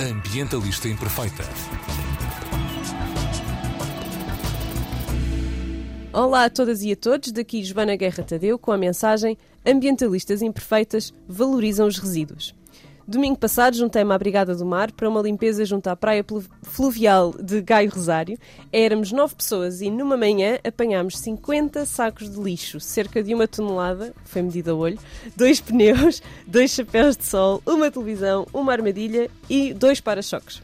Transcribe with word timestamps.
Ambientalista 0.00 0.88
Imperfeita. 0.88 1.44
Olá 6.10 6.46
a 6.46 6.50
todas 6.50 6.80
e 6.82 6.92
a 6.92 6.96
todos, 6.96 7.30
daqui 7.30 7.62
Joana 7.62 7.96
Guerra 7.96 8.24
Tadeu 8.24 8.58
com 8.58 8.72
a 8.72 8.78
mensagem 8.78 9.36
Ambientalistas 9.64 10.40
Imperfeitas 10.40 11.12
valorizam 11.28 11.86
os 11.86 11.98
resíduos. 11.98 12.54
Domingo 13.10 13.36
passado 13.36 13.76
juntei-me 13.76 14.14
à 14.14 14.18
Brigada 14.18 14.54
do 14.54 14.64
Mar 14.64 14.92
para 14.92 15.08
uma 15.08 15.20
limpeza 15.20 15.64
junto 15.64 15.88
à 15.88 15.96
praia 15.96 16.24
fluvial 16.62 17.34
de 17.42 17.60
Gaio 17.60 17.90
Rosário. 17.90 18.38
Éramos 18.72 19.10
nove 19.10 19.34
pessoas 19.34 19.80
e 19.80 19.90
numa 19.90 20.16
manhã 20.16 20.60
apanhámos 20.62 21.18
50 21.18 21.84
sacos 21.86 22.30
de 22.30 22.40
lixo, 22.40 22.78
cerca 22.78 23.20
de 23.20 23.34
uma 23.34 23.48
tonelada, 23.48 24.14
foi 24.24 24.42
medida 24.42 24.70
a 24.70 24.76
olho, 24.76 24.96
dois 25.36 25.60
pneus, 25.60 26.22
dois 26.46 26.70
chapéus 26.70 27.16
de 27.16 27.24
sol, 27.24 27.60
uma 27.66 27.90
televisão, 27.90 28.46
uma 28.54 28.70
armadilha 28.70 29.28
e 29.48 29.74
dois 29.74 30.00
para-choques. 30.00 30.62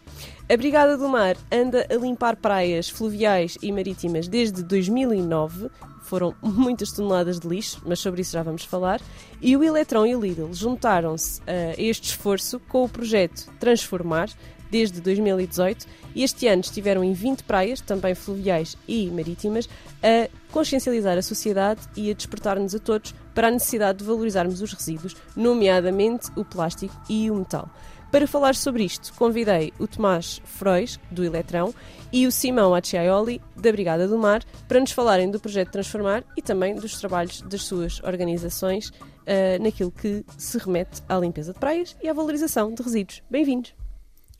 A 0.49 0.57
Brigada 0.57 0.97
do 0.97 1.09
Mar 1.09 1.37
anda 1.51 1.85
a 1.91 1.95
limpar 1.97 2.37
praias 2.37 2.89
fluviais 2.89 3.59
e 3.61 3.73
marítimas 3.73 4.29
desde 4.29 4.63
2009 4.63 5.69
foram 6.07 6.35
muitas 6.43 6.93
toneladas 6.93 7.39
de 7.41 7.49
lixo, 7.49 7.83
mas 7.85 8.01
sobre 8.01 8.23
isso 8.23 8.33
já 8.33 8.43
vamos 8.43 8.65
falar. 8.65 9.01
E 9.41 9.57
o 9.57 9.63
Eletrão 9.63 10.07
e 10.07 10.15
o 10.15 10.21
Lidl 10.21 10.53
juntaram-se 10.53 11.41
a 11.47 11.81
este 11.81 12.11
esforço 12.11 12.61
com 12.61 12.85
o 12.85 12.89
projeto 12.89 13.51
Transformar, 13.59 14.31
desde 14.71 15.01
2018, 15.01 15.87
e 16.15 16.23
este 16.25 16.49
ano 16.49 16.63
estiveram 16.63 17.05
em 17.05 17.13
20 17.13 17.45
praias, 17.45 17.81
também 17.81 18.15
fluviais 18.15 18.77
e 18.89 19.09
marítimas, 19.11 19.69
a 20.03 20.29
consciencializar 20.51 21.17
a 21.17 21.23
sociedade 21.23 21.81
e 21.97 22.11
a 22.11 22.15
despertar-nos 22.15 22.75
a 22.75 22.79
todos 22.79 23.15
para 23.35 23.49
a 23.49 23.51
necessidade 23.51 23.99
de 23.99 24.05
valorizarmos 24.05 24.63
os 24.63 24.73
resíduos, 24.73 25.15
nomeadamente 25.37 26.31
o 26.35 26.45
plástico 26.45 26.95
e 27.09 27.31
o 27.31 27.37
metal. 27.37 27.69
Para 28.11 28.27
falar 28.27 28.55
sobre 28.55 28.85
isto, 28.85 29.13
convidei 29.15 29.73
o 29.79 29.87
Tomás 29.87 30.41
Frois, 30.45 30.99
do 31.11 31.25
Eletrão, 31.25 31.75
e 32.13 32.27
o 32.27 32.33
Simão 32.33 32.75
Acciaioli, 32.75 33.43
da 33.57 33.73
Brigada 33.73 34.07
do 34.07 34.17
Mar, 34.17 34.45
para 34.69 34.81
nos 34.81 34.93
falarem 34.93 35.31
do 35.31 35.41
projeto 35.41 35.73
Transformar 35.73 36.25
e 36.37 36.43
também 36.43 36.75
dos 36.75 36.99
trabalhos 36.99 37.43
das 37.43 37.63
suas 37.65 38.01
organizações 38.03 38.89
uh, 38.91 39.61
naquilo 39.61 39.91
que 39.91 40.25
se 40.39 40.57
remete 40.57 41.03
à 41.09 41.19
limpeza 41.19 41.53
de 41.53 41.59
praias 41.59 41.97
e 42.03 42.09
à 42.09 42.13
valorização 42.13 42.73
de 42.73 42.83
resíduos. 42.83 43.23
Bem-vindos. 43.29 43.75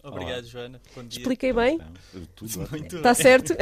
Obrigado, 0.03 0.39
Olá. 0.39 0.43
Joana. 0.43 0.81
Expliquei 1.11 1.53
bem? 1.53 1.81
Está 2.93 3.13
certo? 3.13 3.53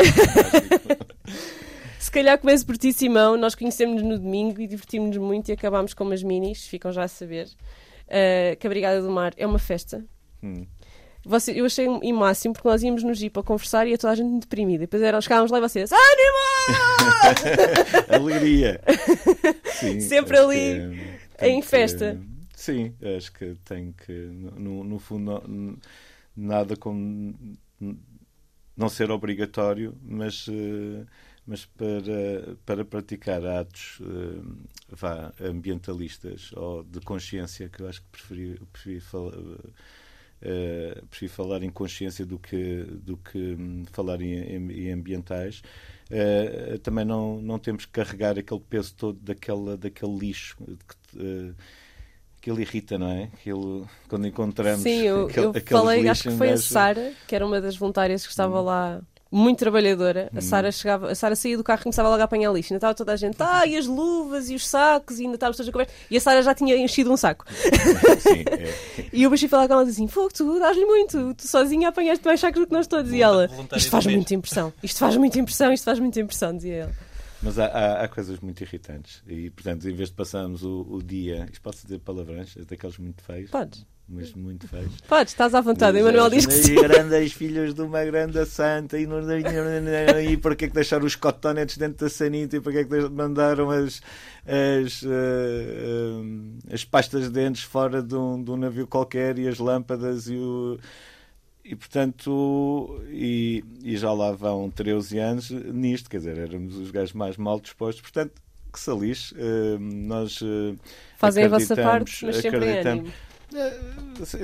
Se 1.99 2.11
calhar 2.11 2.39
começo 2.39 2.67
por 2.67 2.77
ti, 2.77 2.93
Simão. 2.93 3.39
Nós 3.39 3.55
conhecemos-nos 3.55 4.07
no 4.07 4.19
domingo 4.19 4.61
e 4.61 4.67
divertimos-nos 4.67 5.17
muito 5.17 5.49
e 5.49 5.53
acabámos 5.53 5.95
com 5.95 6.05
umas 6.05 6.23
minis, 6.23 6.67
ficam 6.67 6.93
já 6.93 7.05
a 7.05 7.09
saber. 7.09 7.49
Uh, 8.07 8.57
que 8.59 8.67
a 8.67 8.71
Brigada 8.71 9.01
do 9.03 9.11
Mar 9.11 9.33
é 9.37 9.47
uma 9.47 9.59
festa. 9.59 10.05
Hum. 10.43 10.67
Você, 11.27 11.53
eu 11.53 11.65
achei 11.65 11.87
em 11.87 12.13
máximo 12.13 12.53
porque 12.53 12.69
nós 12.69 12.83
íamos 12.83 13.03
no 13.03 13.15
Jeep 13.15 13.39
a 13.39 13.43
conversar 13.43 13.87
e 13.87 13.91
ia 13.91 13.99
toda 13.99 14.13
a 14.13 14.17
gente 14.17 14.41
deprimida. 14.41 14.81
Depois 14.81 15.03
era, 15.03 15.19
chegávamos 15.23 15.51
lá 15.51 15.57
e 15.57 15.61
vocês, 15.63 15.91
ânimo! 15.91 16.79
Alegria! 18.13 18.81
Sim, 19.65 20.01
Sempre 20.01 20.37
ali 20.37 21.17
em 21.41 21.61
que, 21.61 21.67
festa. 21.67 22.21
sim, 22.55 22.95
acho 23.17 23.33
que 23.33 23.57
tem 23.65 23.93
que, 23.93 24.13
no, 24.13 24.85
no 24.85 24.99
fundo, 24.99 25.43
não, 25.49 25.77
nada 26.37 26.77
como 26.77 27.35
não 28.77 28.89
ser 28.89 29.11
obrigatório, 29.11 29.97
mas. 30.03 30.47
Uh, 30.49 31.07
mas 31.47 31.67
para, 31.67 32.57
para 32.65 32.85
praticar 32.85 33.45
atos 33.45 33.99
uh, 34.01 34.57
vá, 34.89 35.33
ambientalistas 35.41 36.51
ou 36.55 36.83
de 36.83 37.01
consciência, 37.01 37.69
que 37.69 37.83
eu 37.83 37.89
acho 37.89 38.01
que 38.01 38.09
preferi, 38.11 38.61
preferi, 38.73 39.01
falar, 39.01 39.35
uh, 39.37 41.07
preferi 41.11 41.29
falar 41.29 41.63
em 41.63 41.71
consciência 41.71 42.25
do 42.25 42.39
que, 42.39 42.85
do 42.85 43.19
que 43.19 43.57
um, 43.59 43.85
falar 43.93 44.23
em, 44.23 44.33
em, 44.33 44.73
em 44.73 44.93
ambientais, 44.93 45.63
uh, 46.11 46.79
também 46.79 47.05
não, 47.05 47.43
não 47.43 47.59
temos 47.59 47.85
que 47.85 47.93
carregar 47.93 48.39
aquele 48.39 48.61
peso 48.61 48.95
todo 48.95 49.19
daquela, 49.21 49.77
daquele 49.77 50.17
lixo 50.17 50.57
que, 50.57 51.55
que 52.41 52.51
ele 52.51 52.63
irrita, 52.63 52.99
não 52.99 53.11
é? 53.11 53.25
Aquilo, 53.25 53.87
quando 54.09 54.27
encontramos 54.27 54.83
Sim, 54.83 55.03
eu, 55.03 55.27
aquele, 55.27 55.47
eu 55.47 55.63
falei, 55.67 56.09
acho 56.09 56.23
que 56.25 56.37
foi 56.37 56.51
a 56.51 56.57
Sara, 56.57 57.13
que 57.27 57.35
era 57.35 57.47
uma 57.47 57.61
das 57.61 57.77
voluntárias 57.77 58.25
que 58.25 58.31
estava 58.31 58.61
hum. 58.63 58.65
lá 58.65 59.03
muito 59.35 59.59
trabalhadora. 59.59 60.31
A 60.33 60.39
hum. 60.39 60.41
Sara 60.41 60.71
chegava, 60.71 61.11
a 61.11 61.15
Sara 61.15 61.35
saía 61.35 61.57
do 61.57 61.65
carro 61.65 61.81
e 61.81 61.83
começava 61.83 62.09
logo 62.09 62.21
a 62.21 62.25
apanhar 62.25 62.53
lixo. 62.53 62.73
Ainda 62.73 62.79
estava 62.79 62.95
toda 62.95 63.13
a 63.13 63.17
gente, 63.17 63.37
ah, 63.41 63.67
e 63.67 63.77
as 63.77 63.87
luvas 63.87 64.49
e 64.49 64.55
os 64.55 64.67
sacos, 64.67 65.19
e 65.19 65.25
ainda 65.25 65.35
estávamos 65.35 65.57
todos 65.57 65.69
a 65.69 65.73
conversa. 65.73 65.93
E 66.09 66.17
a 66.17 66.21
Sara 66.21 66.41
já 66.41 66.55
tinha 66.55 66.77
enchido 66.77 67.13
um 67.13 67.17
saco. 67.17 67.45
Sim, 68.21 68.45
é. 68.49 69.09
e 69.13 69.25
eu 69.25 69.31
baixei 69.31 69.49
falar 69.49 69.67
com 69.67 69.75
ela 69.75 69.83
assim: 69.83 70.07
Fogo, 70.07 70.33
tu 70.33 70.59
dás-lhe 70.61 70.85
muito, 70.85 71.35
tu 71.35 71.49
sozinha 71.49 71.89
apanhaste 71.89 72.25
mais 72.25 72.39
sacos 72.39 72.61
do 72.61 72.67
que 72.67 72.73
nós 72.73 72.87
todos. 72.87 73.13
E 73.13 73.21
ela, 73.21 73.51
isto 73.75 73.91
faz 73.91 74.07
muita 74.07 74.35
impressão, 74.35 74.73
isto 74.83 74.99
faz 74.99 75.17
muita 75.17 75.41
impressão, 75.41 75.73
isto 75.73 75.85
faz 75.85 75.99
muita 75.99 76.21
impressão, 76.21 76.55
dizia 76.55 76.75
ela. 76.75 76.93
Mas 77.43 77.59
há, 77.59 77.67
há, 77.67 78.05
há, 78.05 78.09
coisas 78.09 78.39
muito 78.41 78.63
irritantes. 78.63 79.23
E, 79.27 79.51
portanto, 79.51 79.87
em 79.87 79.95
vez 79.95 80.09
de 80.09 80.15
passarmos 80.15 80.63
o, 80.63 80.87
o 80.89 81.03
dia. 81.03 81.47
Isto 81.53 81.61
pode 81.61 81.77
dizer 81.83 81.99
palavrões, 81.99 82.57
é 82.57 82.63
daqueles 82.63 82.97
muito 82.97 83.23
feios. 83.23 83.51
Podes 83.51 83.85
mas 84.09 84.33
muito 84.35 84.69
feios. 84.69 85.01
Podes, 85.09 85.33
estás 85.33 85.55
à 85.55 85.61
vontade, 85.61 85.99
Emanuel 85.99 86.29
diz 86.29 86.45
que 86.45 86.53
sim. 86.53 86.75
grandes 86.75 87.33
filhos 87.33 87.75
de 87.75 87.81
uma 87.81 88.05
grande 88.05 88.45
santa 88.45 88.99
e, 88.99 89.07
não, 89.07 89.19
e 90.21 90.37
para 90.37 90.55
que 90.55 90.67
é 90.67 90.69
que 90.69 90.75
deixaram 90.75 91.07
os 91.07 91.17
cotonetes 91.17 91.79
dentro 91.79 92.05
da 92.05 92.11
sanita 92.11 92.57
e 92.57 92.61
para 92.61 92.73
que 92.73 92.79
é 92.79 92.85
que 92.85 93.09
mandaram 93.09 93.71
as, 93.71 94.03
as, 94.47 95.03
uh, 95.03 95.09
uh, 95.09 96.59
as 96.71 96.85
pastas 96.85 97.25
de 97.25 97.31
dentes 97.31 97.63
fora 97.63 98.03
de 98.03 98.15
um, 98.15 98.43
de 98.43 98.51
um 98.51 98.57
navio 98.57 98.87
qualquer 98.87 99.39
e 99.39 99.49
as 99.49 99.59
lâmpadas 99.59 100.29
e 100.29 100.37
o... 100.37 100.79
E 101.67 101.75
portanto, 101.75 103.03
e, 103.09 103.65
e 103.83 103.97
já 103.97 104.13
lá 104.13 104.33
vão 104.33 104.69
13 104.69 105.19
anos 105.19 105.51
nisto, 105.51 106.11
quer 106.11 106.19
dizer, 106.19 106.37
éramos 106.37 106.77
os 106.77 106.91
gajos 106.91 107.15
mais 107.15 107.39
mal 107.39 107.59
dispostos, 107.59 108.03
portanto, 108.03 108.35
que 108.71 108.79
se 108.79 108.95
lixe. 108.95 109.35
Uh, 109.35 109.79
nós 109.81 110.41
fazem 111.17 111.45
a 111.45 111.49
vossa 111.49 111.75
parte, 111.75 112.27
mas 112.27 112.37
sempre 112.37 112.67
é, 112.67 112.83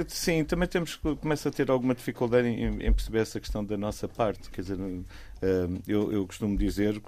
sim, 0.08 0.44
também 0.44 0.68
temos 0.68 0.96
começa 0.96 1.48
a 1.48 1.52
ter 1.52 1.70
alguma 1.70 1.94
dificuldade 1.94 2.48
em, 2.48 2.66
em, 2.66 2.92
perceber 2.92 3.20
essa 3.20 3.40
questão 3.40 3.64
da 3.64 3.76
nossa 3.76 4.08
parte. 4.08 4.50
Quer 4.50 4.62
dizer, 4.62 4.78
eu, 5.86 6.12
eu 6.12 6.26
costumo 6.26 6.56
dizer, 6.56 7.00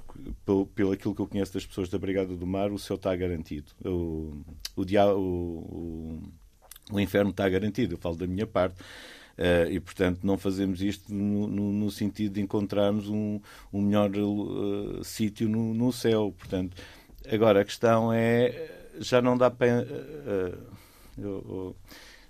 pelo, 0.45 0.67
pelo 0.67 0.93
aquilo 0.93 1.15
que 1.15 1.21
eu 1.21 1.27
conheço 1.27 1.55
das 1.55 1.67
pessoas 1.67 1.89
da 1.89 1.99
Brigada 1.99 2.35
do 2.35 2.47
Mar, 2.47 2.71
o 2.71 2.79
céu 2.79 2.97
está 2.97 3.15
garantido. 3.15 3.73
O, 3.85 4.43
o, 4.77 4.85
dia, 4.85 5.07
o, 5.07 5.19
o, 5.21 6.23
o 6.93 7.01
inferno 7.01 7.31
está 7.31 7.49
garantido. 7.49 7.95
Eu 7.95 7.99
falo 7.99 8.17
da 8.17 8.27
minha 8.27 8.47
parte. 8.47 8.77
Uh, 9.33 9.71
e, 9.71 9.81
portanto, 9.81 10.21
não 10.23 10.37
fazemos 10.37 10.83
isto 10.83 11.13
no, 11.13 11.47
no, 11.47 11.73
no 11.73 11.91
sentido 11.91 12.35
de 12.35 12.43
encontrarmos 12.43 13.09
um, 13.09 13.41
um 13.73 13.81
melhor 13.81 14.11
uh, 14.15 15.03
sítio 15.03 15.49
no, 15.49 15.73
no, 15.73 15.91
céu. 15.91 16.35
Portanto, 16.37 16.77
agora 17.31 17.63
a 17.63 17.65
questão 17.65 18.13
é 18.13 18.71
já 18.99 19.23
não 19.23 19.37
dá 19.37 19.51
para. 19.51 19.83
Uh, 19.83 20.82
eu, 21.19 21.77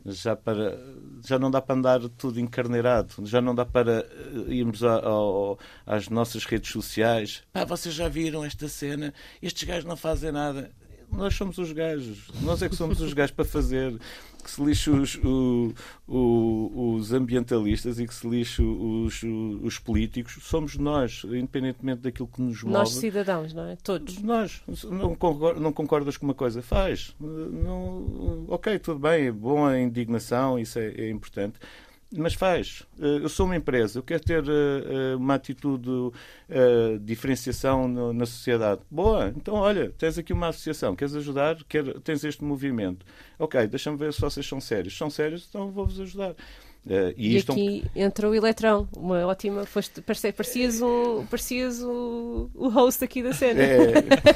já, 0.07 0.35
para, 0.35 0.79
já 1.25 1.39
não 1.39 1.51
dá 1.51 1.61
para 1.61 1.75
andar 1.75 2.01
tudo 2.17 2.41
encarneirado, 2.41 3.27
já 3.27 3.41
não 3.41 3.55
dá 3.55 3.65
para 3.65 4.01
eh, 4.01 4.53
irmos 4.53 4.83
a, 4.83 4.97
a, 4.97 5.95
às 5.97 6.09
nossas 6.09 6.45
redes 6.45 6.71
sociais. 6.73 7.43
Pá, 7.53 7.65
vocês 7.65 7.95
já 7.95 8.09
viram 8.09 8.45
esta 8.45 8.69
cena? 8.69 9.15
Estes 9.41 9.63
gajos 9.65 9.85
não 9.85 9.97
fazem 9.97 10.33
nada. 10.33 10.71
Nós 11.11 11.35
somos 11.35 11.59
os 11.59 11.71
gajos, 11.73 12.29
nós 12.41 12.63
é 12.63 12.71
que 12.71 12.75
somos 12.75 12.99
os 13.03 13.13
gajos 13.13 13.33
para 13.33 13.45
fazer 13.45 14.01
que 14.43 14.51
se 14.51 14.63
lixe 14.63 14.91
os, 14.91 15.17
o, 15.17 15.73
o, 16.07 16.95
os 16.95 17.13
ambientalistas 17.13 17.99
e 17.99 18.07
que 18.07 18.15
se 18.15 18.29
lixe 18.29 18.63
os, 18.63 19.23
os, 19.63 19.79
políticos, 19.79 20.39
somos 20.43 20.77
nós, 20.77 21.23
independentemente 21.25 22.03
daquilo 22.03 22.29
que 22.29 22.43
nos 22.43 22.63
move. 22.63 22.75
Nós 22.75 22.91
cidadãos, 22.91 23.55
não 23.55 23.67
é? 23.67 23.77
Todos. 23.77 24.21
Nós. 24.23 24.63
Não, 24.91 25.17
não 25.59 25.73
concordas 25.73 26.17
com 26.17 26.27
uma 26.27 26.35
coisa? 26.35 26.63
Faz. 26.63 27.15
Não, 27.21 28.47
ok, 28.49 28.79
tudo 28.79 28.99
bem, 28.99 29.27
é 29.27 29.33
bom 29.33 29.65
a 29.65 29.79
indignação, 29.79 30.59
isso 30.59 30.79
é, 30.79 30.89
é 30.89 31.11
importante 31.11 31.59
mas 32.17 32.35
faz. 32.35 32.83
Eh, 33.01 33.21
eu 33.23 33.29
sou 33.29 33.47
uma 33.47 33.57
empresa, 33.57 33.99
eu 33.99 34.03
quero 34.03 34.23
ter 34.23 34.45
eh, 34.45 35.13
eh, 35.13 35.17
uma 35.17 35.35
atitude 35.35 35.89
de 35.89 36.99
diferenciação 37.01 37.89
na 38.13 38.27
sociedade. 38.27 38.83
Boa, 38.91 39.33
então 39.37 39.55
olha, 39.55 39.91
tens 39.99 40.19
aqui 40.19 40.33
uma 40.33 40.49
associação, 40.49 40.95
queres 40.95 41.15
ajudar? 41.15 41.63
Quer, 41.65 41.99
tens 42.01 42.25
este 42.25 42.45
movimento. 42.45 43.07
Ok, 43.39 43.67
deixa-me 43.67 43.97
ver 43.97 44.13
se 44.13 44.21
vocês 44.21 44.47
são 44.47 44.61
sérios. 44.61 44.97
São 44.97 45.09
sérios, 45.09 45.47
então 45.49 45.71
vou-vos 45.71 45.99
ajudar. 46.01 46.35
Uh, 46.85 47.15
e, 47.17 47.35
e 47.35 47.39
aqui 47.39 47.85
um... 47.95 48.01
entrou 48.01 48.33
o 48.33 48.35
Eletrão, 48.35 48.89
uma 48.97 49.25
ótima. 49.25 49.65
Foste, 49.65 50.03
parecias, 50.03 50.83
um, 50.83 51.25
parecias 51.27 51.81
o, 51.81 52.51
o 52.55 52.69
host 52.69 53.05
aqui 53.05 53.23
da 53.23 53.33
cena. 53.33 53.63
É... 53.63 53.79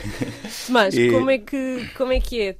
mas 0.70 0.94
e... 0.94 1.10
como, 1.10 1.28
é 1.28 1.38
que, 1.38 1.88
como 1.96 2.12
é 2.12 2.20
que 2.20 2.40
é? 2.40 2.56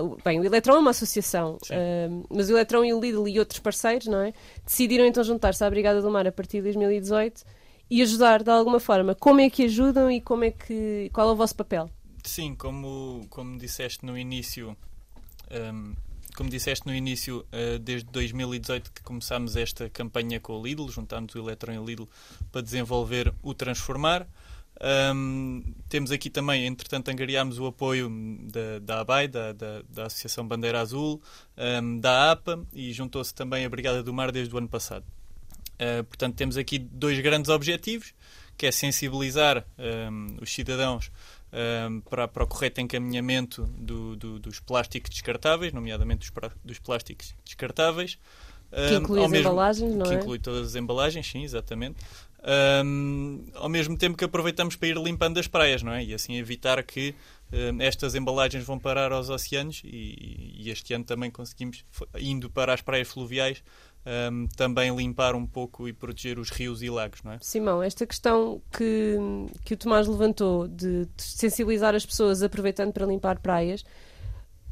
Uh, 0.00 0.18
bem, 0.24 0.40
o 0.40 0.44
Eletrão 0.44 0.76
é 0.76 0.78
uma 0.80 0.90
associação, 0.90 1.58
uh, 1.70 2.26
mas 2.28 2.50
o 2.50 2.54
Eletrão 2.54 2.84
e 2.84 2.92
o 2.92 3.00
Lidl 3.00 3.28
e 3.28 3.38
outros 3.38 3.60
parceiros 3.60 4.08
não 4.08 4.20
é? 4.20 4.32
decidiram 4.66 5.06
então 5.06 5.22
juntar-se 5.22 5.62
à 5.62 5.70
Brigada 5.70 6.02
do 6.02 6.10
Mar 6.10 6.26
a 6.26 6.32
partir 6.32 6.56
de 6.58 6.64
2018 6.64 7.44
e 7.88 8.02
ajudar 8.02 8.42
de 8.42 8.50
alguma 8.50 8.80
forma. 8.80 9.14
Como 9.14 9.40
é 9.40 9.48
que 9.48 9.64
ajudam 9.64 10.10
e 10.10 10.20
como 10.20 10.42
é 10.42 10.50
que, 10.50 11.08
qual 11.12 11.28
é 11.28 11.32
o 11.32 11.36
vosso 11.36 11.54
papel? 11.54 11.88
Sim, 12.24 12.56
como, 12.56 13.26
como 13.30 13.56
disseste 13.56 14.04
no 14.04 14.18
início. 14.18 14.76
Um 15.52 15.94
como 16.36 16.48
disseste 16.50 16.86
no 16.86 16.94
início, 16.94 17.46
uh, 17.52 17.78
desde 17.78 18.10
2018 18.10 18.92
que 18.92 19.02
começámos 19.02 19.56
esta 19.56 19.88
campanha 19.90 20.40
com 20.40 20.58
o 20.58 20.62
Lidl, 20.64 20.88
juntámos 20.88 21.34
o 21.34 21.38
Eletron 21.38 21.72
e 21.72 21.78
o 21.78 21.84
Lidl 21.84 22.08
para 22.50 22.62
desenvolver 22.62 23.32
o 23.42 23.54
Transformar. 23.54 24.26
Um, 24.82 25.62
temos 25.90 26.10
aqui 26.10 26.30
também, 26.30 26.66
entretanto, 26.66 27.10
angariámos 27.10 27.58
o 27.58 27.66
apoio 27.66 28.10
da, 28.50 28.78
da 28.80 29.00
ABAI, 29.00 29.28
da, 29.28 29.52
da, 29.52 29.82
da 29.88 30.06
Associação 30.06 30.46
Bandeira 30.46 30.80
Azul, 30.80 31.20
um, 31.82 31.98
da 31.98 32.32
APA 32.32 32.64
e 32.72 32.90
juntou-se 32.92 33.34
também 33.34 33.64
a 33.64 33.68
Brigada 33.68 34.02
do 34.02 34.12
Mar 34.12 34.32
desde 34.32 34.54
o 34.54 34.58
ano 34.58 34.68
passado. 34.68 35.04
Uh, 35.74 36.02
portanto, 36.04 36.34
temos 36.34 36.56
aqui 36.56 36.78
dois 36.78 37.18
grandes 37.20 37.50
objetivos, 37.50 38.14
que 38.56 38.66
é 38.66 38.72
sensibilizar 38.72 39.66
um, 39.78 40.36
os 40.40 40.52
cidadãos 40.52 41.10
para, 42.08 42.28
para, 42.28 42.44
o 42.44 42.46
correto 42.46 42.80
encaminhamento 42.80 43.64
do, 43.76 44.16
do, 44.16 44.38
dos 44.38 44.60
plásticos 44.60 45.10
descartáveis, 45.10 45.72
nomeadamente 45.72 46.30
dos, 46.30 46.50
dos 46.64 46.78
plásticos 46.78 47.34
descartáveis. 47.44 48.18
Que 48.70 48.94
inclui 48.94 49.24
as 49.24 49.30
mesmo, 49.30 49.48
embalagens, 49.48 49.94
não 49.96 50.06
que 50.06 50.12
é? 50.12 50.16
Que 50.16 50.22
inclui 50.22 50.38
todas 50.38 50.68
as 50.68 50.76
embalagens, 50.76 51.26
sim, 51.26 51.42
exatamente. 51.42 51.96
Um, 52.84 53.44
ao 53.54 53.68
mesmo 53.68 53.98
tempo 53.98 54.16
que 54.16 54.24
aproveitamos 54.24 54.74
para 54.74 54.88
ir 54.88 54.96
limpando 54.96 55.38
as 55.38 55.46
praias, 55.46 55.82
não 55.82 55.92
é? 55.92 56.04
E 56.04 56.14
assim 56.14 56.36
evitar 56.36 56.82
que 56.82 57.14
um, 57.52 57.82
estas 57.82 58.14
embalagens 58.14 58.64
vão 58.64 58.78
parar 58.78 59.12
aos 59.12 59.28
oceanos 59.28 59.82
e, 59.84 60.54
e, 60.56 60.70
este 60.70 60.94
ano 60.94 61.04
também 61.04 61.30
conseguimos, 61.30 61.84
indo 62.18 62.48
para 62.48 62.72
as 62.72 62.80
praias 62.80 63.08
fluviais, 63.08 63.62
um, 64.06 64.46
também 64.56 64.94
limpar 64.94 65.34
um 65.34 65.46
pouco 65.46 65.86
e 65.86 65.92
proteger 65.92 66.38
os 66.38 66.50
rios 66.50 66.82
e 66.82 66.90
lagos, 66.90 67.22
não 67.22 67.32
é? 67.32 67.38
Simão, 67.40 67.82
esta 67.82 68.06
questão 68.06 68.62
que, 68.72 69.16
que 69.64 69.74
o 69.74 69.76
Tomás 69.76 70.06
levantou 70.06 70.66
de, 70.66 71.04
de 71.04 71.22
sensibilizar 71.22 71.94
as 71.94 72.06
pessoas 72.06 72.42
aproveitando 72.42 72.92
para 72.92 73.06
limpar 73.06 73.38
praias, 73.38 73.84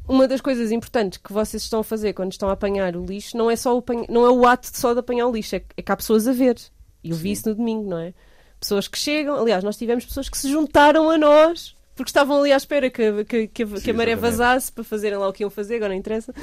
uma 0.07 0.27
das 0.27 0.41
coisas 0.41 0.71
importantes 0.71 1.19
que 1.19 1.31
vocês 1.31 1.61
estão 1.61 1.81
a 1.81 1.83
fazer 1.83 2.13
quando 2.13 2.31
estão 2.31 2.49
a 2.49 2.53
apanhar 2.53 2.95
o 2.95 3.05
lixo 3.05 3.37
não 3.37 3.51
é 3.51 3.55
só 3.55 3.77
o, 3.77 3.83
não 4.09 4.25
é 4.25 4.31
o 4.31 4.45
ato 4.47 4.75
só 4.75 4.93
de 4.93 4.99
apanhar 4.99 5.27
o 5.27 5.31
lixo, 5.31 5.55
é, 5.55 5.63
é 5.77 5.81
que 5.81 5.91
há 5.91 5.95
pessoas 5.95 6.27
a 6.27 6.33
ver. 6.33 6.57
E 7.03 7.11
eu 7.11 7.15
vi 7.15 7.31
isso 7.31 7.47
no 7.47 7.55
domingo, 7.55 7.87
não 7.87 7.99
é? 7.99 8.13
Pessoas 8.59 8.87
que 8.87 8.97
chegam, 8.97 9.39
aliás, 9.39 9.63
nós 9.63 9.77
tivemos 9.77 10.05
pessoas 10.05 10.27
que 10.27 10.37
se 10.37 10.49
juntaram 10.49 11.09
a 11.09 11.17
nós 11.17 11.75
porque 11.99 12.11
estavam 12.11 12.39
ali 12.39 12.53
à 12.53 12.55
espera 12.55 12.89
que, 12.89 13.25
que, 13.25 13.47
que, 13.47 13.65
Sim, 13.65 13.81
que 13.81 13.91
a 13.91 13.93
maré 13.93 14.15
vazasse 14.15 14.71
para 14.71 14.85
fazerem 14.85 15.17
lá 15.17 15.27
o 15.27 15.33
que 15.33 15.43
iam 15.43 15.49
fazer, 15.49 15.75
agora 15.75 15.89
não 15.89 15.99
interessa, 15.99 16.33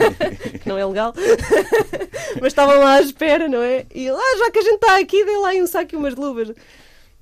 que 0.62 0.66
não 0.66 0.78
é 0.78 0.86
legal, 0.86 1.12
mas 2.40 2.46
estavam 2.46 2.78
lá 2.78 2.94
à 2.94 3.00
espera, 3.02 3.46
não 3.46 3.60
é? 3.60 3.84
E 3.94 4.10
lá, 4.10 4.18
ah, 4.18 4.38
já 4.38 4.50
que 4.50 4.60
a 4.60 4.62
gente 4.62 4.76
está 4.76 4.98
aqui, 4.98 5.22
dê 5.22 5.36
lá 5.36 5.50
aí 5.50 5.62
um 5.62 5.66
saco 5.66 5.94
e 5.94 5.96
umas 5.98 6.14
luvas. 6.14 6.52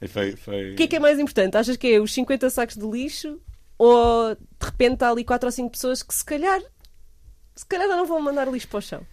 Foi, 0.08 0.36
foi... 0.36 0.72
O 0.74 0.76
que 0.76 0.84
é 0.84 0.86
que 0.86 0.94
é 0.94 1.00
mais 1.00 1.18
importante? 1.18 1.56
Achas 1.56 1.76
que 1.76 1.92
é 1.92 1.98
os 1.98 2.14
50 2.14 2.50
sacos 2.50 2.76
de 2.76 2.86
lixo 2.86 3.40
ou 3.76 4.36
de 4.36 4.40
repente 4.60 5.02
há 5.02 5.10
ali 5.10 5.24
4 5.24 5.48
ou 5.48 5.50
5 5.50 5.70
pessoas 5.70 6.04
que 6.04 6.14
se 6.14 6.24
calhar, 6.24 6.62
se 7.56 7.66
calhar 7.66 7.88
não 7.88 8.06
vão 8.06 8.20
mandar 8.20 8.46
lixo 8.46 8.68
para 8.68 8.78
o 8.78 8.80
chão? 8.82 9.04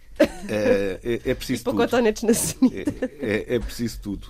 É, 0.50 1.00
é, 1.04 1.32
é 1.32 1.36
preciso 1.36 1.64
tudo. 1.64 1.78
É, 2.74 3.54
é, 3.54 3.56
é, 3.56 3.60
preciso 3.60 4.02
tudo, 4.02 4.28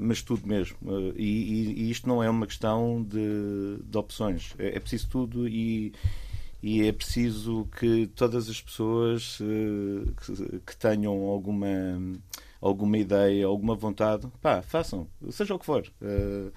mas 0.00 0.22
tudo 0.22 0.46
mesmo. 0.46 0.76
Uh, 0.82 1.12
e, 1.16 1.74
e, 1.76 1.90
isto 1.90 2.08
não 2.08 2.22
é 2.22 2.28
uma 2.30 2.46
questão 2.46 3.02
de, 3.02 3.78
de 3.84 3.98
opções. 3.98 4.54
É, 4.58 4.76
é, 4.76 4.80
preciso 4.80 5.08
tudo 5.08 5.46
e, 5.46 5.92
e 6.62 6.82
é 6.82 6.92
preciso 6.92 7.68
que 7.78 8.06
todas 8.14 8.48
as 8.48 8.60
pessoas 8.60 9.38
uh, 9.40 10.14
que, 10.24 10.60
que, 10.60 10.76
tenham 10.76 11.12
alguma 11.12 11.68
alguma 12.60 12.98
ideia, 12.98 13.46
alguma 13.46 13.76
vontade, 13.76 14.26
pá, 14.42 14.62
façam, 14.62 15.06
seja 15.30 15.54
o 15.54 15.58
que 15.58 15.66
for. 15.66 15.86
Uh, 16.02 16.52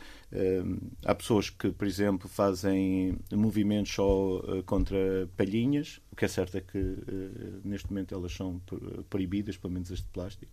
há 1.05 1.13
pessoas 1.13 1.49
que, 1.49 1.71
por 1.71 1.87
exemplo, 1.87 2.29
fazem 2.29 3.17
movimentos 3.31 3.93
só 3.93 4.37
uh, 4.37 4.63
contra 4.63 5.27
palhinhas, 5.35 5.99
o 6.11 6.15
que 6.15 6.25
é 6.25 6.27
certo 6.27 6.57
é 6.57 6.61
que 6.61 6.97
neste 7.63 7.89
momento 7.89 8.15
elas 8.15 8.31
são 8.33 8.61
proibidas, 9.09 9.57
pelo 9.57 9.73
menos 9.73 9.91
este 9.91 10.07
plástico. 10.07 10.51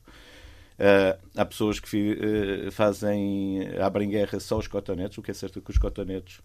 há 1.37 1.45
pessoas 1.45 1.81
que 1.81 2.69
fazem, 2.73 3.61
abrem 3.81 4.11
guerra 4.11 4.41
só 4.41 4.57
aos 4.57 4.67
cotonetes, 4.67 5.19
o 5.19 5.23
que 5.23 5.31
é 5.31 5.35
certo 5.35 5.59
é 5.59 5.63
que 5.63 5.71
os 5.71 5.79
cotonetes, 5.79 6.41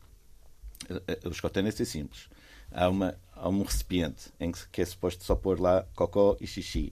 os 1.25 1.39
cotonetes 1.39 1.81
é 1.81 1.85
simples. 1.85 2.29
Há, 2.71 2.89
uma, 2.89 3.15
há 3.33 3.49
um 3.49 3.61
recipiente 3.61 4.31
em 4.39 4.51
que, 4.51 4.67
que 4.69 4.81
é 4.81 4.85
suposto 4.85 5.23
só 5.23 5.35
pôr 5.35 5.59
lá 5.59 5.85
cocó 5.95 6.35
e 6.41 6.47
xixi 6.47 6.91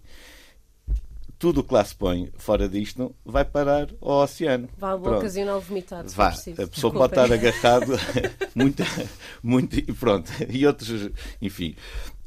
tudo 1.41 1.61
o 1.61 1.63
que 1.63 1.73
lá 1.73 1.83
se 1.83 1.95
põe 1.95 2.31
fora 2.37 2.69
disto 2.69 3.15
vai 3.25 3.43
parar 3.43 3.89
ao 3.99 4.21
oceano. 4.21 4.69
Vai 4.77 4.93
ocasionar 4.93 5.57
o 5.57 5.59
vomitado. 5.59 6.07
Vá, 6.11 6.27
a 6.27 6.67
pessoa 6.67 6.93
pode 6.93 7.13
estar 7.13 7.33
agarrado 7.33 7.93
muito, 8.53 8.83
muito 9.41 9.79
e 9.79 9.91
pronto. 9.91 10.31
E 10.47 10.67
outros, 10.67 11.09
enfim. 11.41 11.75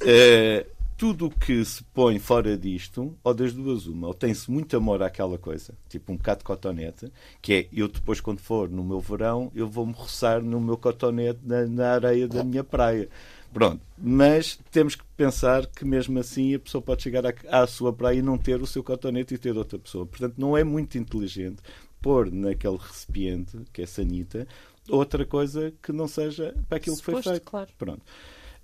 Uh, 0.03 0.69
tudo 0.97 1.27
o 1.27 1.31
que 1.31 1.65
se 1.65 1.85
põe 1.95 2.19
fora 2.19 2.59
disto, 2.59 3.17
ou 3.23 3.33
das 3.33 3.53
duas 3.53 3.87
uma, 3.87 4.09
ou 4.09 4.15
tem-se 4.15 4.51
muito 4.51 4.77
amor 4.77 5.01
àquela 5.01 5.39
coisa, 5.39 5.75
tipo 5.89 6.13
um 6.13 6.17
bocado 6.17 6.39
de 6.39 6.45
cotonete, 6.45 7.13
que 7.41 7.53
é 7.53 7.69
eu 7.73 7.87
depois, 7.87 8.21
quando 8.21 8.41
for 8.41 8.69
no 8.69 8.83
meu 8.83 8.99
verão, 8.99 9.51
eu 9.55 9.69
vou-me 9.69 9.93
roçar 9.93 10.43
no 10.43 10.61
meu 10.61 10.77
cotonete 10.77 11.39
na, 11.45 11.67
na 11.67 11.93
areia 11.93 12.27
da 12.27 12.43
minha 12.43 12.65
praia. 12.65 13.09
Pronto, 13.55 13.81
mas 13.97 14.59
temos 14.73 14.97
que 14.97 15.05
pensar 15.17 15.67
que 15.69 15.85
mesmo 15.85 16.19
assim 16.19 16.55
a 16.55 16.59
pessoa 16.59 16.83
pode 16.83 17.05
chegar 17.05 17.25
à, 17.25 17.33
à 17.49 17.67
sua 17.69 17.93
praia 17.93 18.19
e 18.19 18.23
não 18.23 18.37
ter 18.37 18.61
o 18.61 18.67
seu 18.67 18.83
cotonete 18.83 19.35
e 19.35 19.39
ter 19.39 19.57
outra 19.57 19.79
pessoa. 19.79 20.05
Portanto, 20.05 20.35
não 20.37 20.59
é 20.59 20.65
muito 20.65 20.99
inteligente 20.99 21.63
pôr 22.03 22.31
naquele 22.31 22.77
recipiente, 22.77 23.57
que 23.73 23.81
é 23.81 23.87
sanita, 23.87 24.47
outra 24.89 25.25
coisa 25.25 25.73
que 25.81 25.93
não 25.93 26.09
seja 26.09 26.55
para 26.69 26.79
aquilo 26.79 26.97
Suposto, 26.97 27.19
que 27.19 27.23
foi 27.23 27.33
feito. 27.35 27.51
Claro. 27.51 27.71
Pronto. 27.79 28.03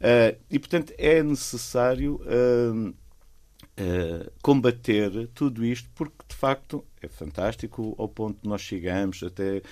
Uh, 0.00 0.37
e, 0.50 0.58
portanto, 0.58 0.92
é 0.98 1.22
necessário 1.22 2.16
uh, 2.16 2.88
uh, 2.88 4.32
combater 4.42 5.28
tudo 5.28 5.64
isto, 5.64 5.88
porque, 5.94 6.16
de 6.28 6.34
facto, 6.34 6.84
é 7.00 7.08
fantástico 7.08 7.94
ao 7.96 8.08
ponto 8.08 8.42
de 8.42 8.48
nós 8.48 8.60
chegamos, 8.60 9.22
até 9.22 9.62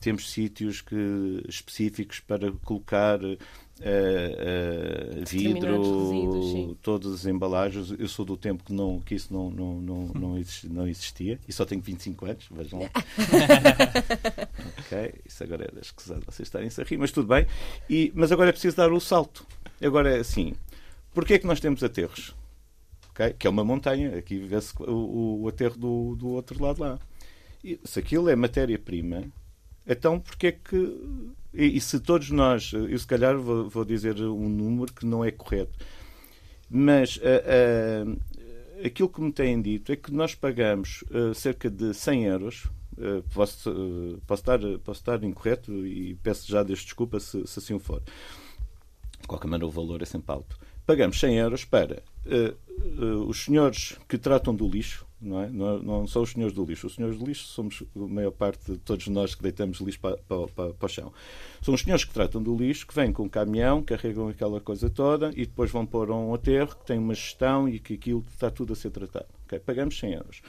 temos 0.00 0.30
sítios 0.30 0.80
que, 0.80 1.44
específicos 1.48 2.18
para 2.18 2.50
colocar 2.64 3.20
uh, 3.80 5.20
uh, 5.20 5.24
vidro, 5.26 6.76
todas 6.82 7.12
as 7.14 7.26
embalagens. 7.26 7.92
Eu 7.98 8.08
sou 8.08 8.24
do 8.24 8.36
tempo 8.36 8.64
que, 8.64 8.72
não, 8.72 9.00
que 9.00 9.14
isso 9.14 9.32
não, 9.32 9.50
não, 9.50 9.80
não, 9.80 10.06
não, 10.08 10.38
existia, 10.38 10.70
não 10.70 10.86
existia 10.86 11.40
e 11.48 11.52
só 11.52 11.64
tenho 11.64 11.80
25 11.80 12.26
anos, 12.26 12.46
vejam 12.50 12.80
lá. 12.80 12.90
ok, 14.78 15.14
isso 15.24 15.42
agora 15.42 15.64
era 15.70 15.80
escusado 15.80 16.22
vocês 16.26 16.46
estarem-se 16.46 16.80
a 16.80 16.84
rir, 16.84 16.98
mas 16.98 17.12
tudo 17.12 17.28
bem. 17.28 17.46
E, 17.88 18.12
mas 18.14 18.30
agora 18.30 18.50
é 18.50 18.52
preciso 18.52 18.76
dar 18.76 18.92
o 18.92 19.00
salto. 19.00 19.46
Agora 19.82 20.16
é 20.16 20.20
assim: 20.20 20.54
porquê 21.12 21.34
é 21.34 21.38
que 21.38 21.46
nós 21.46 21.60
temos 21.60 21.82
aterros? 21.82 22.34
Okay? 23.10 23.32
Que 23.34 23.46
é 23.46 23.50
uma 23.50 23.64
montanha, 23.64 24.16
aqui 24.16 24.38
vê-se 24.38 24.72
o, 24.80 25.42
o 25.42 25.48
aterro 25.48 25.76
do, 25.76 26.16
do 26.16 26.28
outro 26.28 26.62
lado 26.62 26.80
lá. 26.80 26.98
E, 27.62 27.78
se 27.84 27.98
aquilo 27.98 28.28
é 28.28 28.34
matéria-prima, 28.34 29.24
então 29.86 30.18
porquê 30.18 30.48
é 30.48 30.52
que 30.52 31.32
e, 31.54 31.76
e, 31.76 31.80
se 31.80 32.00
todos 32.00 32.30
nós, 32.30 32.72
eu 32.72 32.98
se 32.98 33.06
calhar 33.06 33.36
vou, 33.36 33.68
vou, 33.68 33.84
dizer 33.84 34.18
um 34.22 34.48
número 34.48 34.92
que 34.92 35.04
não 35.04 35.22
é 35.22 35.30
correto, 35.30 35.78
mas 36.68 37.16
uh, 37.16 38.08
uh, 38.08 38.86
aquilo 38.86 39.08
que 39.10 39.20
me 39.20 39.30
têm 39.30 39.60
dito 39.60 39.92
é 39.92 39.96
que 39.96 40.10
nós 40.10 40.34
pagamos 40.34 41.04
uh, 41.10 41.34
cerca 41.34 41.68
de 41.68 41.92
100 41.92 42.24
euros. 42.24 42.66
posso, 43.34 43.70
posso, 44.26 44.42
estar, 44.42 44.58
posso 44.82 45.00
estar 45.00 45.22
incorreto 45.24 45.86
e 45.86 46.14
peço 46.22 46.50
já 46.50 46.62
desde 46.62 46.84
desculpa 46.84 47.20
se, 47.20 47.46
se 47.46 47.58
assim 47.58 47.78
for. 47.78 48.02
De 49.20 49.28
qualquer 49.28 49.48
maneira, 49.48 49.66
o 49.66 49.70
valor 49.70 50.00
é 50.00 50.06
sempre 50.06 50.32
alto. 50.32 50.58
Pagamos 50.86 51.20
100 51.20 51.38
euros 51.38 51.64
para 51.64 52.02
os 53.28 53.44
senhores 53.44 53.98
que 54.08 54.18
tratam 54.18 54.54
do 54.54 54.68
lixo, 54.68 55.06
não, 55.22 55.40
é? 55.40 55.48
não, 55.48 55.78
não, 55.78 56.06
são 56.06 56.22
os 56.22 56.30
senhores 56.30 56.54
do 56.54 56.64
lixo. 56.64 56.86
Os 56.86 56.94
senhores 56.96 57.16
do 57.16 57.24
lixo 57.24 57.46
somos 57.46 57.82
a 57.94 57.98
maior 58.00 58.32
parte 58.32 58.72
de 58.72 58.78
todos 58.78 59.06
nós 59.08 59.34
que 59.34 59.42
deitamos 59.42 59.78
lixo 59.80 60.00
para, 60.00 60.16
para, 60.16 60.46
para, 60.48 60.74
para, 60.74 60.86
o 60.86 60.88
chão. 60.88 61.12
São 61.62 61.72
os 61.72 61.80
senhores 61.80 62.04
que 62.04 62.12
tratam 62.12 62.42
do 62.42 62.56
lixo, 62.56 62.86
que 62.86 62.94
vêm 62.94 63.12
com 63.12 63.22
um 63.24 63.28
caminhão, 63.28 63.82
carregam 63.82 64.28
aquela 64.28 64.60
coisa 64.60 64.90
toda 64.90 65.30
e 65.30 65.46
depois 65.46 65.70
vão 65.70 65.86
pôr 65.86 66.10
um 66.10 66.34
aterro 66.34 66.76
que 66.76 66.86
tem 66.86 66.98
uma 66.98 67.14
gestão 67.14 67.68
e 67.68 67.78
que 67.78 67.94
aquilo 67.94 68.24
está 68.30 68.50
tudo 68.50 68.72
a 68.72 68.76
ser 68.76 68.90
tratado. 68.90 69.26
Okay? 69.46 69.60
Pagamos 69.60 69.98
100 69.98 70.12
euros. 70.12 70.42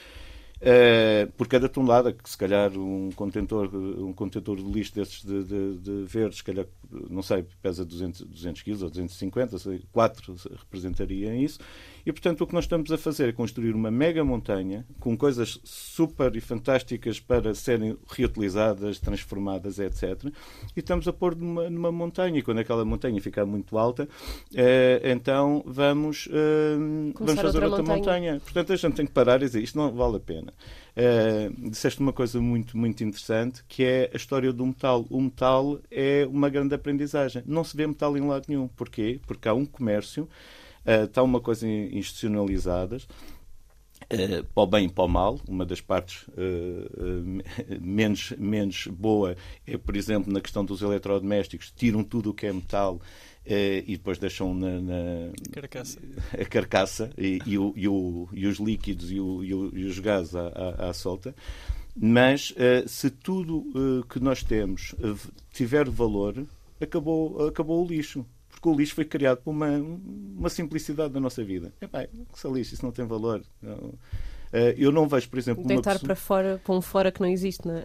Uh, 0.63 1.29
por 1.33 1.45
cada 1.45 1.67
tonelada, 1.67 2.13
que 2.13 2.29
se 2.29 2.37
calhar 2.37 2.71
um 2.77 3.09
contentor, 3.17 3.69
um 3.75 4.13
contentor 4.13 4.55
de 4.55 4.63
lixo 4.63 4.95
desses 4.95 5.21
de, 5.21 5.43
de, 5.43 5.77
de 5.77 6.03
verdes, 6.05 6.37
se 6.37 6.43
calhar, 6.43 6.65
não 7.09 7.21
sei, 7.21 7.45
pesa 7.61 7.83
200, 7.83 8.21
200 8.21 8.61
kg 8.61 8.71
ou 8.83 8.89
250, 8.89 9.57
4 9.91 10.35
representaria 10.57 11.35
isso. 11.35 11.59
E, 12.05 12.11
portanto, 12.11 12.41
o 12.41 12.47
que 12.47 12.53
nós 12.53 12.65
estamos 12.65 12.91
a 12.91 12.97
fazer 12.97 13.29
é 13.29 13.31
construir 13.31 13.73
uma 13.73 13.89
mega 13.89 14.23
montanha 14.23 14.85
com 14.99 15.17
coisas 15.17 15.59
super 15.63 16.35
e 16.35 16.41
fantásticas 16.41 17.19
para 17.19 17.53
serem 17.53 17.97
reutilizadas, 18.07 18.99
transformadas, 18.99 19.79
etc. 19.79 20.25
E 20.75 20.79
estamos 20.79 21.07
a 21.07 21.13
pôr 21.13 21.35
numa, 21.35 21.69
numa 21.69 21.91
montanha. 21.91 22.39
E 22.39 22.41
quando 22.41 22.59
aquela 22.59 22.83
montanha 22.83 23.21
ficar 23.21 23.45
muito 23.45 23.77
alta, 23.77 24.07
eh, 24.53 25.01
então 25.03 25.63
vamos, 25.65 26.27
eh, 26.31 26.75
vamos 27.15 27.35
fazer 27.35 27.63
outra, 27.63 27.69
outra 27.69 27.83
montanha. 27.83 28.33
montanha. 28.33 28.39
Portanto, 28.41 28.73
a 28.73 28.75
gente 28.75 28.95
tem 28.95 29.05
que 29.05 29.11
parar 29.11 29.41
e 29.41 29.45
dizer 29.45 29.61
isto 29.61 29.77
não 29.77 29.91
vale 29.91 30.17
a 30.17 30.19
pena. 30.19 30.53
Uh, 30.95 31.69
disseste 31.71 31.99
uma 31.99 32.13
coisa 32.13 32.39
muito, 32.39 32.77
muito 32.77 33.03
interessante, 33.03 33.63
que 33.67 33.83
é 33.83 34.11
a 34.13 34.15
história 34.15 34.53
do 34.53 34.65
metal. 34.65 35.05
O 35.09 35.19
metal 35.19 35.79
é 35.89 36.27
uma 36.29 36.49
grande 36.49 36.75
aprendizagem. 36.75 37.41
Não 37.47 37.63
se 37.63 37.75
vê 37.75 37.87
metal 37.87 38.15
em 38.15 38.21
lado 38.21 38.45
nenhum. 38.47 38.67
Porquê? 38.67 39.19
Porque 39.25 39.47
há 39.47 39.53
um 39.53 39.65
comércio, 39.65 40.29
está 40.85 41.23
uma 41.23 41.39
coisa 41.39 41.67
institucionalizada, 41.67 42.97
Uh, 44.03 44.43
para 44.43 44.63
o 44.63 44.67
bem 44.67 44.85
e 44.85 44.89
para 44.89 45.03
o 45.03 45.07
mal. 45.07 45.39
Uma 45.47 45.65
das 45.65 45.81
partes 45.81 46.27
uh, 46.27 46.31
uh, 46.33 47.43
menos, 47.81 48.33
menos 48.37 48.87
boa 48.87 49.35
é, 49.65 49.77
por 49.77 49.95
exemplo, 49.95 50.31
na 50.31 50.41
questão 50.41 50.65
dos 50.65 50.81
eletrodomésticos, 50.81 51.71
tiram 51.71 52.03
tudo 52.03 52.31
o 52.31 52.33
que 52.33 52.47
é 52.47 52.53
metal 52.53 52.99
e 53.45 53.97
depois 53.97 54.17
deixam 54.17 54.53
na, 54.53 54.79
na 54.79 55.31
carcaça. 55.51 55.99
a 56.31 56.45
carcaça 56.45 57.09
e, 57.17 57.39
e, 57.45 57.57
o, 57.57 57.73
e, 57.75 57.89
o, 57.89 58.29
e, 58.31 58.47
os 58.47 58.57
líquidos 58.57 59.11
e, 59.11 59.19
o, 59.19 59.43
e 59.43 59.83
os 59.83 59.99
gases 59.99 60.33
à, 60.33 60.47
à, 60.47 60.89
à 60.89 60.93
solta. 60.93 61.35
Mas 61.93 62.53
se 62.87 63.09
tudo 63.09 63.65
que 64.09 64.17
nós 64.21 64.43
temos 64.43 64.95
tiver 65.51 65.89
valor, 65.89 66.45
acabou, 66.79 67.45
acabou 67.45 67.83
o 67.83 67.87
lixo 67.87 68.25
porque 68.63 68.69
o 68.69 68.75
lixo 68.75 68.95
foi 68.95 69.03
criado 69.03 69.39
por 69.39 69.51
uma, 69.51 69.67
uma 69.67 70.49
simplicidade 70.49 71.11
da 71.11 71.19
nossa 71.19 71.43
vida. 71.43 71.73
Epá, 71.81 72.07
que 72.07 72.39
se 72.39 72.47
lixo, 72.47 72.73
isso 72.73 72.85
não 72.85 72.93
tem 72.93 73.05
valor. 73.05 73.43
Não. 73.61 73.93
Eh, 74.53 74.75
eu 74.77 74.89
não 74.89 75.05
vejo, 75.05 75.29
por 75.29 75.37
exemplo. 75.37 75.65
Deitar 75.65 75.95
pessoa... 75.95 76.07
para 76.07 76.15
fora, 76.15 76.61
para 76.63 76.73
um 76.73 76.81
fora 76.81 77.11
que 77.11 77.19
não 77.19 77.27
existe, 77.27 77.67
não 77.67 77.75
é? 77.75 77.83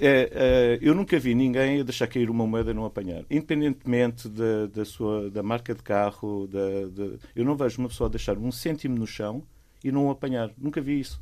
é, 0.00 0.30
é 0.32 0.78
eu 0.80 0.94
nunca 0.94 1.18
vi 1.18 1.34
ninguém 1.34 1.84
deixar 1.84 2.06
cair 2.06 2.30
uma 2.30 2.46
moeda 2.46 2.70
e 2.70 2.74
não 2.74 2.86
apanhar. 2.86 3.22
Independentemente 3.30 4.26
da, 4.30 4.66
da, 4.72 4.84
sua, 4.86 5.30
da 5.30 5.42
marca 5.42 5.74
de 5.74 5.82
carro, 5.82 6.46
da, 6.46 6.86
da... 6.88 7.18
eu 7.36 7.44
não 7.44 7.54
vejo 7.54 7.78
uma 7.78 7.88
pessoa 7.88 8.08
deixar 8.08 8.38
um 8.38 8.50
cêntimo 8.50 8.96
no 8.96 9.06
chão 9.06 9.42
e 9.84 9.92
não 9.92 10.10
apanhar. 10.10 10.50
Nunca 10.56 10.80
vi 10.80 11.00
isso. 11.00 11.20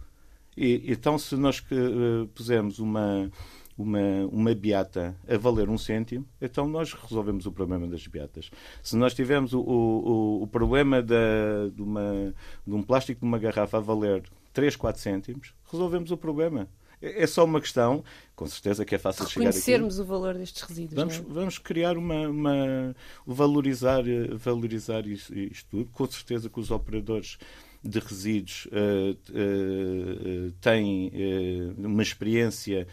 E, 0.56 0.92
então, 0.92 1.18
se 1.18 1.34
nós 1.34 1.58
que, 1.58 1.74
uh, 1.74 2.28
pusemos 2.34 2.78
uma 2.78 3.28
uma, 3.76 4.26
uma 4.30 4.54
beata 4.54 5.16
a 5.28 5.36
valer 5.36 5.68
um 5.68 5.78
cêntimo, 5.78 6.26
então 6.40 6.68
nós 6.68 6.92
resolvemos 6.92 7.46
o 7.46 7.52
problema 7.52 7.86
das 7.86 8.06
beatas. 8.06 8.50
Se 8.82 8.96
nós 8.96 9.14
tivermos 9.14 9.52
o, 9.52 9.60
o, 9.60 10.42
o 10.42 10.46
problema 10.46 11.02
da, 11.02 11.68
de, 11.74 11.82
uma, 11.82 12.34
de 12.66 12.74
um 12.74 12.82
plástico 12.82 13.20
de 13.20 13.26
uma 13.26 13.38
garrafa 13.38 13.78
a 13.78 13.80
valer 13.80 14.22
3, 14.52 14.76
4 14.76 15.00
cêntimos, 15.00 15.54
resolvemos 15.70 16.10
o 16.10 16.16
problema. 16.16 16.68
É, 17.02 17.24
é 17.24 17.26
só 17.26 17.44
uma 17.44 17.60
questão, 17.60 18.04
com 18.36 18.46
certeza 18.46 18.84
que 18.84 18.94
é 18.94 18.98
fácil 18.98 19.26
chegar 19.26 19.48
aqui. 19.48 19.58
Reconhecermos 19.58 19.98
o 19.98 20.04
valor 20.04 20.34
destes 20.34 20.62
resíduos. 20.62 20.94
Vamos, 20.94 21.16
é? 21.16 21.22
vamos 21.26 21.58
criar 21.58 21.98
uma, 21.98 22.28
uma, 22.28 22.96
valorizar, 23.26 24.02
valorizar 24.36 25.06
isto, 25.06 25.36
isto 25.36 25.68
tudo. 25.70 25.90
Com 25.90 26.06
certeza 26.06 26.48
que 26.48 26.60
os 26.60 26.70
operadores 26.70 27.38
de 27.84 27.98
resíduos 27.98 28.66
uh, 28.66 29.12
uh, 29.30 30.52
tem 30.60 31.08
uh, 31.08 31.86
uma 31.86 32.02
experiência 32.02 32.86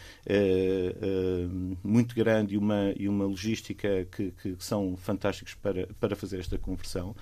muito 1.83 2.15
grande 2.15 2.55
e 2.55 2.57
uma, 2.57 2.93
e 2.95 3.07
uma 3.07 3.25
logística 3.25 4.07
que, 4.11 4.31
que 4.31 4.55
são 4.59 4.97
fantásticos 4.97 5.53
para, 5.55 5.87
para 5.99 6.15
fazer 6.15 6.39
esta 6.39 6.57
conversão. 6.57 7.15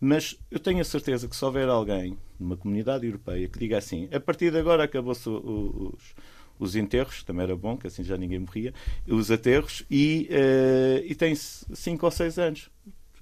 Mas 0.00 0.38
eu 0.50 0.58
tenho 0.58 0.80
a 0.80 0.84
certeza 0.84 1.28
que 1.28 1.36
se 1.36 1.44
houver 1.44 1.68
alguém 1.68 2.16
numa 2.38 2.56
comunidade 2.56 3.04
europeia 3.04 3.46
que 3.48 3.58
diga 3.58 3.76
assim, 3.76 4.08
a 4.12 4.18
partir 4.18 4.50
de 4.50 4.58
agora 4.58 4.84
acabou-se 4.84 5.28
os, 5.28 6.14
os 6.58 6.74
enterros, 6.74 7.22
também 7.22 7.44
era 7.44 7.54
bom, 7.54 7.76
que 7.76 7.86
assim 7.86 8.02
já 8.02 8.16
ninguém 8.16 8.38
morria, 8.38 8.72
os 9.06 9.30
aterros, 9.30 9.84
e, 9.90 10.28
uh, 10.30 11.04
e 11.04 11.14
tem 11.14 11.34
5 11.34 12.04
ou 12.04 12.10
6 12.10 12.38
anos 12.38 12.70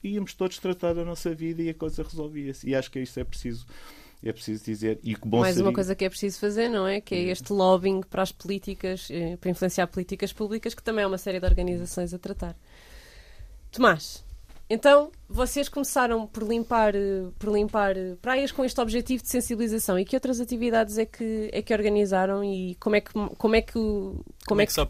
íamos 0.02 0.35
todos 0.35 0.59
tratar 0.59 0.95
da 0.95 1.05
nossa 1.05 1.35
vida 1.35 1.62
e 1.62 1.71
a 1.71 1.75
coisa 1.75 2.02
resolvia-se. 2.02 2.69
E 2.69 2.75
acho 2.75 2.90
que 2.90 3.00
isso 3.00 3.19
é 3.19 3.25
preciso 3.25 3.67
é 4.23 4.33
preciso 4.33 4.64
dizer. 4.64 4.99
E 5.02 5.14
que 5.14 5.28
bom 5.28 5.40
Mais 5.40 5.55
seria... 5.55 5.69
uma 5.69 5.75
coisa 5.75 5.95
que 5.95 6.05
é 6.05 6.09
preciso 6.09 6.40
fazer, 6.40 6.69
não 6.69 6.87
é? 6.87 7.00
Que 7.00 7.14
é 7.14 7.23
este 7.31 7.52
lobbying 7.52 8.00
para 8.00 8.23
as 8.23 8.33
políticas, 8.33 9.09
eh, 9.11 9.37
para 9.37 9.50
influenciar 9.50 9.87
políticas 9.87 10.33
públicas, 10.33 10.75
que 10.75 10.83
também 10.83 11.05
é 11.05 11.07
uma 11.07 11.19
série 11.19 11.38
de 11.38 11.47
organizações 11.47 12.12
a 12.12 12.19
tratar. 12.19 12.57
Tomás, 13.71 14.25
então, 14.70 15.10
vocês 15.26 15.66
começaram 15.68 16.26
por 16.26 16.42
limpar, 16.42 16.94
eh, 16.94 17.28
por 17.38 17.52
limpar 17.52 17.96
eh, 17.96 18.16
praias 18.20 18.52
com 18.52 18.62
este 18.64 18.78
objetivo 18.80 19.22
de 19.22 19.28
sensibilização. 19.28 19.98
E 19.98 20.04
que 20.04 20.14
outras 20.14 20.40
atividades 20.40 20.98
é 20.98 21.06
que, 21.06 21.48
é 21.52 21.62
que 21.62 21.72
organizaram 21.72 22.44
e 22.44 22.75
como 22.75 22.96
é 22.96 23.00
que 23.00 23.10
como 23.12 23.54
é 23.54 23.62
que 23.62 23.72
como, 23.72 24.25
como 24.46 24.60
é 24.60 24.66
que, 24.66 24.72
se 24.72 24.80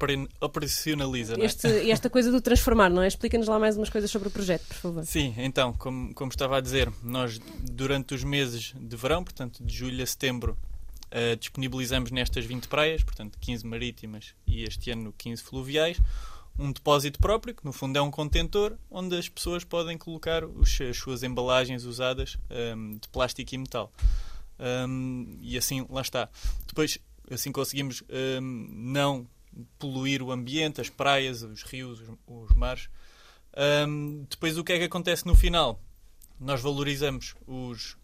operacionaliza 0.40 1.34
é? 1.34 1.44
este, 1.44 1.66
é? 1.68 1.90
esta 1.90 2.10
coisa 2.10 2.32
do 2.32 2.40
transformar, 2.40 2.90
não 2.90 3.02
é? 3.02 3.06
Explica-nos 3.06 3.46
lá 3.46 3.58
mais 3.58 3.76
umas 3.76 3.88
coisas 3.88 4.10
sobre 4.10 4.28
o 4.28 4.30
projeto, 4.30 4.66
por 4.66 4.76
favor. 4.76 5.04
Sim, 5.04 5.32
então, 5.38 5.72
como, 5.72 6.12
como 6.12 6.30
estava 6.30 6.56
a 6.56 6.60
dizer, 6.60 6.90
nós 7.02 7.40
durante 7.62 8.14
os 8.14 8.24
meses 8.24 8.74
de 8.76 8.96
verão, 8.96 9.22
portanto 9.22 9.62
de 9.62 9.72
julho 9.72 10.02
a 10.02 10.06
setembro, 10.06 10.56
uh, 11.12 11.36
disponibilizamos 11.36 12.10
nestas 12.10 12.44
20 12.44 12.66
praias, 12.66 13.04
portanto 13.04 13.38
15 13.40 13.66
marítimas 13.66 14.34
e 14.46 14.64
este 14.64 14.90
ano 14.90 15.14
15 15.16 15.42
fluviais, 15.42 16.00
um 16.58 16.72
depósito 16.72 17.18
próprio, 17.18 17.54
que 17.54 17.64
no 17.64 17.72
fundo 17.72 17.96
é 17.96 18.02
um 18.02 18.10
contentor, 18.10 18.76
onde 18.90 19.16
as 19.16 19.28
pessoas 19.28 19.62
podem 19.62 19.96
colocar 19.96 20.44
os, 20.44 20.80
as 20.80 20.96
suas 20.96 21.22
embalagens 21.22 21.84
usadas 21.84 22.36
um, 22.76 22.98
de 22.98 23.08
plástico 23.08 23.54
e 23.54 23.58
metal. 23.58 23.92
Um, 24.58 25.38
e 25.40 25.56
assim, 25.56 25.86
lá 25.88 26.00
está. 26.00 26.28
Depois, 26.66 26.98
assim 27.30 27.52
conseguimos 27.52 28.02
um, 28.10 28.68
não 28.72 29.26
poluir 29.78 30.22
o 30.22 30.32
ambiente, 30.32 30.80
as 30.80 30.88
praias, 30.88 31.42
os 31.42 31.62
rios, 31.62 32.00
os, 32.00 32.08
os 32.26 32.56
mares. 32.56 32.88
Hum, 33.88 34.26
depois, 34.28 34.58
o 34.58 34.64
que 34.64 34.72
é 34.72 34.78
que 34.78 34.84
acontece 34.84 35.26
no 35.26 35.34
final? 35.34 35.80
Nós 36.40 36.60
valorizamos 36.60 37.34
os, 37.46 37.96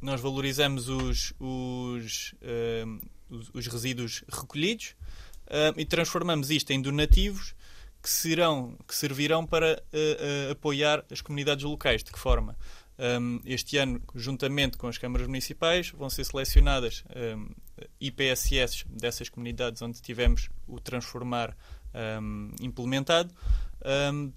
nós 0.00 0.20
valorizamos 0.20 0.88
os, 0.88 1.32
os, 1.38 2.34
hum, 2.86 3.00
os, 3.28 3.50
os 3.52 3.66
resíduos 3.66 4.24
recolhidos 4.28 4.94
uh, 5.50 5.78
e 5.78 5.84
transformamos 5.84 6.50
isto 6.50 6.70
em 6.70 6.80
donativos 6.80 7.54
que, 8.02 8.08
serão, 8.08 8.76
que 8.86 8.94
servirão 8.94 9.46
para 9.46 9.82
uh, 9.92 10.52
apoiar 10.52 11.04
as 11.10 11.20
comunidades 11.20 11.64
locais. 11.64 12.02
De 12.02 12.12
que 12.12 12.18
forma? 12.18 12.56
Um, 12.98 13.40
este 13.46 13.78
ano, 13.78 14.00
juntamente 14.14 14.76
com 14.76 14.86
as 14.86 14.98
câmaras 14.98 15.26
municipais, 15.26 15.90
vão 15.90 16.10
ser 16.10 16.24
selecionadas 16.24 17.02
um, 17.16 17.48
IPSS 17.98 18.84
dessas 18.88 19.30
comunidades 19.30 19.80
onde 19.80 20.02
tivemos 20.02 20.50
o 20.66 20.78
transformar 20.78 21.56
um, 22.22 22.50
implementado 22.60 23.34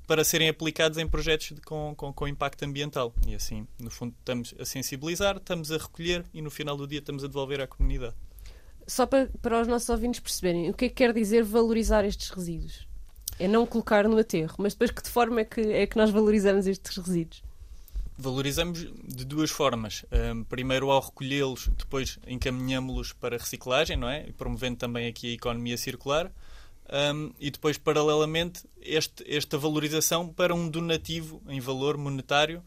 para 0.07 0.23
serem 0.23 0.47
aplicados 0.47 0.97
em 0.97 1.05
projetos 1.05 1.47
de, 1.47 1.59
com, 1.59 1.93
com, 1.97 2.13
com, 2.13 2.25
impacto 2.25 2.63
ambiental. 2.63 3.13
E 3.27 3.35
assim, 3.35 3.67
no 3.77 3.91
fundo, 3.91 4.15
estamos 4.17 4.55
a 4.57 4.63
sensibilizar, 4.63 5.35
estamos 5.35 5.69
a 5.69 5.77
recolher 5.77 6.23
e 6.33 6.41
no 6.41 6.49
final 6.49 6.77
do 6.77 6.87
dia 6.87 6.99
estamos 6.99 7.25
a 7.25 7.27
devolver 7.27 7.59
à 7.59 7.67
comunidade 7.67 8.15
só 8.87 9.05
para, 9.05 9.29
para 9.41 9.61
os 9.61 9.67
nossos 9.67 9.89
ouvintes 9.89 10.19
perceberem, 10.19 10.69
o 10.69 10.73
que 10.73 10.85
é 10.85 10.89
que 10.89 10.95
quer 10.95 11.13
dizer 11.13 11.43
valorizar 11.43 12.05
estes 12.05 12.29
resíduos? 12.29 12.87
É 13.39 13.47
não 13.47 13.65
colocar 13.65 14.07
no 14.07 14.17
aterro, 14.17 14.55
mas 14.59 14.73
depois 14.73 14.91
que 14.91 15.01
de 15.01 15.09
forma 15.09 15.41
é 15.41 15.45
que, 15.45 15.61
é 15.61 15.87
que 15.87 15.97
nós 15.97 16.09
valorizamos 16.09 16.67
estes 16.67 16.97
resíduos? 16.97 17.43
Valorizamos 18.15 18.87
de 19.03 19.25
duas 19.25 19.49
formas. 19.49 20.05
Um, 20.11 20.43
primeiro, 20.43 20.91
ao 20.91 21.01
recolhê-los, 21.01 21.67
depois 21.77 22.19
encaminhamos-los 22.27 23.11
para 23.11 23.37
reciclagem, 23.37 23.97
não 23.97 24.07
é? 24.07 24.31
Promovendo 24.37 24.77
também 24.77 25.07
aqui 25.07 25.31
a 25.31 25.33
economia 25.33 25.77
circular. 25.77 26.31
Um, 27.15 27.31
e 27.39 27.49
depois, 27.49 27.77
paralelamente, 27.77 28.65
este, 28.79 29.23
esta 29.27 29.57
valorização 29.57 30.27
para 30.29 30.53
um 30.53 30.69
donativo 30.69 31.41
em 31.47 31.59
valor 31.59 31.97
monetário 31.97 32.63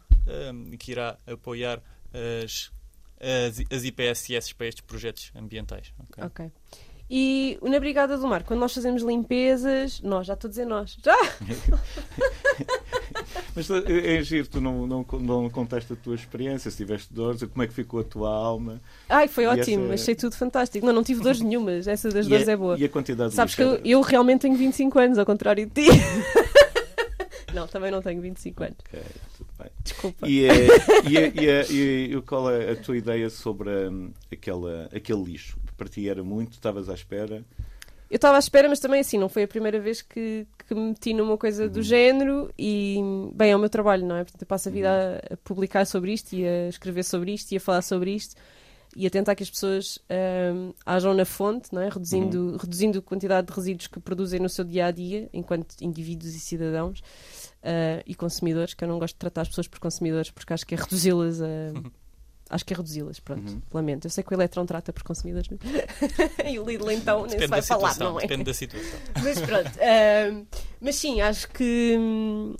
um, 0.52 0.76
que 0.76 0.90
irá 0.90 1.16
apoiar 1.26 1.80
as 2.12 2.72
as, 3.20 3.62
as 3.70 3.84
IPSS 3.84 4.54
para 4.54 4.66
estes 4.66 4.82
projetos 4.82 5.32
ambientais. 5.34 5.92
Ok. 5.98 6.24
okay. 6.24 6.50
E 7.08 7.56
na 7.62 7.78
Brigada 7.78 8.18
do 8.18 8.26
Mar, 8.26 8.42
quando 8.42 8.58
nós 8.58 8.74
fazemos 8.74 9.00
limpezas, 9.02 10.00
nós, 10.00 10.26
já 10.26 10.34
estou 10.34 10.48
a 10.48 10.50
dizer 10.50 10.66
nós, 10.66 10.98
já! 11.02 11.14
Mas 13.54 13.70
é, 13.70 14.16
é 14.16 14.22
giro, 14.22 14.48
tu 14.48 14.60
não, 14.60 14.88
não, 14.88 15.06
não 15.20 15.48
contaste 15.48 15.92
a 15.92 15.96
tua 15.96 16.16
experiência, 16.16 16.68
se 16.68 16.76
tiveste 16.76 17.14
dores, 17.14 17.44
como 17.44 17.62
é 17.62 17.68
que 17.68 17.72
ficou 17.72 18.00
a 18.00 18.04
tua 18.04 18.28
alma. 18.28 18.82
Ai, 19.08 19.28
foi 19.28 19.46
ótimo, 19.46 19.92
essa... 19.92 20.02
achei 20.02 20.16
tudo 20.16 20.34
fantástico. 20.34 20.84
Não, 20.84 20.92
não 20.92 21.04
tive 21.04 21.22
dores 21.22 21.40
nenhumas, 21.40 21.86
essa 21.86 22.10
das 22.10 22.26
dores 22.26 22.48
é, 22.48 22.52
é 22.52 22.56
boa. 22.56 22.76
E 22.76 22.84
a 22.84 22.88
quantidade 22.88 23.32
Sabes 23.34 23.54
que 23.54 23.62
eu, 23.62 23.76
eu, 23.84 24.00
realmente 24.00 24.40
tenho 24.40 24.56
25 24.56 24.98
anos, 24.98 25.16
ao 25.16 25.24
contrário 25.24 25.64
de 25.64 25.84
ti. 25.84 25.90
não, 27.54 27.68
também 27.68 27.92
não 27.92 28.02
tenho 28.02 28.20
25 28.20 28.64
anos. 28.64 28.78
Ok. 28.88 29.00
Desculpa. 29.82 30.28
E, 30.28 30.44
é, 30.44 30.66
e, 31.08 31.16
é, 31.16 31.70
e, 31.70 32.14
é, 32.14 32.20
qual 32.22 32.50
é 32.50 32.72
a 32.72 32.76
tua 32.76 32.96
ideia 32.96 33.30
sobre 33.30 33.70
um, 33.70 34.12
aquela, 34.30 34.88
aquele 34.94 35.22
lixo? 35.22 35.58
Para 35.76 35.88
ti 35.88 36.08
era 36.08 36.22
muito? 36.22 36.52
Estavas 36.52 36.88
à 36.88 36.94
espera? 36.94 37.44
Eu 38.08 38.16
estava 38.16 38.36
à 38.36 38.38
espera, 38.38 38.68
mas 38.68 38.78
também 38.78 39.00
assim, 39.00 39.18
não 39.18 39.28
foi 39.28 39.42
a 39.42 39.48
primeira 39.48 39.80
vez 39.80 40.00
que, 40.00 40.46
que 40.66 40.74
me 40.74 40.88
meti 40.88 41.12
numa 41.12 41.36
coisa 41.36 41.64
uhum. 41.64 41.70
do 41.70 41.82
género 41.82 42.52
e, 42.56 42.98
bem, 43.34 43.50
é 43.50 43.56
o 43.56 43.58
meu 43.58 43.68
trabalho, 43.68 44.06
não 44.06 44.16
é? 44.16 44.22
Portanto, 44.22 44.42
eu 44.42 44.46
passo 44.46 44.68
a 44.68 44.72
vida 44.72 44.88
uhum. 44.88 45.28
a, 45.30 45.34
a, 45.34 45.36
publicar 45.38 45.84
sobre 45.86 46.12
isto 46.12 46.32
e 46.32 46.46
a 46.46 46.68
escrever 46.68 47.02
sobre 47.02 47.32
isto 47.32 47.50
e 47.50 47.56
a 47.56 47.60
falar 47.60 47.82
sobre 47.82 48.12
isto 48.14 48.36
e 48.94 49.06
a 49.06 49.10
tentar 49.10 49.34
que 49.34 49.42
as 49.42 49.50
pessoas 49.50 49.98
um, 50.54 50.72
ajam 50.86 51.12
na 51.12 51.24
fonte, 51.24 51.74
não 51.74 51.82
é? 51.82 51.88
Reduzindo, 51.88 52.52
uhum. 52.52 52.56
reduzindo 52.56 52.98
a 52.98 53.02
quantidade 53.02 53.48
de 53.48 53.52
resíduos 53.52 53.88
que 53.88 54.00
produzem 54.00 54.40
no 54.40 54.48
seu 54.48 54.64
dia 54.64 54.86
a 54.86 54.90
dia, 54.90 55.28
enquanto 55.32 55.74
indivíduos 55.82 56.34
e 56.34 56.40
cidadãos 56.40 57.02
uh, 57.66 58.02
e 58.06 58.14
consumidores, 58.14 58.74
que 58.74 58.84
eu 58.84 58.88
não 58.88 58.98
gosto 58.98 59.14
de 59.14 59.18
tratar 59.18 59.42
as 59.42 59.48
pessoas 59.48 59.66
por 59.68 59.78
consumidores 59.80 60.30
porque 60.30 60.52
acho 60.52 60.66
que 60.66 60.74
é 60.74 60.78
reduzi-las 60.78 61.40
a, 61.42 61.46
Acho 62.48 62.64
que 62.64 62.72
é 62.72 62.76
reduzi-las, 62.76 63.18
pronto. 63.18 63.50
Uhum. 63.50 63.60
Lamento. 63.74 64.06
Eu 64.06 64.10
sei 64.10 64.22
que 64.22 64.32
o 64.32 64.34
Eletron 64.36 64.64
trata 64.66 64.92
por 64.92 65.02
consumidas, 65.02 65.46
mas... 65.50 65.58
e 66.48 66.56
o 66.60 66.64
Lidl 66.64 66.92
então 66.92 67.22
nem 67.26 67.40
se 67.40 67.46
vai 67.48 67.58
da 67.60 67.66
falar, 67.66 67.90
situação. 67.90 68.12
não 68.12 68.18
é? 68.20 68.22
Depende 68.22 68.44
da 68.44 68.54
situação. 68.54 69.00
Mas 69.20 69.40
pronto. 69.40 69.70
ahm, 69.80 70.44
mas 70.80 70.94
sim, 70.94 71.20
acho 71.20 71.48
que 71.50 71.96
hum, 71.98 72.54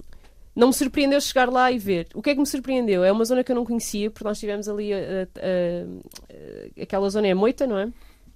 não 0.56 0.66
me 0.66 0.74
surpreendeu 0.74 1.20
chegar 1.20 1.48
lá 1.48 1.70
e 1.70 1.78
ver. 1.78 2.08
O 2.14 2.20
que 2.20 2.30
é 2.30 2.34
que 2.34 2.40
me 2.40 2.46
surpreendeu? 2.48 3.04
É 3.04 3.12
uma 3.12 3.24
zona 3.24 3.44
que 3.44 3.52
eu 3.52 3.54
não 3.54 3.64
conhecia, 3.64 4.10
porque 4.10 4.24
nós 4.24 4.40
tivemos 4.40 4.68
ali 4.68 4.92
a- 4.92 4.96
a- 4.98 6.80
a- 6.80 6.82
aquela 6.82 7.08
zona 7.08 7.28
é 7.28 7.34
moita, 7.34 7.64
não 7.64 7.78
é? 7.78 7.88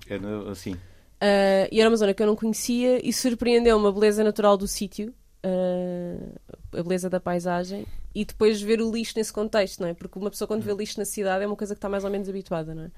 É 0.08 0.20
assim. 0.52 0.76
Ah, 1.20 1.68
e 1.72 1.80
era 1.80 1.90
uma 1.90 1.96
zona 1.96 2.14
que 2.14 2.22
eu 2.22 2.28
não 2.28 2.36
conhecia 2.36 3.04
e 3.04 3.12
surpreendeu-me 3.12 3.88
a 3.88 3.90
beleza 3.90 4.22
natural 4.22 4.56
do 4.56 4.68
sítio, 4.68 5.12
ah, 5.42 6.78
a 6.78 6.82
beleza 6.82 7.08
da 7.08 7.20
paisagem 7.20 7.86
e 8.14 8.24
depois 8.24 8.60
ver 8.60 8.80
o 8.80 8.90
lixo 8.90 9.14
nesse 9.16 9.32
contexto, 9.32 9.80
não 9.80 9.88
é? 9.88 9.94
Porque 9.94 10.18
uma 10.18 10.30
pessoa 10.30 10.48
quando 10.48 10.62
vê 10.62 10.72
lixo 10.72 10.98
na 10.98 11.04
cidade 11.04 11.44
é 11.44 11.46
uma 11.46 11.56
coisa 11.56 11.74
que 11.74 11.78
está 11.78 11.88
mais 11.88 12.04
ou 12.04 12.10
menos 12.10 12.28
habituada, 12.28 12.74
não 12.74 12.84
é? 12.84 12.90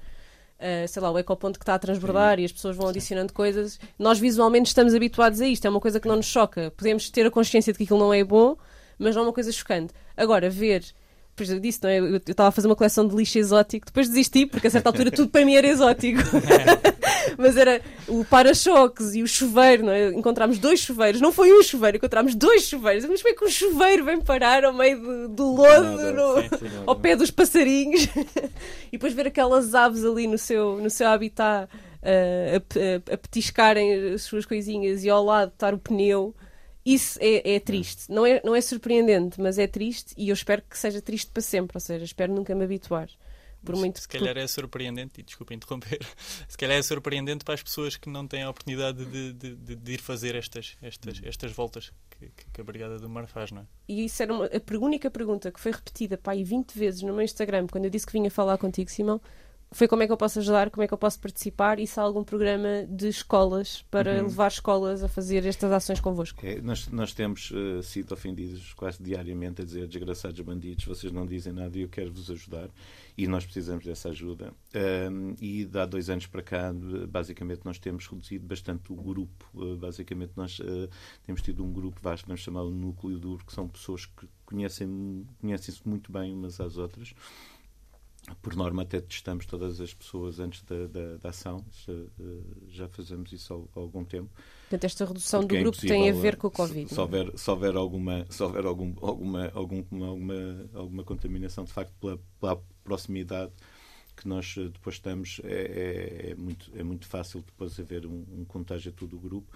Ah, 0.59 0.87
sei 0.87 1.01
lá, 1.01 1.11
o 1.11 1.19
ecoponto 1.19 1.59
que 1.59 1.63
está 1.63 1.75
a 1.75 1.79
transbordar 1.79 2.39
e 2.39 2.45
as 2.45 2.51
pessoas 2.51 2.75
vão 2.75 2.87
adicionando 2.87 3.33
coisas. 3.33 3.79
Nós 3.99 4.19
visualmente 4.19 4.67
estamos 4.67 4.93
habituados 4.93 5.41
a 5.41 5.47
isto, 5.47 5.65
é 5.65 5.69
uma 5.69 5.79
coisa 5.79 5.99
que 5.99 6.07
não 6.07 6.15
nos 6.15 6.25
choca. 6.25 6.71
Podemos 6.77 7.09
ter 7.09 7.25
a 7.25 7.31
consciência 7.31 7.73
de 7.73 7.77
que 7.77 7.83
aquilo 7.83 7.99
não 7.99 8.13
é 8.13 8.23
bom, 8.23 8.57
mas 8.97 9.15
não 9.15 9.23
é 9.23 9.25
uma 9.27 9.33
coisa 9.33 9.51
chocante. 9.51 9.93
Agora, 10.15 10.49
ver. 10.49 10.83
Exemplo, 11.39 11.57
eu 11.57 11.61
disse, 11.61 11.79
não 11.81 11.89
é? 11.89 11.99
Eu 11.99 12.17
estava 12.17 12.49
a 12.49 12.51
fazer 12.51 12.67
uma 12.67 12.75
coleção 12.75 13.07
de 13.07 13.15
lixo 13.15 13.39
exótico, 13.39 13.87
depois 13.87 14.07
desisti, 14.07 14.45
porque 14.45 14.67
a 14.67 14.69
certa 14.69 14.89
altura 14.89 15.09
tudo 15.09 15.29
para 15.29 15.43
mim 15.43 15.55
era 15.55 15.67
exótico. 15.67 16.19
Mas 17.37 17.57
era 17.57 17.81
o 18.07 18.23
para-choques 18.23 19.15
e 19.15 19.23
o 19.23 19.27
chuveiro, 19.27 19.85
não 19.85 19.91
é? 19.91 20.09
Encontramos 20.09 20.59
dois 20.59 20.79
chuveiros, 20.79 21.19
não 21.21 21.31
foi 21.31 21.51
um 21.51 21.63
chuveiro, 21.63 21.97
encontramos 21.97 22.35
dois 22.35 22.63
chuveiros. 22.63 23.05
Mas 23.05 23.21
como 23.21 23.33
é 23.33 23.37
que 23.37 23.45
um 23.45 23.49
chuveiro 23.49 24.05
vem 24.05 24.21
parar 24.21 24.63
ao 24.63 24.73
meio 24.73 24.99
do, 24.99 25.27
do 25.29 25.55
lodo, 25.55 26.13
no- 26.13 26.41
sim, 26.41 26.49
sim, 26.59 26.75
não, 26.75 26.83
ao 26.85 26.95
pé 26.95 27.15
dos 27.15 27.31
passarinhos? 27.31 28.03
e 28.87 28.91
depois 28.91 29.13
ver 29.13 29.27
aquelas 29.27 29.73
aves 29.73 30.05
ali 30.05 30.27
no 30.27 30.37
seu, 30.37 30.77
no 30.77 30.89
seu 30.89 31.07
habitat 31.07 31.67
ah, 32.03 32.07
a, 32.07 33.11
a, 33.11 33.13
a 33.13 33.17
petiscarem 33.17 34.13
as 34.13 34.21
suas 34.21 34.45
coisinhas 34.45 35.03
e 35.03 35.09
ao 35.09 35.23
lado 35.23 35.49
estar 35.49 35.73
o 35.73 35.79
pneu. 35.79 36.35
Isso 36.85 37.17
é, 37.21 37.55
é 37.55 37.59
triste. 37.59 38.11
Não 38.11 38.25
é, 38.25 38.41
não 38.43 38.55
é 38.55 38.61
surpreendente, 38.61 39.39
mas 39.39 39.57
é 39.57 39.67
triste 39.67 40.13
e 40.17 40.29
eu 40.29 40.33
espero 40.33 40.61
que 40.69 40.77
seja 40.77 41.01
triste 41.01 41.31
para 41.31 41.41
sempre. 41.41 41.77
Ou 41.77 41.81
seja, 41.81 42.03
espero 42.03 42.33
nunca 42.33 42.53
me 42.53 42.63
habituar. 42.63 43.09
Por 43.63 43.77
muito 43.77 44.01
se 44.01 44.07
calhar 44.09 44.37
é 44.37 44.45
surpreendente, 44.45 45.21
e 45.21 45.23
desculpa 45.23 45.53
interromper, 45.53 45.97
se 46.49 46.57
calhar 46.57 46.77
é 46.77 46.81
surpreendente 46.81 47.45
para 47.45 47.53
as 47.53 47.63
pessoas 47.63 47.95
que 47.95 48.09
não 48.09 48.27
têm 48.27 48.43
a 48.43 48.49
oportunidade 48.49 49.05
de, 49.05 49.31
de- 49.31 49.55
de- 49.55 49.75
de 49.77 49.91
ir 49.93 50.01
fazer 50.01 50.35
estas, 50.35 50.75
estas, 50.81 51.21
estas 51.23 51.49
voltas 51.53 51.89
que, 52.11 52.29
que- 52.51 52.59
a 52.59 52.63
Brigada 52.65 52.99
do 52.99 53.07
Mar 53.09 53.25
faz, 53.25 53.51
não 53.53 53.61
é? 53.61 53.65
E 53.87 54.03
isso 54.03 54.21
era 54.21 54.33
uma, 54.33 54.47
a 54.47 54.77
única 54.79 55.09
pergunta 55.09 55.49
que 55.49 55.61
foi 55.61 55.71
repetida 55.71 56.17
pá, 56.17 56.33
aí 56.33 56.43
20 56.43 56.77
vezes 56.77 57.01
no 57.03 57.13
meu 57.13 57.21
Instagram 57.23 57.67
quando 57.71 57.85
eu 57.85 57.89
disse 57.89 58.05
que 58.05 58.11
vinha 58.11 58.29
falar 58.29 58.57
contigo, 58.57 58.91
Simão. 58.91 59.21
Foi 59.73 59.87
como 59.87 60.03
é 60.03 60.05
que 60.07 60.13
eu 60.13 60.17
posso 60.17 60.39
ajudar, 60.39 60.69
como 60.69 60.83
é 60.83 60.87
que 60.87 60.93
eu 60.93 60.97
posso 60.97 61.19
participar 61.19 61.79
e 61.79 61.87
se 61.87 61.99
há 61.99 62.03
algum 62.03 62.23
programa 62.23 62.85
de 62.89 63.07
escolas 63.07 63.83
para 63.91 64.17
Uhum. 64.17 64.23
levar 64.27 64.47
escolas 64.49 65.03
a 65.03 65.07
fazer 65.07 65.45
estas 65.45 65.71
ações 65.71 65.99
convosco. 65.99 66.45
É, 66.45 66.61
nós, 66.61 66.87
nós 66.89 67.13
temos 67.13 67.51
eh, 67.53 67.81
sido 67.81 68.11
ofendidos 68.13 68.73
quase 68.73 69.01
diariamente 69.01 69.61
a 69.61 69.65
dizer 69.65 69.87
desgraçados 69.87 70.39
bandidos, 70.41 70.85
vocês 70.85 71.11
não 71.11 71.25
dizem 71.25 71.51
nada 71.53 71.77
e 71.77 71.81
eu 71.81 71.89
quero 71.89 72.11
vos 72.13 72.29
ajudar 72.29 72.69
e 73.17 73.27
nós 73.27 73.43
precisamos 73.45 73.83
dessa 73.85 74.09
ajuda. 74.09 74.53
E 75.41 75.69
há 75.73 75.85
dois 75.85 76.09
anos 76.09 76.25
para 76.27 76.41
cá, 76.41 76.73
basicamente, 77.09 77.61
nós 77.63 77.77
temos 77.79 78.07
reduzido 78.07 78.45
bastante 78.45 78.91
o 78.91 78.95
grupo. 78.95 79.45
Eh, 79.55 79.75
basicamente, 79.75 80.31
nós 80.35 80.59
eh, 80.63 80.89
temos 81.25 81.41
tido 81.41 81.63
um 81.63 81.71
grupo, 81.71 81.99
vá, 82.01 82.15
vamos 82.25 82.41
chamá-lo 82.41 82.71
núcleo 82.71 83.17
duro, 83.19 83.45
que 83.45 83.53
são 83.53 83.67
pessoas 83.67 84.05
que 84.05 84.27
conhecem- 84.45 85.25
conhecem-se 85.41 85.87
muito 85.87 86.11
bem 86.11 86.33
umas 86.33 86.59
às 86.59 86.77
outras. 86.77 87.13
Por 88.41 88.55
norma, 88.55 88.83
até 88.83 89.01
testamos 89.01 89.45
todas 89.45 89.81
as 89.81 89.93
pessoas 89.93 90.39
antes 90.39 90.61
da, 90.63 90.87
da, 90.87 91.17
da 91.17 91.29
ação. 91.29 91.63
Já, 91.85 91.93
eh, 91.93 92.39
já 92.69 92.87
fazemos 92.87 93.33
isso 93.33 93.53
há, 93.75 93.79
algum 93.79 94.05
tempo. 94.05 94.29
Portanto, 94.69 94.83
esta 94.85 95.05
redução 95.05 95.41
Porque 95.41 95.55
do 95.55 95.59
é 95.59 95.61
grupo 95.63 95.77
tem 95.77 96.09
a 96.09 96.13
ver 96.13 96.33
eh, 96.33 96.37
com 96.37 96.47
o 96.47 96.49
se- 96.51 96.55
Covid. 96.55 96.89
Se, 96.93 96.97
é? 96.97 97.01
houver, 97.01 97.37
se 97.37 97.51
houver 97.51 97.75
alguma, 97.75 98.25
se 98.29 98.41
houver 98.41 98.65
algum, 98.65 98.93
alguma, 99.01 99.51
algum, 99.53 99.83
alguma, 100.05 100.69
alguma 100.73 101.03
contaminação, 101.03 101.65
de 101.65 101.73
facto, 101.73 101.93
pela, 101.99 102.17
pela 102.39 102.63
proximidade 102.83 103.51
que 104.15 104.25
nós 104.27 104.55
eh, 104.57 104.69
depois 104.69 104.95
estamos, 104.95 105.41
é, 105.43 106.27
é- 106.27 106.29
é 106.31 106.35
muito, 106.35 106.71
é 106.75 106.83
muito 106.83 107.05
fácil 107.05 107.41
depois 107.41 107.77
haver 107.77 108.05
um, 108.05 108.23
um 108.31 108.45
contágio 108.45 108.89
a 108.91 108.95
todo 108.95 109.17
o 109.17 109.19
grupo. 109.19 109.51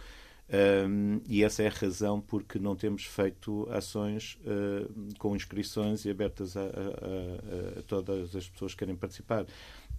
Ahm, 0.50 1.20
e 1.28 1.44
essa 1.44 1.62
é 1.64 1.68
a 1.68 1.72
razão 1.72 2.22
porque 2.22 2.58
não 2.58 2.74
temos 2.76 3.04
feito 3.04 3.68
ações 3.70 4.38
ah, 4.46 4.88
com 5.20 5.36
inscrições 5.36 6.06
e 6.06 6.10
abertas 6.10 6.56
a, 6.56 6.62
a- 6.62 7.80
a- 7.80 7.82
todas 7.86 8.34
as 8.36 8.48
pessoas 8.50 8.72
que 8.74 8.80
querem 8.80 8.96
participar. 8.96 9.46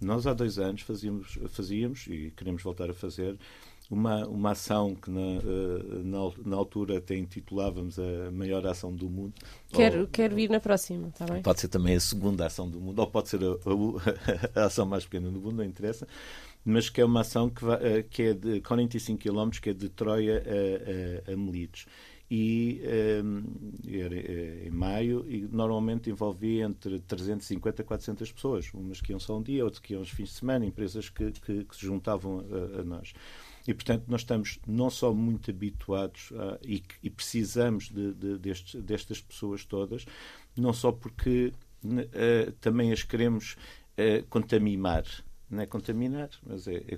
Nós 0.01 0.25
há 0.25 0.33
dois 0.33 0.57
anos 0.57 0.81
fazíamos, 0.81 1.37
fazíamos 1.49 2.07
e 2.07 2.33
queremos 2.35 2.63
voltar 2.63 2.89
a 2.89 2.93
fazer 2.93 3.37
uma, 3.91 4.25
uma 4.27 4.51
ação 4.51 4.95
que 4.95 5.11
na, 5.11 5.19
ah, 5.19 6.03
na, 6.03 6.31
na 6.49 6.55
altura 6.55 6.97
até 6.97 7.15
intitulávamos 7.15 7.99
a 7.99 8.31
maior 8.31 8.65
ação 8.65 8.91
do 8.91 9.07
mundo. 9.07 9.33
Quero, 9.71 10.01
Ou- 10.01 10.07
quero 10.07 10.39
ir 10.39 10.49
na 10.49 10.59
próxima, 10.59 11.09
está 11.09 11.25
bem? 11.27 11.43
Pode 11.43 11.59
ser 11.61 11.67
também 11.67 11.95
a 11.95 11.99
segunda 11.99 12.47
ação 12.47 12.67
do 12.67 12.79
mundo, 12.79 12.97
ou 12.97 13.05
pode 13.07 13.29
ser 13.29 13.39
a- 13.43 14.61
a 14.61 14.65
ação 14.65 14.85
mais 14.87 15.05
pequena 15.05 15.29
do 15.29 15.39
mundo, 15.39 15.57
não 15.57 15.63
interessa, 15.63 16.07
mas 16.65 16.89
que 16.89 17.01
é 17.01 17.05
uma 17.05 17.21
ação 17.21 17.49
que, 17.49 17.63
vai- 17.63 17.79
eh, 17.81 18.03
que 18.03 18.21
é 18.23 18.33
de 18.33 18.61
45 18.61 19.19
km, 19.21 19.59
que 19.61 19.69
é 19.71 19.73
de 19.73 19.89
Troia 19.89 20.43
a, 20.45 21.31
a, 21.31 21.33
a. 21.33 21.35
E 22.31 22.79
eh, 22.83 23.21
era 23.87 24.15
eh, 24.15 24.67
em 24.67 24.69
maio, 24.69 25.25
e 25.27 25.47
normalmente 25.51 26.11
envolvia 26.11 26.63
entre 26.65 26.99
350 26.99 27.81
a 27.81 27.85
400 27.85 28.31
pessoas, 28.31 28.71
umas 28.71 29.01
que 29.01 29.11
iam 29.11 29.19
só 29.19 29.37
um 29.39 29.41
dia, 29.41 29.63
outras 29.63 29.79
que 29.81 29.93
iam 29.93 30.01
aos 30.01 30.09
fins 30.11 30.29
de 30.29 30.35
semana, 30.35 30.63
empresas 30.63 31.09
que, 31.09 31.31
que- 31.31 31.63
que 31.65 31.75
se 31.75 31.81
juntavam 31.85 32.45
a, 32.77 32.81
a 32.81 32.83
nós. 32.83 33.13
E, 33.67 33.73
portanto, 33.73 34.03
nós 34.07 34.21
estamos 34.21 34.59
não 34.67 34.91
só 34.91 35.11
muito 35.11 35.49
habituados 35.49 36.31
a- 36.35 36.59
e, 36.61 36.79
que- 36.81 36.95
e 37.01 37.09
precisamos 37.09 37.89
de, 37.89 38.13
de- 38.13 38.37
destes- 38.37 38.79
destas 38.79 39.19
pessoas 39.21 39.65
todas, 39.65 40.05
não 40.55 40.71
só 40.71 40.91
porque 40.91 41.51
eh, 42.13 42.53
também 42.61 42.91
as 42.91 43.01
queremos 43.01 43.55
contaminar. 44.29 45.03
Não 45.49 45.63
é 45.63 45.65
contaminar, 45.65 46.29
mas 46.45 46.67
é, 46.67 46.75
é 46.87 46.97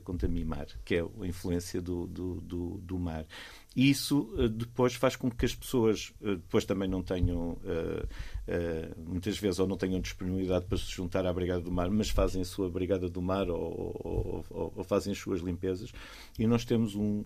que 0.84 0.96
é 0.96 1.00
a 1.02 1.26
influência 1.28 1.82
do, 1.82 2.06
do, 2.06 2.42
do, 2.42 2.78
do 2.80 3.00
mar. 3.00 3.26
E 3.76 3.90
isso 3.90 4.34
eh, 4.38 4.50
depois 4.50 4.94
faz 4.94 5.16
com 5.16 5.32
que 5.32 5.46
as 5.46 5.56
pessoas 5.56 6.12
eh, 6.22 6.36
depois 6.36 6.66
também 6.66 6.90
não 6.90 7.02
tenham, 7.02 7.58
eh, 8.48 8.94
muitas 8.98 9.38
vezes, 9.38 9.60
ou 9.60 9.68
não 9.68 9.78
tenham 9.78 10.02
disponibilidade 10.02 10.66
para 10.66 10.78
se 10.78 10.92
juntar 10.92 11.26
à 11.26 11.32
Brigada 11.32 11.62
do 11.62 11.72
Mar, 11.72 11.90
mas 11.90 12.10
fazem 12.10 12.42
a 12.42 12.46
sua 12.46 12.70
Brigada 12.70 13.08
do 13.10 13.22
Mar 13.22 13.50
ou, 13.50 14.46
ou- 14.50 14.74
ou- 14.76 14.84
fazem 14.84 15.14
as 15.14 15.20
suas 15.20 15.40
limpezas. 15.40 15.92
E 16.38 16.46
nós 16.46 16.66
temos 16.66 16.94
um, 16.96 17.24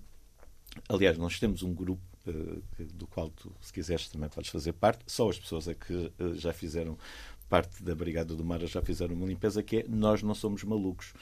Aliás, 0.89 1.17
nós 1.17 1.39
temos 1.39 1.63
um 1.63 1.73
grupo 1.73 2.01
do 2.95 3.07
qual 3.07 3.29
tu, 3.29 3.51
se 3.61 3.71
quiseres, 3.71 4.09
também 4.09 4.27
podes 4.29 4.49
fazer 4.49 4.73
parte. 4.73 5.03
Só 5.07 5.29
as 5.29 5.39
pessoas 5.39 5.67
é 5.67 5.73
que 5.73 6.11
já 6.33 6.51
fizeram 6.51 6.97
parte 7.55 7.81
da 7.83 7.95
Brigada 7.95 8.35
do 8.35 8.43
Mar 8.43 8.59
já 8.65 8.81
fizeram 8.81 9.15
uma 9.15 9.25
limpeza, 9.25 9.63
que 9.63 9.77
é 9.77 9.85
Nós 9.87 10.21
Não 10.21 10.35
Somos 10.35 10.63
Malucos. 10.63 11.13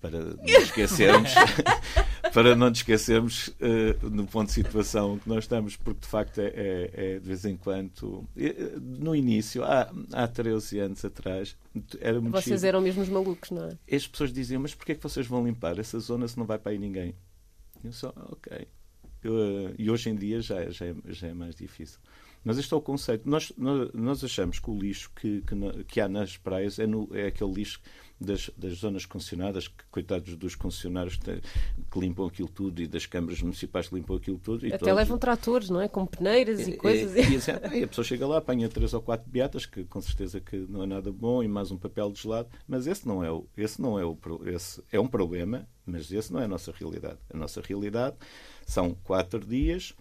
Para 0.00 0.18
não 0.18 0.44
esquecermos, 0.44 1.30
para 2.34 2.56
não 2.56 2.68
esquecermos 2.72 3.50
eh, 3.60 3.96
no 4.02 4.26
ponto 4.26 4.48
de 4.48 4.52
situação 4.54 5.16
que 5.18 5.28
nós 5.28 5.44
estamos, 5.44 5.76
porque 5.76 6.00
de 6.00 6.06
facto 6.08 6.38
é, 6.40 6.48
é- 6.48 6.90
é 6.92 7.18
de 7.20 7.26
vez 7.26 7.44
em 7.44 7.56
quando. 7.56 8.28
eh, 8.36 8.72
No 8.80 9.14
início, 9.14 9.62
há, 9.62 9.92
há 10.12 10.26
13 10.26 10.80
anos 10.80 11.04
atrás, 11.04 11.56
era 12.00 12.20
muito 12.20 12.34
Vocês 12.34 12.60
giro. 12.60 12.66
eram 12.68 12.80
mesmo 12.80 13.00
os 13.02 13.08
malucos, 13.08 13.50
não 13.52 13.64
é? 13.64 13.78
As 13.96 14.06
pessoas 14.08 14.32
diziam, 14.32 14.60
mas 14.60 14.74
porquê 14.74 14.90
é 14.92 14.94
que 14.96 15.02
vocês 15.04 15.24
vão 15.26 15.46
limpar 15.46 15.78
essa 15.78 15.98
zona 16.00 16.26
se 16.26 16.36
não 16.36 16.46
vai 16.46 16.58
para 16.58 16.72
aí 16.72 16.78
ninguém? 16.78 17.14
Eu 17.84 17.92
só, 17.92 18.12
ok. 18.28 18.66
Eu, 19.22 19.38
eh, 19.38 19.74
e 19.78 19.88
hoje 19.88 20.10
em 20.10 20.16
dia 20.16 20.40
já, 20.42 20.60
é- 20.60 20.70
já, 20.72 20.86
é, 20.86 20.94
já 21.10 21.28
é 21.28 21.32
mais 21.34 21.54
difícil. 21.54 22.00
Mas 22.44 22.58
este 22.58 22.72
é 22.74 22.76
o 22.76 22.80
conceito. 22.80 23.28
Nós, 23.28 23.52
nós, 23.56 23.90
nós 23.94 24.24
achamos 24.24 24.58
que 24.58 24.70
o 24.70 24.76
lixo 24.78 25.10
que, 25.14 25.42
que, 25.42 25.84
que 25.84 26.00
há 26.00 26.08
nas 26.08 26.36
praias 26.36 26.78
é, 26.78 26.86
no- 26.86 27.08
é 27.12 27.26
aquele 27.28 27.52
lixo 27.52 27.80
das, 28.20 28.50
das 28.56 28.74
zonas 28.74 29.04
concessionadas, 29.06 29.66
que 29.68 29.84
coitados 29.90 30.36
dos 30.36 30.54
concessionários 30.54 31.16
que, 31.16 31.40
que 31.90 31.98
limpam 32.00 32.26
aquilo 32.26 32.48
tudo 32.48 32.80
e 32.82 32.86
das 32.86 33.04
câmaras 33.06 33.40
municipais 33.42 33.88
que 33.88 33.94
limpam 33.94 34.16
aquilo 34.16 34.38
tudo. 34.38 34.64
E 34.64 34.68
Até 34.68 34.78
todos- 34.78 34.94
levam 34.94 35.18
tratores, 35.18 35.70
não 35.70 35.80
é? 35.80 35.88
Com 35.88 36.04
peneiras 36.06 36.66
e 36.66 36.72
é, 36.72 36.76
coisas. 36.76 37.14
é, 37.16 37.28
e 37.30 37.36
assim, 37.36 37.50
ah, 37.52 37.76
e 37.76 37.82
a 37.84 37.88
pessoa 37.88 38.04
chega 38.04 38.26
lá, 38.26 38.38
apanha 38.38 38.68
três 38.68 38.92
ou 38.94 39.02
quatro 39.02 39.28
beatas, 39.30 39.64
que 39.66 39.84
com 39.84 40.00
certeza 40.00 40.40
que 40.40 40.56
não 40.56 40.82
é 40.82 40.86
nada 40.86 41.10
bom, 41.12 41.42
e 41.42 41.48
mais 41.48 41.70
um 41.70 41.76
papel 41.78 42.10
de 42.12 42.22
gelado, 42.22 42.48
mas 42.66 42.86
esse 42.86 43.06
não 43.06 43.22
é 43.24 43.30
o, 43.30 43.46
esse 43.56 43.80
não 43.80 43.98
é 43.98 44.04
o, 44.04 44.16
esse 44.46 44.82
é 44.92 44.98
um 45.00 45.06
problema, 45.08 45.66
mas 45.86 46.10
esse 46.12 46.32
não 46.32 46.40
é 46.40 46.44
a 46.44 46.48
nossa 46.48 46.72
realidade. 46.72 47.18
A 47.32 47.36
nossa 47.36 47.60
realidade 47.60 48.16
são 48.66 48.94
quatro 49.04 49.40
dias, 49.44 49.94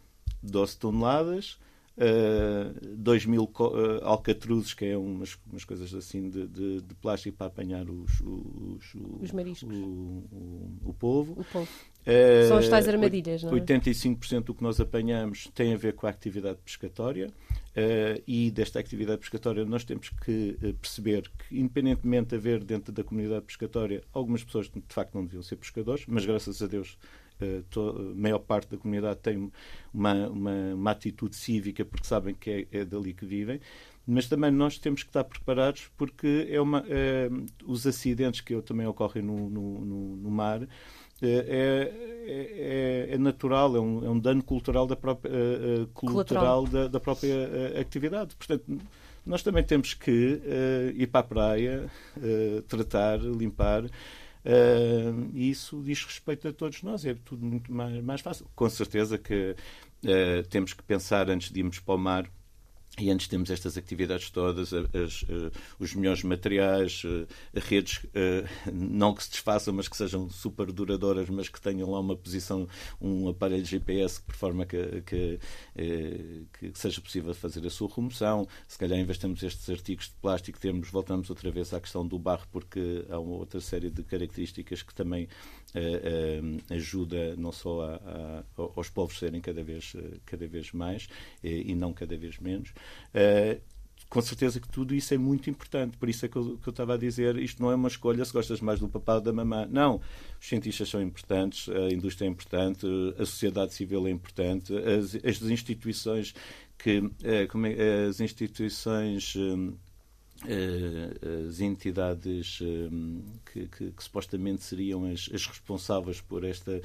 12 0.43 0.77
toneladas, 0.77 1.57
uh, 1.97 2.95
2 2.95 3.25
mil 3.25 3.43
uh, 3.43 4.03
alcatruzes, 4.03 4.73
que 4.73 4.85
é 4.85 4.97
umas, 4.97 5.37
umas 5.49 5.65
coisas 5.65 5.93
assim 5.93 6.29
de, 6.29 6.47
de, 6.47 6.81
de 6.81 6.95
plástico 6.95 7.37
para 7.37 7.47
apanhar 7.47 7.89
os, 7.89 8.21
os, 8.21 8.95
Os 9.21 9.31
mariscos. 9.31 9.75
O, 9.75 9.83
o, 10.31 10.77
o 10.85 10.93
povo. 10.93 11.33
O 11.33 11.43
povo. 11.45 11.69
Uh, 12.01 12.47
São 12.47 12.57
as 12.57 12.67
tais 12.67 12.87
armadilhas, 12.87 13.43
não 13.43 13.55
é? 13.55 13.61
85% 13.61 14.43
do 14.45 14.55
que 14.55 14.63
nós 14.63 14.79
apanhamos 14.79 15.47
tem 15.53 15.73
a 15.73 15.77
ver 15.77 15.93
com 15.93 16.07
a 16.07 16.09
atividade 16.09 16.57
pescatória. 16.65 17.27
uh, 17.27 18.21
e 18.25 18.49
desta 18.49 18.79
atividade 18.79 19.19
pescatória, 19.19 19.63
nós 19.65 19.83
temos 19.83 20.09
que 20.09 20.57
perceber 20.81 21.29
que, 21.37 21.59
independentemente 21.59 22.29
de 22.29 22.35
haver 22.35 22.63
dentro 22.63 22.91
da 22.91 23.03
comunidade 23.03 23.45
pescatória 23.45 24.03
algumas 24.13 24.43
pessoas 24.43 24.67
que 24.67 24.79
de 24.79 24.93
facto 24.93 25.13
não 25.13 25.23
deviam 25.23 25.43
ser 25.43 25.57
pescadores, 25.57 26.05
mas 26.07 26.25
graças 26.25 26.61
a 26.61 26.67
Deus 26.67 26.97
a 27.45 28.15
maior 28.15 28.39
parte 28.39 28.71
da 28.71 28.77
comunidade 28.77 29.19
tem 29.19 29.51
uma, 29.93 30.27
uma, 30.27 30.73
uma 30.73 30.91
atitude 30.91 31.35
cívica 31.35 31.83
porque 31.85 32.07
sabem 32.07 32.35
que 32.35 32.67
é, 32.71 32.79
é, 32.79 32.85
dali 32.85 33.13
que 33.13 33.25
vivem, 33.25 33.59
mas 34.05 34.27
também 34.27 34.51
nós 34.51 34.77
temos 34.77 35.03
que 35.03 35.09
estar 35.09 35.23
preparados 35.23 35.89
porque 35.97 36.47
é 36.49 36.59
uma, 36.59 36.83
é, 36.87 37.29
os 37.65 37.85
acidentes 37.85 38.41
que 38.41 38.59
também 38.61 38.85
ocorrem 38.87 39.23
no, 39.23 39.49
no, 39.49 39.85
no, 39.85 40.15
no 40.17 40.31
mar 40.31 40.67
é, 41.23 41.93
é, 42.27 43.13
é, 43.13 43.17
natural, 43.19 43.75
é 43.75 43.79
um, 43.79 44.05
é 44.05 44.09
um, 44.09 44.19
dano 44.19 44.41
cultural 44.41 44.87
da 44.87 44.95
própria, 44.95 45.31
uh, 45.31 45.87
cultural 45.93 46.65
da, 46.65 46.87
da, 46.87 46.99
própria 46.99 47.35
uh, 47.35 47.79
atividade. 47.79 48.35
Portanto, 48.35 48.65
nós 49.23 49.43
também 49.43 49.63
temos 49.63 49.93
que 49.93 50.41
uh, 50.43 50.89
ir 50.95 51.05
para 51.05 51.19
a 51.19 51.23
praia, 51.23 51.91
tratar, 52.67 53.19
limpar. 53.19 53.83
E 55.33 55.49
isso 55.49 55.81
diz 55.83 56.03
respeito 56.03 56.47
a 56.47 56.53
todos 56.53 56.81
nós, 56.83 57.05
é 57.05 57.13
tudo 57.13 57.45
muito 57.45 57.71
mais, 57.73 58.03
mais 58.03 58.21
fácil. 58.21 58.45
Com 58.55 58.69
certeza 58.69 59.17
que 59.17 59.55
temos 60.49 60.73
que 60.73 60.83
pensar 60.83 61.29
antes 61.29 61.51
de 61.51 61.59
irmos 61.59 61.79
para 61.79 61.95
o 61.95 61.97
mar 61.97 62.29
e 62.99 63.09
antes 63.09 63.27
temos 63.27 63.49
estas 63.49 63.77
atividades 63.77 64.29
todas, 64.29 64.73
as, 64.73 64.85
as, 64.93 65.25
eh, 65.29 65.51
os 65.79 65.95
melhores 65.95 66.23
materiais, 66.23 67.03
uh, 67.05 67.25
redes, 67.53 68.03
uh, 68.03 68.71
não 68.71 69.13
que 69.13 69.23
se 69.23 69.31
desfaçam, 69.31 69.73
mas 69.73 69.87
que 69.87 69.95
sejam 69.95 70.29
super 70.29 70.71
duradouras, 70.73 71.29
mas 71.29 71.47
que 71.47 71.59
tenham 71.59 71.89
lá 71.89 72.01
uma 72.01 72.17
posição, 72.17 72.67
um 72.99 73.29
aparelho 73.29 73.63
GPS, 73.63 74.21
por 74.21 74.35
forma 74.35 74.65
que, 74.65 75.01
que, 75.03 75.39
uh, 75.75 76.45
que, 76.51 76.71
seja 76.73 76.99
possível 76.99 77.33
fazer 77.33 77.65
a 77.65 77.69
sua 77.69 77.89
remoção. 77.95 78.45
Se 78.67 78.77
calhar, 78.77 78.99
em 78.99 79.05
vez 79.05 79.17
de 79.17 79.21
termos 79.21 79.41
estes 79.41 79.69
artigos 79.69 80.07
de 80.07 80.15
plástico, 80.21 80.59
temos, 80.59 80.89
voltamos 80.89 81.29
outra 81.29 81.49
vez 81.49 81.73
à 81.73 81.79
questão 81.79 82.05
do 82.05 82.19
barro, 82.19 82.45
porque 82.51 83.05
há 83.09 83.17
uma 83.17 83.35
outra 83.35 83.61
série 83.61 83.89
de 83.89 84.03
características 84.03 84.83
que 84.83 84.93
também 84.93 85.29
ajuda 86.69 87.33
não 87.37 87.51
só 87.53 87.81
a, 87.83 87.95
a, 87.95 88.43
aos 88.75 88.89
povos 88.89 89.17
serem 89.17 89.39
cada 89.39 89.63
vez, 89.63 89.93
cada 90.25 90.45
vez 90.45 90.73
mais 90.73 91.07
e 91.41 91.73
não 91.73 91.93
cada 91.93 92.17
vez 92.17 92.37
menos. 92.39 92.73
Uh, 93.13 93.61
com 94.11 94.21
certeza 94.21 94.59
que 94.59 94.67
tudo 94.67 94.93
isso 94.93 95.13
é 95.13 95.17
muito 95.17 95.49
importante. 95.49 95.97
Por 95.97 96.09
isso 96.09 96.25
é 96.25 96.29
que 96.29 96.35
eu, 96.35 96.57
que 96.57 96.67
eu, 96.67 96.71
estava 96.71 96.95
a 96.95 96.97
dizer, 96.97 97.37
isto 97.37 97.61
não 97.61 97.71
é 97.71 97.75
uma 97.75 97.87
escolha 97.87 98.25
se 98.25 98.33
gostas 98.33 98.59
mais 98.59 98.77
do 98.77 98.89
papá 98.89 99.15
ou 99.15 99.21
da 99.21 99.31
mamã. 99.31 99.65
Não. 99.71 100.01
Os 100.37 100.47
cientistas 100.49 100.89
são 100.89 101.01
importantes, 101.01 101.69
a 101.69 101.93
indústria 101.93 102.27
é 102.27 102.29
importante, 102.29 102.85
a 103.17 103.25
sociedade 103.25 103.73
civil 103.73 104.05
é 104.05 104.11
importante, 104.11 104.73
as, 104.75 105.15
as 105.15 105.41
instituições 105.43 106.35
que 106.77 107.09
eh, 107.23 107.47
é, 107.47 108.05
as 108.09 108.19
instituições 108.19 109.33
eh, 110.45 111.47
as 111.47 111.61
entidades 111.61 112.59
que, 113.53 113.67
que, 113.67 113.91
que, 113.91 114.03
supostamente 114.03 114.63
seriam 114.63 115.05
as, 115.05 115.29
as 115.33 115.45
responsáveis 115.45 116.19
por 116.19 116.43
esta 116.43 116.81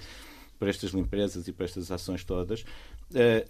por 0.59 0.69
estas 0.69 0.91
limpezas 0.91 1.47
e 1.49 1.53
por 1.53 1.65
estas 1.65 1.91
ações 1.91 2.25
todas, 2.25 2.65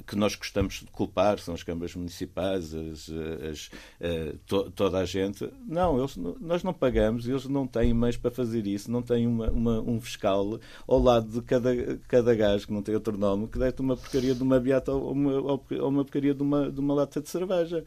que 0.07 0.17
nós 0.17 0.35
gostamos 0.35 0.81
de 0.81 0.87
culpar, 0.87 1.39
são 1.39 1.55
as 1.55 1.63
câmaras 1.63 1.95
municipais, 1.95 2.75
as, 2.75 3.11
as, 3.51 3.67
uh, 4.01 4.39
to, 4.47 4.71
toda 4.71 4.99
a 4.99 5.05
gente. 5.05 5.49
Não, 5.67 5.99
eles, 5.99 6.17
nós 6.17 6.63
não 6.63 6.75
pagamos, 6.75 7.27
eles 7.27 7.47
não 7.47 7.67
têm 7.67 7.95
meios 7.95 8.17
para 8.17 8.31
fazer 8.31 8.67
isso, 8.67 8.91
não 8.91 9.03
têm 9.03 9.27
uma, 9.27 9.51
uma, 9.51 9.81
um 9.81 10.01
fiscal 10.01 10.61
ao 10.87 10.99
lado 11.01 11.29
de 11.29 11.43
cada, 11.43 11.97
cada 12.07 12.35
gajo 12.35 12.67
que 12.67 12.73
não 12.73 12.83
tem 12.83 12.95
outro 12.95 13.17
nome, 13.17 13.49
que 13.49 13.59
dá-te 13.59 13.81
uma 13.81 13.97
porcaria 13.97 14.35
de 14.35 14.43
uma 14.43 14.61
beata 14.61 14.93
ou 14.93 15.13
uma, 15.13 15.33
ou 15.41 15.89
uma 15.89 16.05
porcaria 16.05 16.35
de 16.35 16.43
uma, 16.43 16.71
de 16.71 16.81
uma 16.81 16.95
lata 16.95 17.21
de 17.21 17.29
cerveja. 17.29 17.85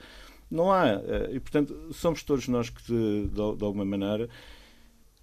Não 0.49 0.71
há. 0.71 0.99
E, 1.31 1.39
portanto, 1.39 1.75
somos 1.91 2.23
todos 2.23 2.47
nós 2.47 2.71
que, 2.71 2.81
de, 2.83 3.27
de 3.27 3.39
alguma 3.39 3.85
maneira, 3.85 4.27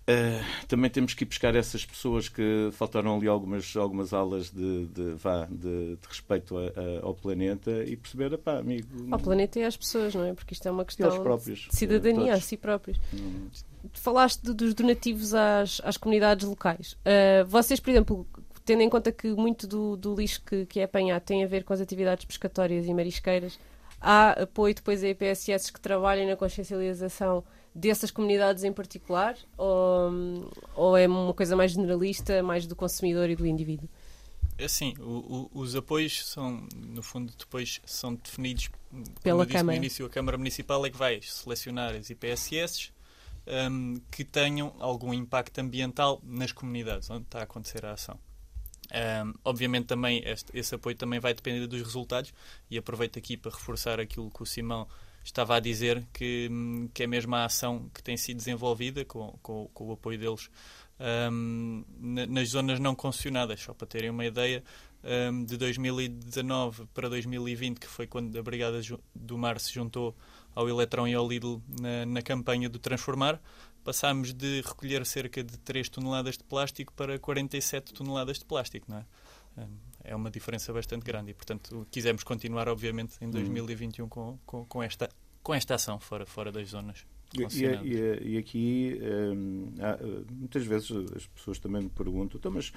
Uh, 0.08 0.66
também 0.68 0.88
temos 0.88 1.14
que 1.14 1.24
ir 1.24 1.26
buscar 1.26 1.56
essas 1.56 1.84
pessoas 1.84 2.28
que 2.28 2.70
faltaram 2.70 3.16
ali 3.16 3.26
algumas, 3.26 3.76
algumas 3.76 4.12
aulas 4.12 4.50
de, 4.52 4.86
de, 4.86 5.14
vá, 5.14 5.46
de, 5.46 5.96
de 5.96 6.08
respeito 6.08 6.56
a, 6.56 6.60
a, 6.62 7.04
ao 7.04 7.12
planeta 7.12 7.82
e 7.84 7.96
perceber, 7.96 8.38
pá, 8.38 8.58
amigo. 8.58 8.86
Ao 9.10 9.18
planeta 9.18 9.58
e 9.58 9.64
às 9.64 9.76
pessoas, 9.76 10.14
não 10.14 10.24
é? 10.24 10.32
Porque 10.32 10.54
isto 10.54 10.68
é 10.68 10.70
uma 10.70 10.84
questão 10.84 11.10
próprios, 11.24 11.66
de 11.68 11.74
cidadania 11.76 12.34
a 12.34 12.40
si 12.40 12.56
próprios. 12.56 13.00
Hum. 13.12 13.48
Falaste 13.94 14.42
dos 14.42 14.74
donativos 14.74 15.34
às, 15.34 15.80
às 15.82 15.96
comunidades 15.96 16.46
locais. 16.46 16.92
Uh, 16.92 17.44
vocês, 17.46 17.80
por 17.80 17.90
exemplo, 17.90 18.24
tendo 18.64 18.82
em 18.82 18.88
conta 18.88 19.10
que 19.10 19.28
muito 19.34 19.66
do, 19.66 19.96
do 19.96 20.14
lixo 20.14 20.40
que, 20.44 20.66
que 20.66 20.78
é 20.78 20.84
apanhado 20.84 21.22
tem 21.22 21.42
a 21.42 21.48
ver 21.48 21.64
com 21.64 21.72
as 21.72 21.80
atividades 21.80 22.24
pescatórias 22.24 22.86
e 22.86 22.94
marisqueiras, 22.94 23.58
há 24.00 24.42
apoio 24.42 24.72
depois 24.72 25.02
a 25.02 25.08
EPSS 25.08 25.72
que 25.72 25.80
trabalhem 25.80 26.28
na 26.28 26.36
consciencialização 26.36 27.42
dessas 27.76 28.10
comunidades 28.10 28.64
em 28.64 28.72
particular 28.72 29.36
ou, 29.56 30.50
ou 30.74 30.96
é 30.96 31.06
uma 31.06 31.34
coisa 31.34 31.54
mais 31.54 31.72
generalista, 31.72 32.42
mais 32.42 32.66
do 32.66 32.74
consumidor 32.74 33.28
e 33.28 33.36
do 33.36 33.46
indivíduo? 33.46 33.88
É 34.58 34.66
sim, 34.66 34.94
o, 34.98 35.50
o, 35.52 35.60
os 35.60 35.76
apoios 35.76 36.26
são, 36.26 36.66
no 36.74 37.02
fundo, 37.02 37.32
depois 37.38 37.80
são 37.84 38.14
definidos 38.14 38.70
pela 39.22 39.44
disse 39.44 39.58
Câmara. 39.58 39.76
No 39.78 39.84
início, 39.84 40.06
a 40.06 40.08
Câmara 40.08 40.38
Municipal 40.38 40.86
é 40.86 40.90
que 40.90 40.96
vai 40.96 41.20
selecionar 41.20 41.94
as 41.94 42.08
IPSS 42.08 42.90
um, 43.46 44.00
que 44.10 44.24
tenham 44.24 44.74
algum 44.78 45.12
impacto 45.12 45.58
ambiental 45.58 46.22
nas 46.24 46.52
comunidades 46.52 47.10
onde 47.10 47.24
está 47.24 47.40
a 47.40 47.42
acontecer 47.42 47.84
a 47.84 47.92
ação. 47.92 48.18
Um, 48.86 49.34
obviamente 49.44 49.86
também 49.86 50.22
este, 50.24 50.56
esse 50.56 50.74
apoio 50.74 50.96
também 50.96 51.18
vai 51.18 51.34
depender 51.34 51.66
dos 51.66 51.82
resultados 51.82 52.32
e 52.70 52.78
aproveito 52.78 53.18
aqui 53.18 53.36
para 53.36 53.50
reforçar 53.50 53.98
aquilo 53.98 54.30
que 54.30 54.42
o 54.42 54.46
Simão 54.46 54.86
estava 55.26 55.56
a 55.56 55.60
dizer 55.60 56.06
que, 56.12 56.48
que 56.94 57.02
é 57.02 57.06
mesmo 57.06 57.34
a 57.34 57.44
ação 57.44 57.90
que 57.92 58.02
tem 58.02 58.16
sido 58.16 58.36
desenvolvida 58.36 59.04
com, 59.04 59.36
com, 59.42 59.68
com 59.74 59.88
o 59.88 59.92
apoio 59.92 60.18
deles 60.18 60.48
um, 61.30 61.84
nas 62.28 62.50
zonas 62.50 62.78
não 62.78 62.94
concessionadas. 62.94 63.60
Só 63.60 63.74
para 63.74 63.86
terem 63.86 64.10
uma 64.10 64.24
ideia, 64.24 64.62
um, 65.32 65.44
de 65.44 65.56
2019 65.56 66.86
para 66.94 67.08
2020, 67.08 67.78
que 67.78 67.86
foi 67.86 68.06
quando 68.06 68.38
a 68.38 68.42
Brigada 68.42 68.80
do 69.14 69.36
Mar 69.36 69.58
se 69.58 69.72
juntou 69.72 70.16
ao 70.54 70.68
Eletrão 70.68 71.06
e 71.06 71.14
ao 71.14 71.28
Lidl 71.28 71.60
na, 71.80 72.06
na 72.06 72.22
campanha 72.22 72.68
do 72.68 72.78
Transformar, 72.78 73.40
passámos 73.84 74.32
de 74.32 74.62
recolher 74.62 75.04
cerca 75.04 75.42
de 75.42 75.58
3 75.58 75.88
toneladas 75.88 76.38
de 76.38 76.44
plástico 76.44 76.92
para 76.94 77.18
47 77.18 77.92
toneladas 77.92 78.38
de 78.38 78.44
plástico. 78.44 78.86
Não 78.88 78.98
é? 78.98 79.66
É 80.06 80.14
uma 80.14 80.30
diferença 80.30 80.72
bastante 80.72 81.04
grande 81.04 81.30
e, 81.30 81.34
portanto, 81.34 81.86
quisemos 81.90 82.22
continuar, 82.22 82.68
obviamente, 82.68 83.16
em 83.20 83.30
2021 83.30 84.04
hum. 84.04 84.08
com, 84.08 84.38
com, 84.46 84.64
com, 84.64 84.82
esta, 84.82 85.08
com 85.42 85.54
esta 85.54 85.74
ação 85.74 85.98
fora, 85.98 86.24
fora 86.24 86.52
das 86.52 86.68
zonas. 86.68 87.04
E, 87.34 87.64
e, 87.64 88.34
e, 88.34 88.38
aqui, 88.38 89.00
hum, 89.02 89.74
há, 89.80 89.98
muitas 90.32 90.64
vezes 90.64 90.90
as 91.14 91.26
pessoas 91.26 91.58
também 91.58 91.82
me 91.82 91.90
perguntam, 91.90 92.38
então, 92.38 92.52
mas 92.52 92.72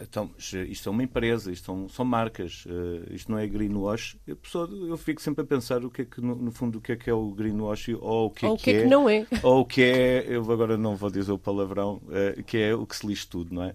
então, 0.00 0.30
isto 0.38 0.88
é 0.88 0.92
uma 0.92 1.02
empresa, 1.02 1.52
isto 1.52 1.66
são, 1.66 1.88
são 1.88 2.04
marcas, 2.06 2.64
uh, 2.64 3.12
isto 3.12 3.30
não 3.30 3.38
é 3.38 3.46
greenwash. 3.46 4.16
Eu, 4.26 4.34
pessoa, 4.34 4.66
eu 4.66 4.96
fico 4.96 5.20
sempre 5.20 5.42
a 5.42 5.46
pensar 5.46 5.84
o 5.84 5.90
que 5.90 6.02
é 6.02 6.04
que, 6.06 6.22
no, 6.22 6.34
no, 6.34 6.50
fundo, 6.50 6.78
o 6.78 6.80
que 6.80 6.92
é 6.92 6.96
que 6.96 7.10
é 7.10 7.12
o 7.12 7.30
greenwash 7.32 7.90
ou 8.00 8.26
o 8.26 8.30
que, 8.30 8.46
ou 8.46 8.54
é, 8.54 8.58
que, 8.58 8.70
é, 8.70 8.82
que 8.82 8.88
não 8.88 9.08
é. 9.10 9.26
Ou 9.42 9.60
o 9.60 9.64
que 9.66 9.82
é, 9.82 10.24
eu 10.26 10.50
agora 10.50 10.78
não 10.78 10.96
vou 10.96 11.10
dizer 11.10 11.30
o 11.32 11.38
palavrão, 11.38 12.00
uh, 12.06 12.42
que 12.44 12.56
é 12.56 12.74
o 12.74 12.86
que 12.86 12.96
se 12.96 13.06
lixe 13.06 13.28
tudo, 13.28 13.54
não 13.54 13.62
é? 13.62 13.74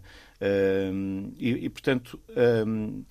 E, 1.38 1.66
e, 1.66 1.70
portanto, 1.70 2.20
um, 2.68 3.04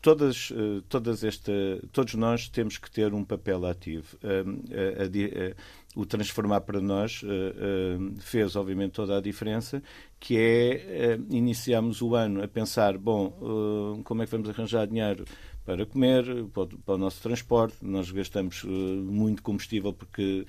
todas, 0.00 0.52
todas 0.88 1.24
esta, 1.24 1.52
todos 1.92 2.14
nós 2.14 2.48
temos 2.48 2.78
que 2.78 2.90
ter 2.90 3.12
um 3.12 3.24
papel 3.24 3.66
ativo. 3.66 4.16
A, 4.22 5.02
a, 5.02 5.04
a, 5.04 5.76
o 5.96 6.04
transformar 6.04 6.60
para 6.60 6.80
nós 6.80 7.22
uh, 7.22 8.20
fez, 8.20 8.54
obviamente, 8.54 8.92
toda 8.92 9.16
a 9.16 9.20
diferença, 9.20 9.82
que 10.20 10.38
é 10.38 11.18
iniciamos 11.30 12.02
o 12.02 12.14
ano 12.14 12.42
a 12.42 12.48
pensar, 12.48 12.98
bom, 12.98 14.02
como 14.04 14.22
é 14.22 14.26
que 14.26 14.32
vamos 14.32 14.48
arranjar 14.50 14.86
dinheiro 14.86 15.24
para 15.64 15.84
comer, 15.84 16.24
para 16.52 16.62
o, 16.62 16.68
para 16.68 16.94
o 16.94 16.98
nosso 16.98 17.20
transporte, 17.22 17.76
nós 17.82 18.10
gastamos 18.10 18.62
muito 18.64 19.42
combustível 19.42 19.92
porque 19.92 20.46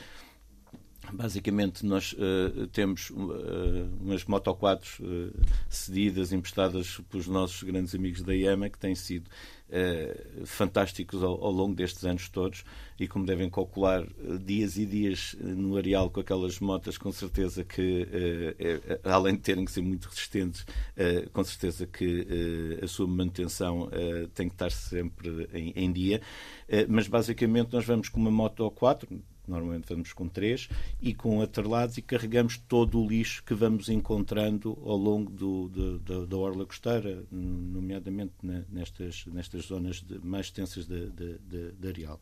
Basicamente, 1.14 1.86
nós 1.86 2.14
uh, 2.14 2.68
temos 2.68 3.10
uh, 3.10 3.16
umas 4.02 4.26
motoquadros 4.26 5.00
uh, 5.00 5.34
cedidas, 5.70 6.34
emprestadas 6.34 7.00
pelos 7.10 7.28
nossos 7.28 7.64
grandes 7.64 7.96
amigos 7.96 8.22
da 8.22 8.36
IEMA, 8.36 8.70
que 8.70 8.78
têm 8.78 8.96
sido 8.96 9.30
fantásticos 10.46 11.22
ao, 11.22 11.44
ao, 11.44 11.52
longo 11.52 11.76
destes 11.76 12.06
anos 12.06 12.30
todos. 12.30 12.64
E 12.98 13.06
como 13.06 13.26
devem 13.26 13.50
calcular, 13.50 14.08
dias 14.46 14.78
e 14.78 14.86
dias 14.86 15.36
no 15.42 15.76
areal 15.76 16.10
com 16.10 16.22
aquelas 16.22 16.58
motas, 16.62 16.98
com 16.98 17.12
certeza 17.12 17.66
que, 17.66 18.08
é, 18.58 19.02
além 19.04 19.36
de 19.36 19.42
terem 19.42 19.66
que 19.66 19.72
ser 19.74 19.82
muito 19.82 20.06
resistentes, 20.08 20.66
com 21.34 21.44
certeza 21.44 21.86
que 21.86 22.80
a 22.82 22.88
sua 22.88 23.08
manutenção 23.08 23.90
tem 24.34 24.48
que 24.48 24.56
estar 24.56 24.72
sempre 24.72 25.50
em, 25.54 25.74
em 25.76 25.92
dia. 25.92 26.22
mas 26.88 27.10
basicamente, 27.10 27.74
nós 27.74 27.86
vamos 27.86 28.08
com 28.08 28.22
uma 28.22 28.32
moto 28.32 28.72
4 28.72 29.22
normalmente 29.48 29.86
vamos 29.88 30.14
com 30.14 30.28
três, 30.28 30.70
e 31.02 31.14
com 31.14 31.42
atrelados 31.42 31.98
e 31.98 32.02
carregamos 32.02 32.58
todo 32.58 33.00
o 33.00 33.08
lixo 33.08 33.44
que 33.44 33.54
vamos 33.54 33.90
encontrando 33.90 34.78
ao 34.86 34.98
longo 34.98 35.32
do, 35.32 35.70
do, 35.70 36.00
do, 36.00 36.28
da 36.28 36.38
orla 36.38 36.66
costeira, 36.66 37.24
nomeadamente 37.32 38.34
nestas, 38.70 39.26
nestas 39.28 39.66
zonas 39.66 40.02
de, 40.02 40.20
mais 40.20 40.48
extensas 40.48 40.86
de, 40.86 41.10
de, 41.10 41.38
de, 41.72 41.88
areal. 41.88 42.20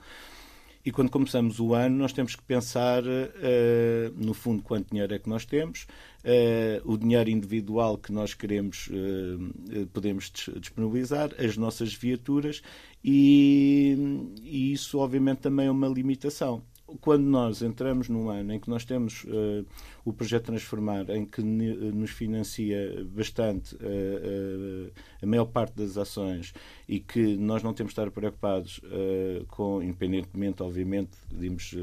E 0.86 0.92
quando 0.92 1.10
começamos 1.10 1.60
o 1.60 1.74
ano, 1.74 1.98
nós 1.98 2.14
temos 2.14 2.36
que 2.36 2.44
pensar, 2.44 3.04
uh, 3.04 4.14
no 4.16 4.36
fundo, 4.36 4.62
quanto 4.62 4.92
dinheiro 4.92 5.16
é 5.16 5.18
que 5.18 5.28
nós 5.28 5.44
temos, 5.44 5.88
uh, 6.24 6.92
o 6.92 6.96
dinheiro 6.96 7.28
individual 7.32 7.98
que 7.98 8.12
nós 8.12 8.36
queremos, 8.36 8.88
uh, 8.90 9.88
podemos 9.88 10.32
disponibilizar, 10.60 11.32
as 11.40 11.58
nossas 11.58 11.96
viaturas, 11.96 12.62
e, 13.04 13.98
e, 14.44 14.74
isso, 14.74 15.00
obviamente, 15.00 15.40
também 15.40 15.66
é 15.66 15.72
uma 15.72 15.88
limitação 15.88 16.62
quando 17.02 17.24
nós 17.24 17.62
entramos 17.62 18.10
num 18.10 18.30
ano 18.30 18.54
em 18.54 18.60
que 18.60 18.70
nós 18.70 18.86
temos 18.86 19.24
uh, 19.24 19.66
o 20.04 20.14
projeto 20.14 20.46
Transformar, 20.46 21.10
em 21.10 21.26
que 21.26 21.42
nos 21.42 22.12
financia 22.12 23.04
bastante 23.06 23.76
uh, 23.76 23.80
uh, 23.80 24.92
a 25.22 25.26
maior 25.26 25.46
parte 25.46 25.74
das 25.76 25.98
ações 25.98 26.54
e 26.88 27.00
que 27.00 27.36
nós 27.38 27.64
não 27.64 27.74
temos 27.74 27.94
de 27.94 28.00
estar 28.00 28.12
preocupados 28.12 28.80
com, 29.48 29.82
independentemente, 29.82 30.62
obviamente, 30.62 31.12
de, 31.32 31.46
irmos, 31.46 31.74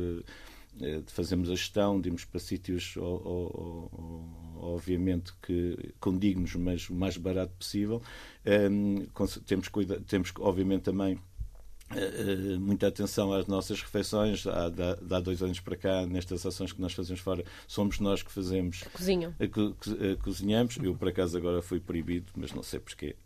de 0.76 1.12
fazermos 1.12 1.50
a 1.50 1.54
gestão, 1.54 2.00
de 2.00 2.08
irmos 2.08 2.24
para 2.24 2.38
sítios, 2.38 2.94
obviamente, 4.56 5.32
que 5.42 5.92
condignos, 5.98 6.54
mas 6.54 6.88
o 6.88 6.94
mais 6.94 7.16
barato 7.16 7.52
possível. 7.58 8.00
temos, 9.46 9.68
temos, 10.06 10.32
obviamente, 10.38 10.82
também 10.82 11.18
muita 12.60 12.88
atenção 12.88 13.32
às 13.32 13.46
nossas 13.46 13.80
refeições. 13.80 14.44
Há, 14.46 15.20
dois 15.20 15.42
anos 15.42 15.60
para 15.60 15.76
cá, 15.76 16.06
nestas 16.06 16.44
ações 16.44 16.72
que 16.72 16.80
nós 16.80 16.92
fazemos 16.92 17.20
fora, 17.20 17.44
somos 17.66 18.00
nós 18.00 18.22
que 18.22 18.32
fazemos. 18.32 18.82
Cozinham. 18.92 19.34
A, 19.38 19.46
co, 19.46 19.74
a, 19.90 20.22
cozinhamos. 20.22 20.76
Eu, 20.82 20.94
por 20.94 21.08
acaso, 21.08 21.36
agora 21.36 21.62
fui 21.62 21.80
proibido, 21.80 22.32
mas 22.36 22.52
não 22.52 22.62
sei 22.62 22.80
porquê. 22.80 23.16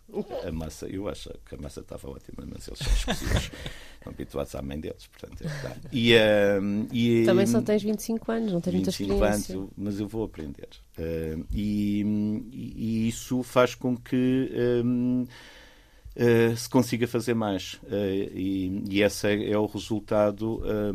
A 0.46 0.52
massa, 0.52 0.86
eu 0.86 1.08
acho 1.08 1.30
que 1.44 1.54
a 1.54 1.58
massa 1.58 1.80
estava 1.80 2.08
ótima, 2.08 2.46
mas 2.46 2.68
eles 2.68 2.78
são 2.78 2.92
esquecidos. 2.92 3.50
estão 4.06 4.12
habituados 4.12 4.54
à 4.54 4.62
mãe 4.62 4.78
deles, 4.78 5.06
portanto. 5.06 5.42
É 5.44 5.76
e, 5.92 6.14
uh, 6.14 6.88
e, 6.92 7.24
Também 7.24 7.46
só 7.46 7.60
tens 7.60 7.82
25 7.82 8.32
anos, 8.32 8.52
não 8.52 8.60
tens 8.60 8.74
muita 8.74 8.90
experiência. 8.90 9.56
Anos, 9.56 9.70
mas 9.76 10.00
eu 10.00 10.06
vou 10.06 10.24
aprender. 10.24 10.68
Uh, 10.98 11.44
e, 11.52 12.02
e, 12.52 13.08
isso 13.08 13.42
faz 13.42 13.74
com 13.74 13.96
que. 13.96 14.50
Uh, 16.16 16.56
se 16.56 16.66
consiga 16.66 17.06
fazer 17.06 17.34
mais. 17.34 17.74
Uh, 17.82 18.30
e, 18.32 18.84
e, 18.88 19.02
esse 19.02 19.28
é, 19.28 19.50
é 19.50 19.58
o 19.58 19.66
resultado 19.66 20.62
um, 20.64 20.92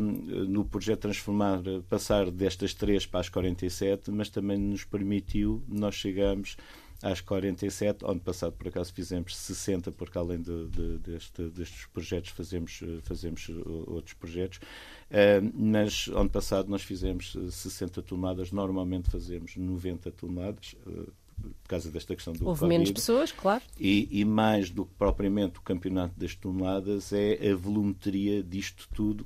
no 0.47 0.65
projeto 0.65 1.01
Transformar, 1.01 1.61
passar 1.87 2.31
destas 2.31 2.73
três 2.73 3.05
para 3.05 3.19
as 3.19 3.29
47, 3.29 4.09
mas 4.09 4.29
também 4.29 4.57
nos 4.57 4.83
permitiu, 4.83 5.61
nós 5.67 5.93
chegamos 5.93 6.57
às 7.03 7.21
47, 7.21 8.03
ano 8.03 8.19
passado 8.19 8.53
por 8.53 8.67
acaso 8.67 8.91
fizemos 8.93 9.35
60, 9.37 9.91
porque 9.91 10.17
além 10.17 10.41
de, 10.41 10.67
de, 10.67 10.97
deste, 10.97 11.43
destes 11.49 11.85
projetos 11.85 12.31
fazemos, 12.31 12.79
fazemos 13.03 13.47
outros 13.87 14.15
projetos, 14.15 14.57
uh, 14.57 15.51
mas 15.53 16.07
ano 16.15 16.31
passado 16.31 16.67
nós 16.67 16.81
fizemos 16.81 17.37
60 17.49 18.01
toneladas, 18.01 18.51
normalmente 18.51 19.11
fazemos 19.11 19.55
90 19.55 20.11
toneladas, 20.11 20.75
por 21.41 21.67
causa 21.67 21.89
desta 21.89 22.15
questão 22.15 22.33
do 22.33 22.47
Houve 22.47 22.61
COVID. 22.61 22.77
menos 22.77 22.91
pessoas, 22.91 23.31
claro. 23.31 23.63
E, 23.79 24.07
e, 24.11 24.25
mais 24.25 24.69
do 24.69 24.85
que 24.85 24.93
propriamente 24.97 25.59
o 25.59 25.61
campeonato 25.61 26.13
das 26.17 26.35
toneladas 26.35 27.11
é 27.11 27.51
a 27.51 27.55
volumetria 27.55 28.43
disto 28.43 28.87
tudo 28.93 29.25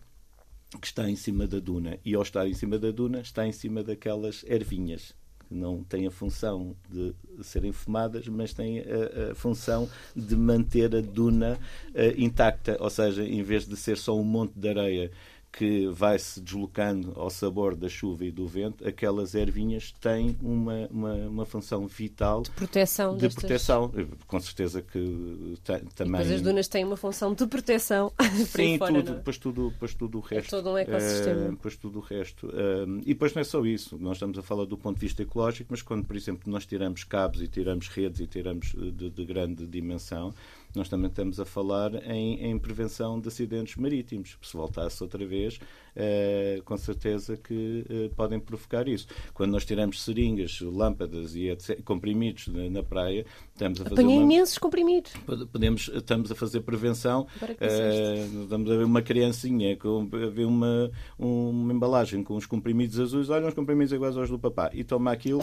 que 0.80 0.88
está 0.88 1.10
em 1.10 1.15
cima 1.15 1.47
da 1.47 1.60
duna. 1.60 1.99
E 2.04 2.15
ao 2.15 2.21
estar 2.21 2.47
em 2.47 2.54
cima 2.54 2.78
da 2.78 2.91
duna, 2.91 3.19
está 3.19 3.47
em 3.47 3.51
cima 3.51 3.84
daquelas 3.84 4.43
ervinhas 4.47 5.13
que 5.47 5.54
não 5.54 5.84
têm 5.84 6.08
a 6.08 6.12
função 6.12 6.75
de 6.89 7.13
serem 7.43 7.71
fumadas, 7.71 8.28
mas 8.28 8.54
têm 8.54 8.80
a, 8.80 9.32
a 9.32 9.36
função 9.36 9.89
de 10.15 10.36
manter 10.36 10.95
a 10.95 11.01
duna 11.01 11.60
uh, 11.89 12.21
intacta. 12.21 12.78
Ou 12.80 12.89
seja, 12.89 13.23
em 13.23 13.43
vez 13.43 13.67
de 13.67 13.78
ser 13.78 13.97
só 13.97 14.17
um 14.17 14.23
monte 14.23 14.54
de 14.58 14.69
areia 14.69 15.12
que 15.58 15.88
vai 15.88 16.20
se 16.20 16.41
deslocando 16.41 17.13
ao 17.15 17.30
sabor 17.30 17.76
da 17.76 17.88
chuva 17.88 18.26
e 18.26 18.32
do 18.32 18.46
vento, 18.46 18.86
aquelas 18.86 19.34
ervinhas 19.34 19.94
têm 20.02 20.38
uma, 20.41 20.86
uma, 20.91 21.13
uma 21.13 21.46
função 21.46 21.88
vital 21.88 22.41
de 22.41 22.52
proteção. 22.52 23.13
De 23.13 23.22
destas... 23.22 23.41
proteção. 23.41 23.91
Com 24.28 24.39
certeza 24.41 24.82
que 24.82 25.56
também. 25.96 26.12
Mas 26.12 26.30
as 26.30 26.41
dunas 26.41 26.68
têm 26.68 26.84
uma 26.84 26.98
função 26.98 27.34
de 27.34 27.48
proteção. 27.48 28.12
Sim, 28.48 28.78
fora, 28.78 28.96
tudo, 28.96 29.15
depois 29.15 29.38
tudo, 29.38 29.70
depois 29.70 29.94
tudo 29.94 30.18
o 30.18 30.22
resto. 30.22 30.56
É 30.56 30.62
todo 30.62 30.72
um 30.72 30.78
ecossistema. 30.78 31.46
Uh, 31.46 31.52
depois 31.52 31.78
tudo 31.78 32.00
o 32.00 32.02
resto. 32.02 32.48
Uh, 32.48 33.00
e 33.04 33.13
depois 33.13 33.34
não 33.34 33.39
é 33.41 33.46
só 33.46 33.65
isso. 33.65 33.98
Nós 33.98 34.18
estamos 34.18 34.38
a 34.38 34.41
falar 34.41 34.65
do 34.65 34.78
ponto 34.78 35.00
de 35.00 35.06
vista 35.06 35.22
ecológico, 35.22 35.68
mas 35.72 35.82
quando, 35.82 36.06
por 36.06 36.18
exemplo, 36.18 36.52
nós 36.52 36.65
tiramos 36.65 37.06
cabos 37.06 37.41
e 37.41 37.48
tiramos 37.48 37.88
redes 37.88 38.20
e 38.20 38.28
tiramos 38.28 38.76
de, 38.76 39.10
de 39.10 39.26
grande 39.26 39.65
dimensão 39.65 40.34
nós 40.78 40.90
também 40.90 41.08
estamos 41.08 41.40
a 41.40 41.46
falar 41.46 41.94
em, 42.10 42.46
em 42.46 42.58
prevenção 42.58 43.20
de 43.20 43.28
acidentes 43.28 43.76
marítimos. 43.76 44.38
Se 44.42 44.56
voltasse 44.56 45.02
outra 45.02 45.26
vez, 45.26 45.56
uh, 45.58 46.64
com 46.64 46.78
certeza 46.78 47.38
que 47.38 47.86
uh, 47.90 48.16
podem 48.16 48.40
provocar 48.40 48.88
isso. 48.88 49.08
Quando 49.34 49.52
nós 49.52 49.66
tiramos 49.66 50.04
seringas, 50.04 50.60
lâmpadas 50.62 51.36
e 51.36 51.50
etc, 51.50 51.82
comprimidos 51.84 52.48
na, 52.48 52.70
na, 52.70 52.84
praia, 52.84 53.26
estamos 53.54 53.82
a 53.82 53.84
fazer. 53.84 53.96
Apanhei 53.96 54.18
uma... 54.18 54.24
imensos 54.24 54.58
comprimidos. 54.58 55.14
Podemos, 55.52 55.90
estamos 55.94 56.32
a 56.32 56.36
fazer 56.36 56.62
prevenção. 56.62 57.28
Uh, 57.42 58.44
estamos 58.44 58.70
a 58.72 58.78
ver 58.78 58.86
uma 58.86 59.02
criancinha 59.02 59.76
com, 59.78 60.10
a 60.12 60.30
ver 60.30 60.46
uma, 60.46 60.92
uma 61.18 61.74
embalagem 61.74 62.24
com 62.24 62.36
os 62.36 62.46
comprimidos 62.46 63.00
azuis, 63.00 63.30
olha, 63.30 63.48
uns 63.48 63.54
comprimidos 63.54 63.92
iguais 63.92 64.18
aos 64.18 64.30
do 64.30 64.40
papá, 64.40 64.70
e 64.74 64.84
toma 64.84 65.12
aquilo 65.12 65.42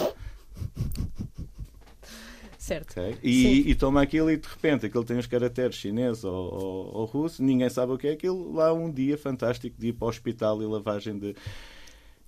Certo. 2.62 2.92
Okay? 2.92 3.18
E, 3.24 3.72
e, 3.72 3.74
toma 3.74 4.00
aquilo 4.00 4.30
e 4.30 4.36
de 4.36 4.46
repente 4.46 4.86
aquilo 4.86 5.02
tem 5.02 5.18
os 5.18 5.26
caracteres 5.26 5.74
chinês 5.74 6.22
ou, 6.22 6.32
ou, 6.32 6.94
ou, 6.94 7.04
russo, 7.06 7.42
ninguém 7.42 7.68
sabe 7.68 7.90
o 7.90 7.98
que 7.98 8.06
é 8.06 8.12
aquilo. 8.12 8.52
Lá 8.52 8.72
um 8.72 8.88
dia 8.88 9.18
fantástico 9.18 9.76
de 9.76 9.88
ir 9.88 9.92
para 9.94 10.06
o 10.06 10.08
hospital 10.08 10.62
e 10.62 10.66
lavagem 10.66 11.18
de. 11.18 11.34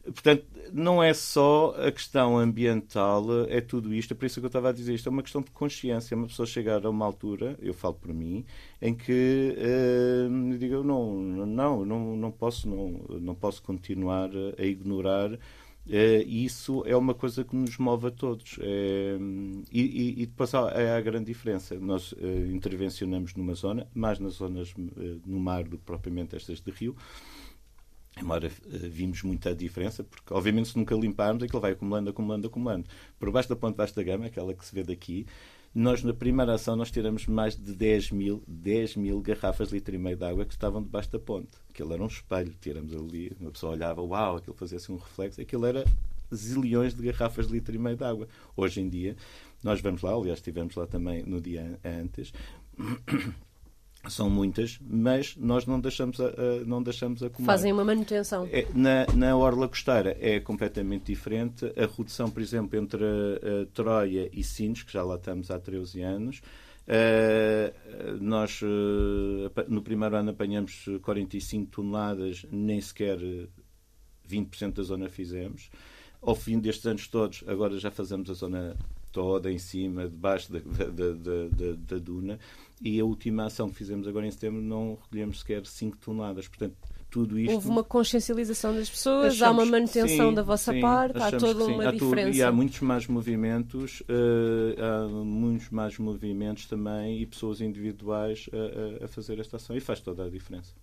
Portanto, 0.03 0.45
não 0.73 1.01
é 1.01 1.15
só 1.15 1.77
a 1.79 1.93
questão 1.93 2.37
ambiental, 2.37 3.25
é 3.49 3.61
tudo 3.61 3.95
isto. 3.95 4.13
É 4.13 4.17
por 4.17 4.27
isso 4.27 4.41
que 4.41 4.45
eu 4.45 4.49
estava 4.49 4.71
a 4.71 4.73
dizer 4.73 4.95
isto. 4.95 5.09
É 5.09 5.13
uma 5.13 5.23
questão 5.23 5.41
de 5.41 5.53
consciência. 5.53 6.17
Uma 6.17 6.27
pessoa 6.27 6.47
chegar 6.47 6.85
a 6.85 6.91
uma 6.91 7.07
altura, 7.07 7.57
eu 7.63 7.73
falo 7.73 7.95
por 7.95 8.13
mim, 8.13 8.45
em 8.83 8.93
que 8.93 9.57
uh, 9.57 10.59
digo, 10.59 10.83
não, 10.83 11.15
não, 11.47 11.85
não, 11.85 12.17
não 12.17 12.33
posso, 12.33 12.69
não, 12.69 12.89
não 13.21 13.37
posso 13.37 13.63
continuar 13.63 14.31
a 14.59 14.65
ignorar 14.65 15.39
Uh, 15.87 16.25
isso 16.27 16.83
é 16.87 16.97
uma 16.97 17.13
coisa 17.13 17.45
que 17.45 17.55
nos 17.55 17.77
move 17.77 18.07
a 18.07 18.11
todos. 18.11 18.57
Uh, 18.57 19.63
e, 19.71 20.23
e, 20.23 20.27
depois 20.27 20.55
há, 20.55 20.71
é 20.71 20.97
a 20.97 21.01
grande 21.01 21.27
diferença. 21.27 21.79
Nós 21.79 22.13
uh, 22.13 22.47
intervencionamos 22.51 23.35
numa 23.35 23.55
zona, 23.55 23.87
mais 23.95 24.19
nas 24.19 24.35
zonas 24.35 24.73
no 25.27 25.39
mar 25.39 25.65
do 25.65 25.77
que 25.77 25.85
propriamente 25.85 26.37
estas 26.37 26.61
de 26.61 26.71
rio. 26.71 26.97
Embora 28.17 28.49
vimos 28.69 29.25
muita 29.25 29.53
diferença, 29.55 30.05
porque 30.05 30.33
obviamente 30.33 30.69
se 30.69 30.79
nunca 30.79 30.95
limparmos, 30.95 31.43
aquilo 31.43 31.61
vai 31.61 31.73
acumulando, 31.73 32.11
acumulando, 32.11 32.47
acumulando. 32.47 32.87
Por 33.19 33.31
baixo 33.33 33.49
da 33.49 33.57
ponte 33.57 33.77
Vasta 33.77 34.01
Gama, 34.05 34.27
aquela 34.27 34.55
que 34.55 34.65
se 34.65 34.73
vê 34.73 34.85
daqui, 34.85 35.27
nós, 35.75 36.05
na 36.05 36.15
primeira 36.15 36.55
ação, 36.55 36.77
nós 36.77 36.91
tiramos 36.91 37.27
mais 37.27 37.57
de 37.57 37.75
10 37.75 38.13
mil, 38.13 38.43
10 38.47 38.95
mil 38.95 39.21
garrafas 39.21 39.69
de 39.69 39.75
litro 39.75 39.95
e 39.95 39.99
meio 39.99 40.17
de 40.17 40.25
água 40.25 40.45
que 40.45 40.53
estavam 40.53 40.81
debaixo 40.81 41.11
da 41.11 41.19
ponte. 41.19 41.49
Aquilo 41.69 41.93
era 41.93 42.03
um 42.03 42.07
espelho, 42.07 42.55
tiramos 42.61 42.95
ali, 42.95 43.33
uma 43.41 43.51
pessoa 43.51 43.73
olhava, 43.73 44.01
uau, 44.01 44.37
aquilo 44.37 44.55
fazia 44.55 44.79
assim 44.79 44.93
um 44.93 44.99
reflexo. 44.99 45.41
Aquilo 45.41 45.67
era 45.67 45.85
zilhões 46.33 46.95
de 46.95 47.03
garrafas 47.03 47.49
de 47.49 47.55
litro 47.55 47.75
e 47.75 47.79
meio 47.79 47.97
de 47.97 48.05
água. 48.05 48.29
Hoje 48.57 48.81
em 48.81 48.89
dia, 48.89 49.17
nós 49.65 49.81
vamos 49.81 50.03
lá, 50.03 50.13
aliás, 50.13 50.39
estivemos 50.39 50.77
lá 50.77 50.87
também 50.87 51.25
no 51.25 51.41
dia 51.41 51.79
antes, 51.85 52.33
são 54.09 54.29
muitas, 54.29 54.79
mas 54.81 55.37
nós 55.37 55.67
não 55.67 55.81
deixamos, 55.81 56.21
a, 56.21 56.27
a, 56.27 56.65
não 56.67 56.83
deixamos 56.83 57.23
acumular. 57.23 57.55
Fazem 57.55 57.73
uma 57.73 57.85
manutenção. 57.85 58.49
É, 58.51 58.67
na, 58.75 59.07
na 59.15 59.37
Orla 59.37 59.69
Costeira 59.69 60.17
é 60.21 60.41
completamente 60.41 61.07
diferente. 61.07 61.67
A 61.77 61.87
redução, 61.87 62.31
por 62.31 62.43
exemplo, 62.43 62.79
entre 62.79 63.03
a, 63.05 63.63
a 63.63 63.67
Troia 63.73 64.29
e 64.33 64.43
Sines, 64.43 64.83
que 64.83 64.93
já 64.93 65.03
lá 65.03 65.17
estamos 65.17 65.51
há 65.51 65.59
13 65.59 66.03
anos, 66.03 66.43
uh, 66.89 68.17
nós 68.21 68.61
uh, 68.63 69.51
no 69.69 69.83
primeiro 69.83 70.17
ano 70.17 70.31
apanhamos 70.31 70.87
45 71.03 71.71
toneladas, 71.71 72.47
nem 72.51 72.81
sequer 72.81 73.19
20% 74.29 74.75
da 74.75 74.83
zona 74.83 75.09
fizemos. 75.09 75.71
Ao 76.21 76.35
fim 76.35 76.59
destes 76.59 76.87
anos 76.87 77.07
todos, 77.07 77.45
agora 77.47 77.79
já 77.79 77.91
fazemos 77.91 78.31
a 78.31 78.35
zona 78.35 78.77
toda 79.15 79.51
em 79.53 79.59
cima, 79.59 80.09
debaixo 80.09 80.53
da, 80.53 80.59
da, 80.59 80.89
da, 80.89 81.77
da, 81.77 81.99
duna, 81.99 82.39
e 82.83 83.01
a 83.01 83.05
última 83.05 83.47
ação 83.47 83.69
que 83.69 83.77
fizemos 83.77 84.07
agora 84.07 84.27
em 84.27 84.31
setembro 84.31 84.61
não 84.61 84.99
recolhemos 85.03 85.41
sequer 85.41 85.65
5 85.67 85.97
toneladas. 85.99 86.49
Portanto, 86.49 86.77
tudo 87.11 87.39
isto... 87.39 87.55
Houve 87.55 87.69
uma 87.69 87.85
consciencialização 87.85 88.75
das 88.75 88.91
pessoas, 88.91 89.35
achamos, 89.35 89.43
há 89.43 89.51
uma 89.51 89.65
manutenção 89.65 90.29
sim, 90.29 90.35
da 90.35 90.43
vossa 90.43 90.73
sim, 90.73 90.81
parte, 90.81 91.17
há 91.19 91.31
toda 91.31 91.65
uma 91.65 91.93
diferença. 91.93 92.27
Tudo, 92.27 92.37
e 92.37 92.43
há 92.43 92.51
muitos 92.51 92.81
mais 92.81 93.07
movimentos, 93.07 94.01
uh, 94.01 94.05
há 94.83 95.09
muitos 95.09 95.71
mais 95.71 95.97
movimentos 95.99 96.67
também 96.67 97.21
e 97.21 97.27
pessoas 97.27 97.61
individuais 97.61 98.51
a, 98.53 99.03
a, 99.03 99.05
a 99.05 99.09
fazer 99.09 99.39
esta 99.39 99.57
ação, 99.57 99.77
e 99.77 99.81
faz 99.81 100.01
toda 100.01 100.25
a 100.25 100.29
diferença 100.29 100.75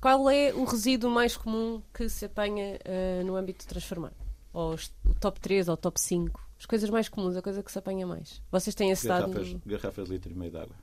Qual 0.00 0.28
é 0.28 0.52
o 0.52 0.64
resíduo 0.64 1.10
mais 1.10 1.36
comum 1.36 1.80
que 1.94 2.08
se 2.08 2.24
apanha 2.24 2.78
uh, 2.84 3.24
no 3.24 3.36
âmbito 3.36 3.60
de 3.60 3.68
transformar? 3.68 4.12
Ou 4.52 4.74
o 4.74 5.14
top 5.20 5.38
3 5.38 5.68
ou 5.68 5.74
o 5.74 5.76
top 5.76 6.00
5? 6.00 6.49
As 6.60 6.66
coisas 6.66 6.90
mais 6.90 7.08
comuns, 7.08 7.34
a 7.36 7.40
coisa 7.42 7.62
que 7.62 7.72
se 7.72 7.78
apanha 7.78 8.06
mais. 8.06 8.42
Vocês 8.52 8.74
têm 8.74 8.90
esse 8.90 9.08
garrafas? 9.08 9.54
No... 9.54 9.62
Garrafas 9.64 10.08
de 10.08 10.12
litro 10.12 10.30
e 10.30 10.34
meio 10.34 10.50
de 10.50 10.58
água. 10.58 10.76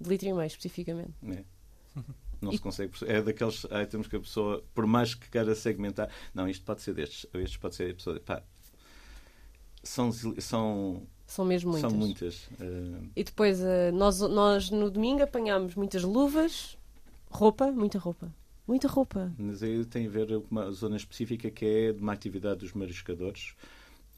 De 0.00 0.08
litro 0.08 0.28
e 0.28 0.32
meio, 0.32 0.46
especificamente. 0.46 1.14
É. 1.26 1.44
Não 2.40 2.52
e... 2.52 2.56
se 2.56 2.62
consegue. 2.62 2.92
É 3.06 3.20
daqueles 3.20 3.64
itens 3.64 4.06
que 4.06 4.14
a 4.14 4.20
pessoa, 4.20 4.62
por 4.72 4.86
mais 4.86 5.16
que 5.16 5.28
queira 5.28 5.52
segmentar, 5.56 6.08
não, 6.32 6.48
isto 6.48 6.64
pode 6.64 6.80
ser 6.80 6.94
destes, 6.94 7.26
ou 7.34 7.40
estes 7.40 7.56
pode 7.56 7.74
ser 7.74 7.90
a 7.90 7.94
pessoa. 7.94 8.20
Pá, 8.20 8.40
são, 9.82 10.12
são 10.12 11.02
são 11.26 11.44
mesmo 11.44 11.72
muitas. 11.72 11.90
São 11.90 11.98
muitas. 11.98 12.44
Uh... 12.60 13.10
E 13.16 13.24
depois, 13.24 13.60
uh, 13.60 13.92
nós, 13.92 14.20
nós 14.20 14.70
no 14.70 14.88
domingo 14.88 15.24
apanhámos 15.24 15.74
muitas 15.74 16.04
luvas, 16.04 16.78
roupa, 17.28 17.72
muita 17.72 17.98
roupa. 17.98 18.32
Muita 18.64 18.86
roupa. 18.86 19.32
Mas 19.36 19.62
aí 19.62 19.84
tem 19.84 20.06
a 20.06 20.10
ver 20.10 20.28
com 20.28 20.46
uma 20.52 20.70
zona 20.70 20.96
específica 20.96 21.50
que 21.50 21.64
é 21.64 21.92
de 21.92 22.00
uma 22.00 22.12
atividade 22.12 22.60
dos 22.60 22.72
mariscadores. 22.72 23.56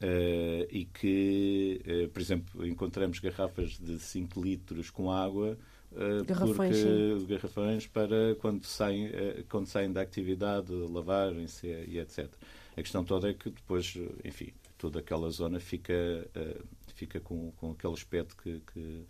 Uh, 0.01 0.65
e 0.69 0.85
que, 0.85 2.09
por 2.13 2.21
exemplo, 2.21 2.65
encontramos 2.65 3.19
garrafas 3.19 3.77
de 3.77 3.99
5 3.99 4.41
litros 4.41 4.89
com 4.89 5.11
água 5.11 5.57
Uh, 5.91 6.23
garrafões, 6.23 6.77
porque, 6.77 7.25
garrafões 7.33 7.87
para 7.87 8.35
quando 8.39 8.63
saem, 8.63 9.07
uh, 9.07 9.43
quando 9.49 9.65
saem 9.65 9.91
da 9.91 10.01
atividade, 10.01 10.71
lavarem-se 10.71 11.65
e 11.65 11.97
etc. 11.97 12.29
A 12.73 12.81
questão 12.81 13.03
toda 13.03 13.29
é 13.29 13.33
que 13.33 13.49
depois, 13.49 13.97
enfim, 14.23 14.53
toda 14.77 14.99
aquela 14.99 15.29
zona 15.31 15.59
fica, 15.59 15.93
uh, 16.35 16.63
fica 16.93 17.19
com, 17.19 17.51
com 17.53 17.71
aquele 17.71 17.93
aspecto 17.93 18.37
que, 18.37 18.61
que, 18.71 19.05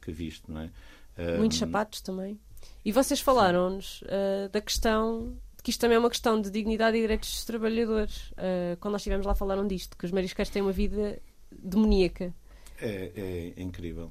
que 0.00 0.12
viste, 0.12 0.50
não 0.50 0.60
é? 0.60 0.70
Muitos 1.36 1.58
sapatos 1.58 2.00
também. 2.00 2.38
E 2.82 2.92
vocês 2.92 3.20
falaram-nos 3.20 4.02
da 4.50 4.60
questão 4.60 5.36
que 5.62 5.70
isto 5.70 5.80
também 5.80 5.96
é 5.96 5.98
uma 5.98 6.10
questão 6.10 6.40
de 6.40 6.50
dignidade 6.50 6.96
e 6.96 7.00
direitos 7.00 7.30
dos 7.30 7.44
trabalhadores. 7.44 8.32
quando 8.80 8.92
nós 8.92 9.00
estivemos 9.00 9.26
lá 9.26 9.34
falaram 9.34 9.66
disto, 9.66 9.96
que 9.96 10.04
os 10.04 10.12
mariscais 10.12 10.50
têm 10.50 10.62
uma 10.62 10.72
vida 10.72 11.20
demoníaca. 11.50 12.34
É, 12.80 13.52
é 13.56 13.62
incrível. 13.62 14.10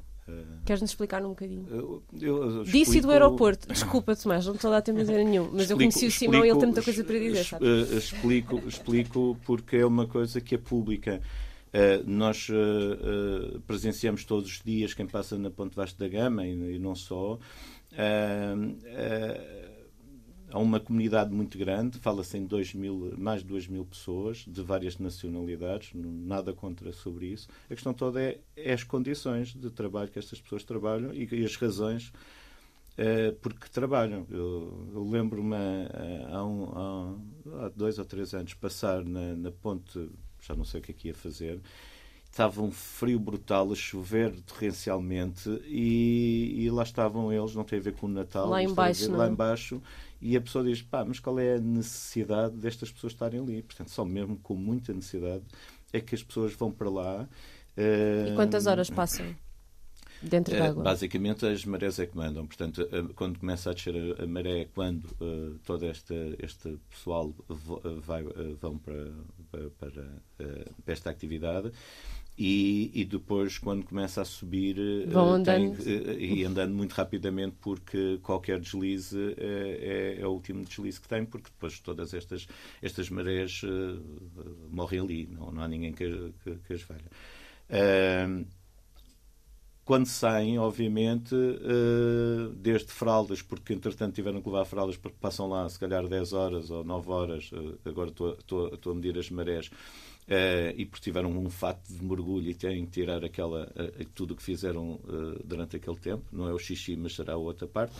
Queres-nos 0.65 0.91
explicar 0.91 1.25
um 1.25 1.29
bocadinho? 1.29 1.65
Eu, 1.69 2.03
eu 2.21 2.61
explico... 2.61 2.71
Disse 2.71 3.01
do 3.01 3.11
aeroporto. 3.11 3.67
Desculpa, 3.67 4.15
Tomás, 4.15 4.45
não 4.45 4.53
estou 4.53 4.71
a 4.71 4.75
dar 4.75 4.81
tempo 4.81 4.99
a 4.99 5.01
dizer 5.01 5.23
nenhum. 5.23 5.45
Mas 5.51 5.61
explico, 5.61 5.71
eu 5.71 5.77
conheci 5.77 6.05
o 6.05 6.11
Simão 6.11 6.45
e 6.45 6.49
ele 6.49 6.59
tem 6.59 6.67
muita 6.67 6.83
coisa 6.83 7.03
para 7.03 7.19
dizer, 7.19 7.43
sabe? 7.43 7.65
Uh, 7.65 7.97
explico, 7.97 8.61
explico 8.67 9.37
porque 9.43 9.77
é 9.77 9.85
uma 9.85 10.05
coisa 10.05 10.39
que 10.39 10.55
é 10.55 10.57
pública. 10.57 11.21
Uh, 11.73 12.07
nós 12.07 12.47
uh, 12.49 13.59
presenciamos 13.61 14.23
todos 14.23 14.49
os 14.49 14.61
dias 14.63 14.93
quem 14.93 15.07
passa 15.07 15.37
na 15.37 15.49
Ponte 15.49 15.75
Vasco 15.75 15.99
da 15.99 16.07
Gama 16.07 16.45
e, 16.45 16.75
e 16.75 16.79
não 16.79 16.95
só 16.95 17.39
há 20.51 20.59
uma 20.59 20.79
comunidade 20.79 21.31
muito 21.31 21.57
grande, 21.57 21.99
fala-se 21.99 22.37
em 22.37 22.45
dois 22.45 22.73
mil, 22.73 23.13
mais 23.17 23.41
de 23.41 23.47
2 23.47 23.67
mil 23.67 23.85
pessoas, 23.85 24.45
de 24.47 24.61
várias 24.61 24.97
nacionalidades, 24.97 25.91
nada 25.93 26.53
contra 26.53 26.91
sobre 26.91 27.27
isso. 27.27 27.47
A 27.65 27.73
questão 27.73 27.93
toda 27.93 28.21
é, 28.21 28.39
é 28.55 28.73
as 28.73 28.83
condições 28.83 29.53
de 29.53 29.69
trabalho 29.69 30.09
que 30.09 30.19
estas 30.19 30.39
pessoas 30.41 30.63
trabalham 30.63 31.13
e, 31.13 31.27
e 31.31 31.45
as 31.45 31.55
razões 31.55 32.07
uh, 32.97 33.33
porque 33.41 33.67
trabalham. 33.69 34.25
Eu, 34.29 34.89
eu 34.93 35.09
lembro-me 35.09 35.55
há, 36.31 36.43
um, 36.43 37.17
há, 37.63 37.69
dois 37.75 37.99
ou 37.99 38.05
três 38.05 38.33
anos 38.33 38.53
passar 38.53 39.03
na, 39.03 39.35
na 39.35 39.51
ponte, 39.51 40.09
já 40.41 40.55
não 40.55 40.65
sei 40.65 40.79
o 40.79 40.83
que 40.83 40.91
é 40.91 40.95
que 40.95 41.07
ia 41.09 41.13
fazer, 41.13 41.59
estava 42.31 42.61
um 42.61 42.71
frio 42.71 43.19
brutal, 43.19 43.71
a 43.71 43.75
chover 43.75 44.39
torrencialmente 44.41 45.49
e, 45.65 46.63
e, 46.63 46.69
lá 46.69 46.83
estavam 46.83 47.33
eles, 47.33 47.55
não 47.55 47.63
tem 47.63 47.79
a 47.79 47.81
ver 47.81 47.93
com 47.93 48.05
o 48.05 48.09
Natal, 48.09 48.47
lá 48.47 48.63
embaixo, 48.63 49.11
lá 49.11 49.27
embaixo 49.27 49.81
e 50.21 50.35
a 50.35 50.41
pessoa 50.41 50.63
diz, 50.63 50.81
pá, 50.81 51.05
mas 51.05 51.19
qual 51.19 51.39
é 51.39 51.55
a 51.55 51.59
necessidade 51.59 52.55
destas 52.55 52.91
pessoas 52.91 53.13
estarem 53.13 53.39
ali? 53.39 53.61
Portanto, 53.61 53.89
só 53.89 54.03
mesmo 54.03 54.37
com 54.37 54.55
muita 54.55 54.93
necessidade 54.93 55.43
é 55.93 55.99
que 55.99 56.15
as 56.15 56.23
pessoas 56.23 56.53
vão 56.53 56.71
para 56.71 56.89
lá. 56.89 57.29
E 57.77 58.35
quantas 58.35 58.67
horas 58.67 58.89
passam? 58.89 59.33
Dentro 60.21 60.57
da 60.57 60.67
água? 60.67 60.83
Basicamente, 60.83 61.45
as 61.45 61.63
marés 61.63 61.97
é 61.97 62.05
que 62.05 62.17
mandam. 62.17 62.45
Portanto, 62.45 62.87
quando 63.15 63.39
começa 63.39 63.71
a 63.71 63.73
descer 63.73 64.21
a 64.21 64.27
maré 64.27 64.61
é 64.61 64.65
quando 64.65 65.05
uh, 65.21 65.57
todo 65.65 65.85
este, 65.85 66.13
este 66.39 66.77
pessoal 66.89 67.33
vai, 68.01 68.23
uh, 68.23 68.57
vão 68.59 68.77
para, 68.77 69.11
para, 69.49 69.69
para, 69.79 70.01
uh, 70.01 70.73
para 70.83 70.93
esta 70.93 71.09
atividade 71.09 71.71
e, 72.41 72.89
e, 72.93 73.03
depois, 73.03 73.57
quando 73.57 73.85
começa 73.85 74.21
a 74.21 74.25
subir, 74.25 74.79
eh, 74.79 75.07
Vão 75.07 75.33
andando. 75.33 75.83
Tem, 75.83 75.93
eh, 75.93 76.17
e 76.17 76.45
andando 76.45 76.73
muito 76.73 76.93
rapidamente, 76.93 77.57
porque 77.59 78.17
qualquer 78.23 78.61
deslize 78.61 79.35
é, 79.37 80.15
é, 80.17 80.21
é, 80.21 80.25
o 80.25 80.29
último 80.31 80.63
deslize 80.63 81.01
que 81.01 81.07
tem, 81.09 81.25
porque 81.25 81.49
depois 81.49 81.81
todas 81.81 82.13
estas, 82.13 82.47
estas 82.81 83.09
marés 83.09 83.61
uh, 83.63 84.01
morrem 84.71 85.01
ali, 85.01 85.27
não, 85.27 85.51
não 85.51 85.61
há 85.61 85.67
ninguém 85.67 85.91
que, 85.91 86.33
que, 86.41 86.55
que 86.65 86.73
as 86.73 86.81
veja. 86.81 87.03
Uh, 87.69 88.47
quando 89.83 90.05
saem, 90.05 90.57
obviamente, 90.59 91.35
uh, 91.35 92.53
desde 92.55 92.87
fraldas, 92.87 93.41
porque 93.41 93.73
entretanto 93.73 94.15
tiveram 94.15 94.41
que 94.41 94.47
levar 94.47 94.63
fraldas 94.63 94.95
porque 94.95 95.17
passam 95.19 95.49
lá 95.49 95.67
se 95.67 95.77
calhar 95.77 96.07
10 96.07 96.31
horas 96.31 96.71
ou 96.71 96.85
9 96.85 97.11
horas, 97.11 97.51
agora 97.83 98.11
estou 98.11 98.91
a 98.93 98.95
medir 98.95 99.19
as 99.19 99.29
marés, 99.29 99.69
e 100.75 100.85
porque 100.85 101.03
tiveram 101.03 101.31
um 101.31 101.49
fato 101.49 101.91
de 101.91 102.03
mergulho 102.03 102.49
e 102.49 102.53
têm 102.53 102.85
que 102.85 102.91
tirar 102.91 103.23
aquela, 103.25 103.63
uh, 103.75 104.05
tudo 104.13 104.31
o 104.31 104.35
que 104.35 104.43
fizeram 104.43 104.93
uh, 104.95 105.41
durante 105.43 105.75
aquele 105.75 105.97
tempo. 105.97 106.23
Não 106.31 106.47
é 106.47 106.53
o 106.53 106.59
xixi, 106.59 106.95
mas 106.95 107.15
será 107.15 107.33
a 107.33 107.37
outra 107.37 107.67
parte. 107.67 107.95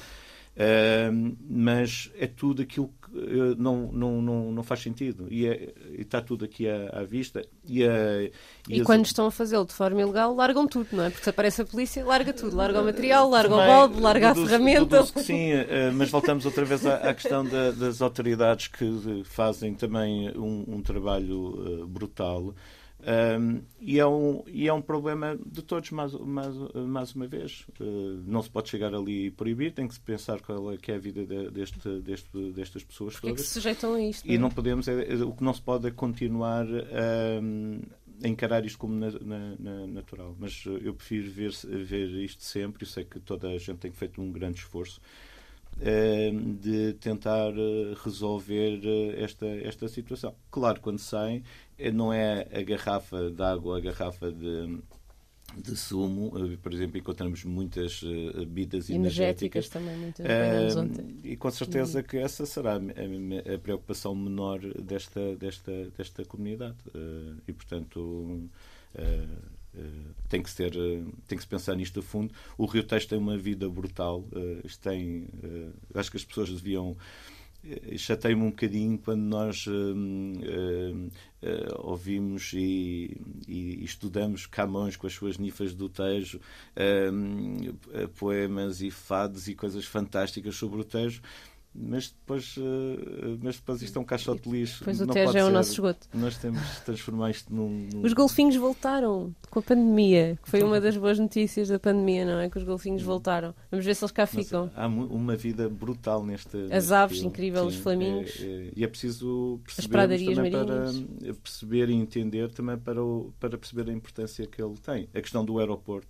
Mas 1.50 2.12
é 2.18 2.28
tudo 2.28 2.62
aquilo 2.62 2.88
que 2.88 3.56
não, 3.58 3.92
não, 3.92 4.22
não, 4.22 4.52
não 4.52 4.64
faz 4.64 4.82
sentido. 4.82 5.28
E, 5.30 5.48
é, 5.48 5.74
e 5.98 6.02
está 6.02 6.22
tudo 6.22 6.46
aqui 6.46 6.68
à, 6.68 7.00
à 7.00 7.04
vista. 7.04 7.42
E, 7.66 7.84
e, 7.84 8.32
e 8.68 8.84
quando 8.84 9.06
estão 9.06 9.26
a 9.26 9.32
fazê-lo 9.32 9.66
de 9.66 9.74
forma 9.74 10.02
ilegal, 10.02 10.36
largam 10.36 10.68
tudo, 10.68 10.90
não 10.92 11.06
é? 11.06 11.10
Porque 11.10 11.24
se 11.24 11.30
aparece 11.30 11.62
a 11.62 11.66
polícia, 11.66 12.06
larga 12.06 12.34
tudo. 12.34 12.56
Larga 12.56 12.82
o 12.82 12.86
material, 12.86 13.30
larga 13.30 13.50
Também, 13.50 13.66
o 13.66 13.68
balde, 13.68 14.02
larga 14.02 14.32
a 14.32 14.36
ferramenta. 14.36 15.06
Sim, 15.06 15.52
mas 15.96 16.10
voltamos 16.10 16.46
outra 16.46 16.66
vez 16.66 16.86
à, 16.86 16.96
à 16.96 17.14
questão 17.14 17.44
da, 17.44 17.72
das 17.72 18.02
autoridades 18.02 18.68
que 18.68 19.24
fazem 19.26 19.74
também 19.74 20.30
um, 20.38 20.66
um 20.68 20.82
trabalho 20.82 21.88
brutal 21.88 22.54
um, 23.02 23.62
e, 23.80 23.98
é 23.98 24.06
um, 24.06 24.44
e 24.46 24.68
é 24.68 24.74
um 24.74 24.82
problema 24.82 25.38
de 25.46 25.62
todos, 25.62 25.90
mais, 25.92 26.14
mais, 26.14 26.56
mais 26.76 27.16
uma 27.16 27.28
vez. 27.28 27.66
Uh, 27.80 28.22
não 28.26 28.44
se 28.44 28.50
pode 28.50 28.70
chegar 28.70 28.94
ali 28.94 29.28
e 29.28 29.32
proibir, 29.32 29.72
tem 29.72 29.88
que 29.88 29.94
se 29.94 30.00
pensar 30.00 30.42
qual 30.42 30.74
é, 30.74 30.78
que 30.78 30.92
é 30.92 30.96
a 30.96 31.00
vida 31.00 31.26
de, 31.26 31.50
deste, 31.50 32.02
deste, 32.02 32.52
destas 32.52 32.84
pessoas 32.84 33.20
todas. 33.20 33.38
que 33.38 33.42
se 33.42 33.54
sujeitam 33.54 33.94
a 33.94 34.02
isto? 34.02 34.26
E 34.28 34.38
não, 34.38 34.44
não 34.44 34.52
podemos, 34.52 34.88
é, 34.88 35.14
é, 35.14 35.16
o 35.16 35.32
que 35.32 35.44
não 35.44 35.54
se 35.54 35.62
pode 35.62 35.88
é 35.88 35.92
continuar 35.92 36.66
um, 36.68 37.80
a 38.22 38.28
encarar 38.28 38.66
isto 38.66 38.78
como 38.78 38.96
na, 38.96 39.12
na, 39.12 39.56
na, 39.58 39.88
natural. 39.88 40.36
Mas 40.38 40.66
eu 40.66 40.94
prefiro 40.94 41.32
ver, 41.32 41.52
ver 41.86 42.10
isto 42.24 42.44
sempre, 42.44 42.84
eu 42.84 42.88
sei 42.88 43.06
que 43.06 43.20
toda 43.20 43.48
a 43.48 43.58
gente 43.58 43.78
tem 43.78 43.92
feito 43.92 44.22
um 44.22 44.30
grande 44.30 44.60
esforço 44.60 45.00
de 46.60 46.94
tentar 46.94 47.52
eh, 47.52 47.96
resolver 48.04 48.82
eh, 48.84 49.24
esta, 49.24 49.46
esta 49.46 49.88
situação. 49.88 50.36
Claro, 50.52 50.82
quando 50.82 51.00
saem, 51.00 51.38
eh, 51.38 51.44
não 51.94 52.12
é 52.12 52.48
a 52.54 52.62
garrafa 52.62 53.30
de 53.30 53.42
água, 53.42 53.78
a 53.78 53.80
garrafa 53.80 54.32
de, 54.32 54.80
de 55.58 55.76
sumo, 55.76 56.32
por 56.62 56.74
exemplo, 56.74 56.98
encontramos 56.98 57.44
muitas 57.44 58.02
bebidas 58.02 58.90
energéticas, 58.90 59.68
energéticas. 59.68 59.70
também, 59.70 59.98
muitas 59.98 60.76
uh, 60.76 61.18
e 61.24 61.36
com 61.36 61.50
certeza 61.52 62.04
que 62.04 62.18
essa 62.18 62.46
será 62.46 62.74
a, 62.76 63.56
a, 63.56 63.58
preocupação 63.58 64.14
menor 64.14 64.60
desta, 64.82 65.36
desta, 65.36 65.72
desta 65.98 66.26
comunidade. 66.26 66.78
E, 67.48 67.54
portanto, 67.54 68.50
eh, 69.76 69.82
tem 70.28 70.42
que 70.42 70.50
ser 70.50 70.76
eh, 70.76 71.04
tem 71.28 71.38
que 71.38 71.44
se 71.44 71.48
pensar 71.48 71.76
nisto 71.76 72.00
a 72.00 72.04
fundo. 72.04 72.34
O 72.58 72.66
Rio 72.66 72.84
Tejo 72.84 73.08
tem 73.08 73.18
uma 73.18 73.38
vida 73.38 73.70
brutal. 73.70 74.24
Tem 74.82 75.28
acho 75.94 76.12
que 76.12 76.18
as 76.18 76.26
pessoas 76.26 76.50
deviam 76.50 76.98
chatei-me 77.98 78.42
um 78.42 78.50
bocadinho 78.50 78.98
quando 78.98 79.22
nós 79.22 79.66
ouvimos 81.80 82.54
e, 82.54 83.18
e, 83.48 83.84
estudamos 83.84 84.46
Camões 84.46 84.96
com 84.96 85.08
as 85.08 85.14
suas 85.14 85.38
nifas 85.38 85.74
do 85.74 85.90
Tejo 85.90 86.40
poemas 88.16 88.82
e 88.82 88.90
fados 88.90 89.48
e 89.48 89.56
coisas 89.56 89.86
fantásticas 89.86 90.56
sobre 90.56 90.80
o 90.82 90.84
Tejo 90.84 91.22
mas 91.74 92.10
depois, 92.10 92.58
uh, 92.58 93.40
mas 93.42 93.58
depois 93.58 93.82
isto 93.82 93.98
é 93.98 94.02
um 94.02 94.06
caixote 94.06 94.42
de 94.42 94.50
lixo. 94.50 94.84
Pois 94.84 95.00
o 95.00 95.08
Tejo 95.08 95.38
é 95.38 95.46
o 95.46 95.52
nosso 95.52 95.74
esgoto. 95.74 96.08
Nós 96.14 96.36
temos 96.38 96.60
de 96.62 96.82
transformar 96.82 97.30
isto 97.30 97.54
num, 97.54 97.88
num, 97.94 98.04
Os 98.04 98.14
golfinhos 98.14 98.56
voltaram 98.56 99.34
com 99.50 99.60
a 99.60 99.62
pandemia, 99.62 100.38
que 100.44 100.50
foi 100.50 100.64
uma 100.64 100.82
das 100.82 100.98
boas 100.98 101.20
notícias 101.20 101.70
da 101.70 101.80
pandemia, 101.80 102.26
não 102.26 102.40
é? 102.40 102.50
Que 102.50 102.58
os 102.58 102.64
golfinhos 102.64 103.04
voltaram. 103.04 103.54
Vamos 103.70 103.86
ver 103.86 103.96
se 103.96 104.04
eles 104.04 104.12
cá 104.12 104.26
ficam. 104.26 104.72
há 104.76 104.88
uma 104.88 105.36
vida 105.36 105.70
brutal 105.70 106.26
neste. 106.26 106.58
As 106.72 106.92
aves, 106.92 107.18
filme. 107.18 107.30
incrível, 107.30 107.62
Sim, 107.62 107.68
os 107.68 107.76
flamingos. 107.76 108.40
É, 108.40 108.46
é, 108.46 108.72
e 108.76 108.84
é 108.84 108.88
preciso 108.88 109.62
perceber 109.64 110.34
também 110.36 110.52
para 110.52 110.92
perceber 111.44 111.90
e 111.90 111.94
entender 111.94 112.52
também 112.52 112.78
para, 112.78 113.04
o, 113.04 113.32
para 113.40 113.58
perceber 113.58 113.92
a 113.92 113.94
importância 113.94 114.46
que 114.48 114.62
ele 114.62 114.76
tem. 114.78 115.08
A 115.14 115.22
questão 115.22 115.46
do 115.46 115.60
aeroporto, 115.60 116.08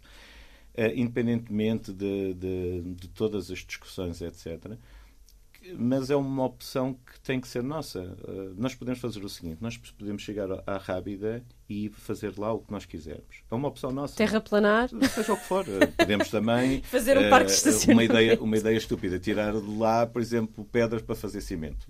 uh, 0.78 0.82
independentemente 0.96 1.92
de, 1.92 2.34
de, 2.34 2.82
de 2.96 3.08
todas 3.10 3.52
as 3.52 3.60
discussões, 3.60 4.22
etc 4.22 4.78
mas 5.78 6.10
é 6.10 6.16
uma 6.16 6.46
opção 6.46 6.94
que 6.94 7.20
tem 7.22 7.40
que 7.40 7.48
ser 7.48 7.64
nossa. 7.64 8.00
Uh, 8.00 8.54
nós 8.58 8.76
podemos 8.76 9.00
fazer 9.00 9.24
o 9.24 9.30
seguinte: 9.30 9.58
nós 9.62 9.78
podemos 9.78 10.22
chegar 10.22 10.48
à 10.66 10.78
Rábida 10.78 11.44
e 11.70 11.90
fazer 11.90 12.38
lá 12.38 12.52
o 12.54 12.60
que 12.60 12.72
nós 12.72 12.86
quisermos. 12.86 13.44
É 13.50 13.56
uma 13.56 13.68
opção 13.68 13.92
nossa. 13.92 14.16
Terraplanar. 14.16 14.90
Seja 14.90 15.34
o 15.34 15.38
que 15.38 15.44
for. 15.44 15.66
Podemos 15.98 16.30
também. 16.30 16.82
fazer 16.90 17.18
um 17.18 17.28
uh, 17.28 17.30
parque 17.30 17.48
de 17.48 17.54
estacionamento. 17.54 18.14
Uma 18.14 18.22
ideia, 18.22 18.42
uma 18.42 18.58
ideia 18.58 18.78
estúpida. 18.78 19.20
Tirar 19.20 19.54
de 19.54 19.78
lá, 19.78 20.06
por 20.06 20.22
exemplo, 20.22 20.66
pedras 20.66 21.02
para 21.02 21.16
fazer 21.16 21.42
cimento. 21.42 21.88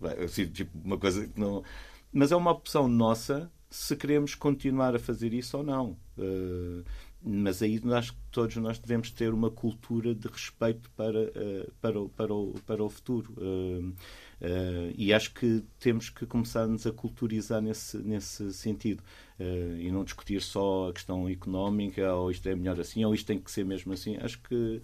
Tipo, 0.53 0.72
uma 0.84 0.97
coisa 0.97 1.28
que 1.28 1.39
não. 1.39 1.63
Mas 2.11 2.32
é 2.32 2.36
uma 2.36 2.51
opção 2.51 2.88
nossa 2.88 3.51
se 3.70 3.95
queremos 3.95 4.34
continuar 4.34 4.95
a 4.95 4.99
fazer 4.99 5.34
isso 5.34 5.57
ou 5.57 5.63
não. 5.63 5.95
Mas 7.22 7.61
aí 7.61 7.82
acho 7.93 8.13
que 8.13 8.20
todos 8.32 8.55
nós 8.55 8.80
devemos 8.80 9.11
ter 9.11 9.34
uma 9.34 9.51
cultura 9.51 10.15
de 10.15 10.28
respeito 10.28 10.89
para, 10.91 11.24
uh, 11.24 11.72
para, 11.82 11.99
o, 11.99 12.09
para, 12.09 12.34
o, 12.34 12.53
para 12.65 12.84
o 12.84 12.89
futuro. 12.89 13.34
Uh, 13.38 13.89
uh, 13.89 14.93
e 14.95 15.13
acho 15.13 15.34
que 15.34 15.63
temos 15.80 16.09
que 16.09 16.26
começar-nos 16.26 16.88
a 16.88 16.93
culturizar 16.93 17.61
nesse, 17.61 17.97
nesse 17.97 18.53
sentido. 18.53 19.03
e 19.80 19.91
não 19.91 20.03
discutir 20.03 20.41
só 20.41 20.89
a 20.89 20.93
questão 20.93 21.28
económica, 21.28 22.13
ou 22.13 22.32
isto 22.32 22.47
é 22.47 22.55
melhor 22.55 22.80
assim, 22.80 23.03
ou 23.03 23.13
isto 23.13 23.28
tem 23.28 23.39
que 23.39 23.51
ser 23.51 23.65
mesmo 23.65 23.91
assim. 23.91 24.15
Acho 24.17 24.41
que 24.41 24.82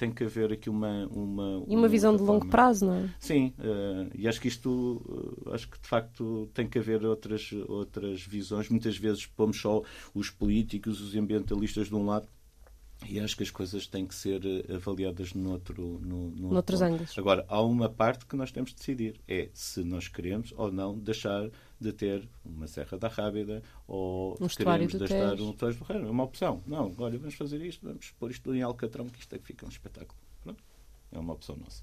tem 0.00 0.10
que 0.10 0.24
haver 0.24 0.50
aqui 0.50 0.70
uma. 0.70 1.06
uma 1.08 1.62
e 1.68 1.76
uma, 1.76 1.86
visão 1.86 2.16
de 2.16 2.22
longo 2.22 2.46
prazo, 2.46 2.86
não 2.86 2.94
é? 2.94 3.10
Sim, 3.18 3.52
uh, 3.58 4.10
e 4.14 4.26
acho 4.26 4.40
que 4.40 4.48
isto, 4.48 5.02
uh, 5.46 5.52
acho 5.52 5.68
que 5.68 5.78
de 5.78 5.86
facto 5.86 6.48
tem 6.54 6.66
que 6.66 6.78
haver 6.78 7.04
outras, 7.04 7.52
outras 7.68 8.22
visões. 8.22 8.70
Muitas 8.70 8.96
vezes 8.96 9.26
pomos 9.26 9.60
só 9.60 9.82
os 10.14 10.30
políticos, 10.30 11.02
os 11.02 11.14
ambientalistas 11.14 11.88
de 11.88 11.94
um 11.94 12.06
lado. 12.06 12.26
E 13.08 13.18
acho 13.18 13.36
que 13.36 13.42
as 13.42 13.50
coisas 13.50 13.86
têm 13.86 14.06
que 14.06 14.14
ser 14.14 14.44
eh, 14.44 14.74
avaliadas 14.74 15.32
noutro, 15.32 15.98
no, 16.02 16.30
no 16.30 16.52
noutros 16.52 16.82
ângulos. 16.82 17.16
Agora, 17.18 17.44
há 17.48 17.60
uma 17.62 17.88
parte 17.88 18.26
que 18.26 18.36
nós 18.36 18.52
temos 18.52 18.70
de 18.70 18.76
decidir: 18.76 19.20
é 19.26 19.48
se 19.54 19.82
nós 19.82 20.06
queremos 20.06 20.52
ou 20.56 20.70
não 20.70 20.98
deixar 20.98 21.50
de 21.80 21.92
ter 21.92 22.28
uma 22.44 22.66
Serra 22.66 22.98
da 22.98 23.08
Rábida 23.08 23.62
ou 23.88 24.36
um 24.40 24.46
queremos 24.46 24.94
deixar 24.94 25.40
um 25.40 25.52
Torres 25.52 25.76
do 25.76 25.84
Reino. 25.84 26.08
É 26.08 26.10
uma 26.10 26.24
opção. 26.24 26.62
Não, 26.66 26.94
olha, 26.98 27.18
vamos 27.18 27.34
fazer 27.34 27.62
isto, 27.62 27.86
vamos 27.86 28.10
pôr 28.18 28.30
isto 28.30 28.54
em 28.54 28.62
Alcatrão, 28.62 29.08
que 29.08 29.18
isto 29.18 29.34
é 29.34 29.38
que 29.38 29.46
fica 29.46 29.64
um 29.64 29.70
espetáculo. 29.70 30.18
Pronto. 30.42 30.62
É 31.10 31.18
uma 31.18 31.32
opção 31.32 31.56
nossa. 31.56 31.82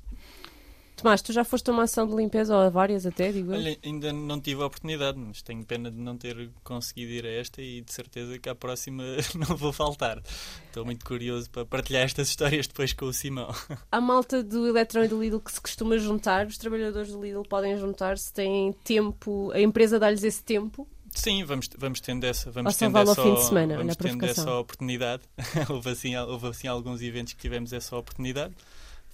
Tomás, 0.97 1.21
tu 1.21 1.31
já 1.31 1.43
foste 1.43 1.69
a 1.69 1.73
uma 1.73 1.83
ação 1.83 2.07
de 2.07 2.15
limpeza, 2.15 2.55
ou 2.55 2.59
a 2.59 2.69
várias 2.69 3.05
até, 3.05 3.31
digo 3.31 3.53
eu? 3.53 3.59
Olha, 3.59 3.77
ainda 3.85 4.11
não 4.11 4.41
tive 4.41 4.63
a 4.63 4.65
oportunidade, 4.65 5.19
mas 5.19 5.43
tenho 5.43 5.63
pena 5.63 5.91
de 5.91 5.97
não 5.97 6.17
ter 6.17 6.49
conseguido 6.63 7.11
ir 7.11 7.23
a 7.23 7.29
esta 7.29 7.61
e 7.61 7.81
de 7.81 7.93
certeza 7.93 8.39
que 8.39 8.49
à 8.49 8.55
próxima 8.55 9.03
não 9.47 9.55
vou 9.55 9.71
faltar. 9.71 10.19
Estou 10.65 10.83
muito 10.83 11.05
curioso 11.05 11.51
para 11.51 11.63
partilhar 11.67 12.03
estas 12.03 12.29
histórias 12.29 12.65
depois 12.65 12.93
com 12.93 13.05
o 13.05 13.13
Simão. 13.13 13.53
A 13.91 14.01
malta 14.01 14.41
do 14.43 14.67
Eletron 14.67 15.03
e 15.03 15.07
do 15.07 15.21
Lidl 15.21 15.39
que 15.39 15.51
se 15.51 15.61
costuma 15.61 15.99
juntar, 15.99 16.47
os 16.47 16.57
trabalhadores 16.57 17.11
do 17.11 17.21
Lidl 17.21 17.43
podem 17.43 17.77
juntar-se, 17.77 18.33
têm 18.33 18.73
tempo, 18.83 19.51
a 19.53 19.61
empresa 19.61 19.99
dá-lhes 19.99 20.23
esse 20.23 20.43
tempo 20.43 20.87
Sim, 21.17 21.43
vamos, 21.43 21.67
vamos 21.77 21.99
tendo 21.99 22.23
essa, 22.25 22.51
vamos 22.51 22.75
tendo 22.75 22.97
essa, 22.97 23.15
fim 23.15 23.33
de 23.33 23.43
semana, 23.43 23.77
vamos 23.77 23.95
tendo 23.95 24.23
essa 24.23 24.53
oportunidade. 24.53 25.23
houve, 25.67 25.89
assim, 25.89 26.15
houve 26.15 26.47
assim 26.47 26.67
alguns 26.67 27.01
eventos 27.01 27.33
que 27.33 27.41
tivemos 27.41 27.73
essa 27.73 27.95
oportunidade. 27.97 28.53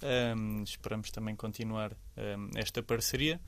Um, 0.04 0.62
esperamos 0.62 1.10
também 1.10 1.34
continuar 1.34 1.92
um, 2.16 2.50
esta 2.54 2.82
parceria. 2.82 3.40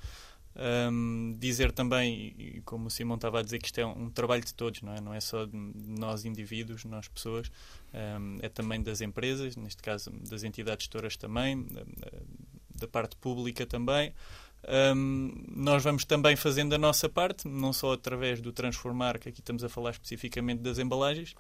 Um, 0.91 1.37
dizer 1.39 1.71
também, 1.71 2.63
como 2.65 2.87
o 2.87 2.91
Simão 2.91 3.17
estava 3.17 3.41
a 3.41 3.43
dizer, 3.43 3.59
que 3.59 3.67
isto 3.67 3.79
é 3.79 3.85
um, 3.85 4.09
trabalho 4.09 4.43
de 4.43 4.55
todos, 4.55 4.81
não 4.81 4.95
é? 4.95 5.01
Não 5.01 5.13
é 5.13 5.21
só 5.21 5.45
de 5.45 5.55
nós 5.55 6.25
indivíduos, 6.25 6.85
nós 6.87 7.09
pessoas, 7.09 7.53
é 8.41 8.49
também 8.49 8.83
das 8.83 9.03
empresas, 9.03 9.55
neste 9.55 9.83
caso 9.83 10.11
das 10.11 10.45
entidades 10.45 10.85
gestoras 10.85 11.15
também, 11.19 11.63
da, 11.65 11.85
da 12.75 12.89
parte 12.89 13.17
pública 13.17 13.67
também. 13.67 14.15
Um, 14.67 15.33
nós 15.55 15.85
vamos 15.85 16.05
também 16.05 16.35
fazendo 16.35 16.75
a 16.75 16.79
nossa 16.79 17.09
parte, 17.09 17.47
não 17.47 17.73
só 17.73 17.93
através 17.93 18.41
do 18.41 18.51
transformar, 18.51 19.19
que 19.19 19.29
aqui 19.29 19.41
estamos 19.41 19.63
a 19.63 19.69
falar 19.69 19.91
especificamente 19.91 20.61
das 20.61 20.79
embalagens, 20.79 21.35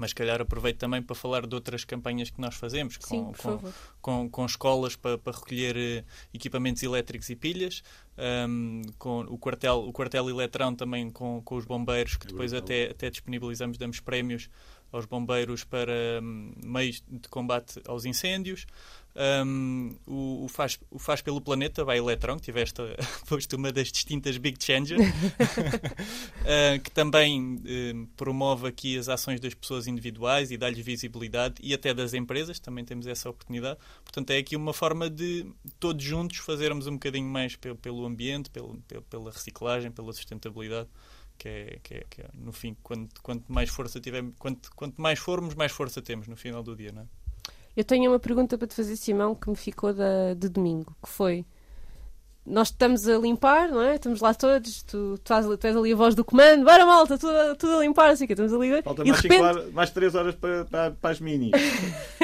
mas 0.00 0.14
calhar 0.14 0.40
aproveito 0.40 0.78
também 0.78 1.02
para 1.02 1.14
falar 1.14 1.46
de 1.46 1.54
outras 1.54 1.84
campanhas 1.84 2.30
que 2.30 2.40
nós 2.40 2.54
fazemos 2.54 2.96
com, 2.96 3.06
Sim, 3.06 3.32
com, 3.42 3.72
com, 4.00 4.30
com, 4.30 4.46
escolas 4.46 4.96
para, 4.96 5.18
para 5.18 5.36
recolher 5.36 5.76
uh, 5.76 6.06
equipamentos 6.32 6.82
elétricos 6.82 7.28
e 7.28 7.36
pilhas, 7.36 7.82
um, 8.18 8.82
com 8.98 9.20
o 9.20 9.38
quartel, 9.38 9.84
o 9.86 9.92
quartel 9.92 10.28
Eletrão 10.28 10.74
também 10.74 11.10
com, 11.10 11.40
com 11.42 11.56
os 11.56 11.64
bombeiros, 11.64 12.16
que 12.16 12.26
é 12.26 12.30
depois 12.30 12.52
até, 12.52 12.90
até 12.90 13.10
disponibilizamos, 13.10 13.78
damos 13.78 14.00
prémios 14.00 14.48
aos 14.92 15.06
bombeiros 15.06 15.64
para 15.64 16.20
um, 16.22 16.52
meios 16.64 17.02
de 17.08 17.28
combate 17.28 17.80
aos 17.86 18.04
incêndios. 18.04 18.66
Um, 19.44 19.96
o, 20.06 20.44
o, 20.44 20.48
faz, 20.48 20.78
o 20.88 20.98
Faz 20.98 21.20
pelo 21.20 21.40
Planeta, 21.40 21.84
vai 21.84 21.98
Electron, 21.98 22.36
que 22.36 22.42
tiveste 22.42 22.80
posto 23.28 23.56
uma 23.56 23.72
das 23.72 23.90
distintas 23.90 24.36
Big 24.36 24.62
Changer, 24.62 24.98
uh, 25.02 26.80
que 26.82 26.90
também 26.92 27.56
uh, 27.56 28.06
promove 28.16 28.68
aqui 28.68 28.96
as 28.96 29.08
ações 29.08 29.40
das 29.40 29.52
pessoas 29.52 29.88
individuais 29.88 30.52
e 30.52 30.56
dá-lhes 30.56 30.84
visibilidade 30.84 31.56
e 31.60 31.74
até 31.74 31.92
das 31.92 32.14
empresas, 32.14 32.60
também 32.60 32.84
temos 32.84 33.06
essa 33.06 33.28
oportunidade. 33.28 33.78
Portanto, 34.04 34.30
é 34.30 34.38
aqui 34.38 34.54
uma 34.54 34.72
forma 34.72 35.10
de 35.10 35.44
todos 35.80 36.04
juntos 36.04 36.38
fazermos 36.38 36.86
um 36.86 36.92
bocadinho 36.92 37.28
mais 37.28 37.56
pelo, 37.56 37.76
pelo 37.76 38.06
ambiente, 38.10 38.50
pelo, 38.50 38.78
pela 39.08 39.30
reciclagem, 39.30 39.90
pela 39.90 40.12
sustentabilidade. 40.12 40.88
Que 41.38 41.48
é, 41.48 41.78
que 41.82 41.94
é, 41.94 42.04
que 42.10 42.20
é, 42.20 42.28
no 42.34 42.52
fim, 42.52 42.76
quanto, 42.82 43.22
quanto 43.22 43.50
mais 43.50 43.70
força 43.70 43.98
tivermos, 43.98 44.34
quanto, 44.38 44.70
quanto 44.76 45.00
mais 45.00 45.18
formos, 45.18 45.54
mais 45.54 45.72
força 45.72 46.02
temos 46.02 46.28
no 46.28 46.36
final 46.36 46.62
do 46.62 46.76
dia, 46.76 46.92
não 46.92 47.00
é? 47.00 47.06
Eu 47.74 47.82
tenho 47.82 48.10
uma 48.10 48.18
pergunta 48.18 48.58
para 48.58 48.66
te 48.66 48.74
fazer, 48.74 48.94
Simão, 48.94 49.34
que 49.34 49.48
me 49.48 49.56
ficou 49.56 49.94
da, 49.94 50.34
de 50.34 50.50
domingo, 50.50 50.94
que 51.02 51.08
foi 51.08 51.46
nós 52.46 52.68
estamos 52.68 53.06
a 53.06 53.18
limpar, 53.18 53.68
não 53.68 53.82
é? 53.82 53.96
Estamos 53.96 54.20
lá 54.20 54.32
todos, 54.34 54.82
tu, 54.82 55.18
tu, 55.22 55.32
és, 55.32 55.46
tu 55.46 55.66
és 55.66 55.76
ali 55.76 55.92
a 55.92 55.96
voz 55.96 56.14
do 56.14 56.24
comando, 56.24 56.64
bora 56.64 56.86
malta, 56.86 57.18
tudo, 57.18 57.54
tudo 57.56 57.78
a 57.78 57.80
limpar, 57.80 58.10
assim 58.10 58.26
que 58.26 58.32
estamos 58.32 58.52
ali. 58.52 58.82
Falta 58.82 59.04
mais, 59.04 59.20
repente... 59.20 59.42
horas, 59.42 59.72
mais 59.72 59.90
3 59.90 60.14
horas 60.14 60.34
para, 60.34 60.64
para, 60.64 60.90
para 60.92 61.10
as 61.10 61.20
minis. 61.20 61.50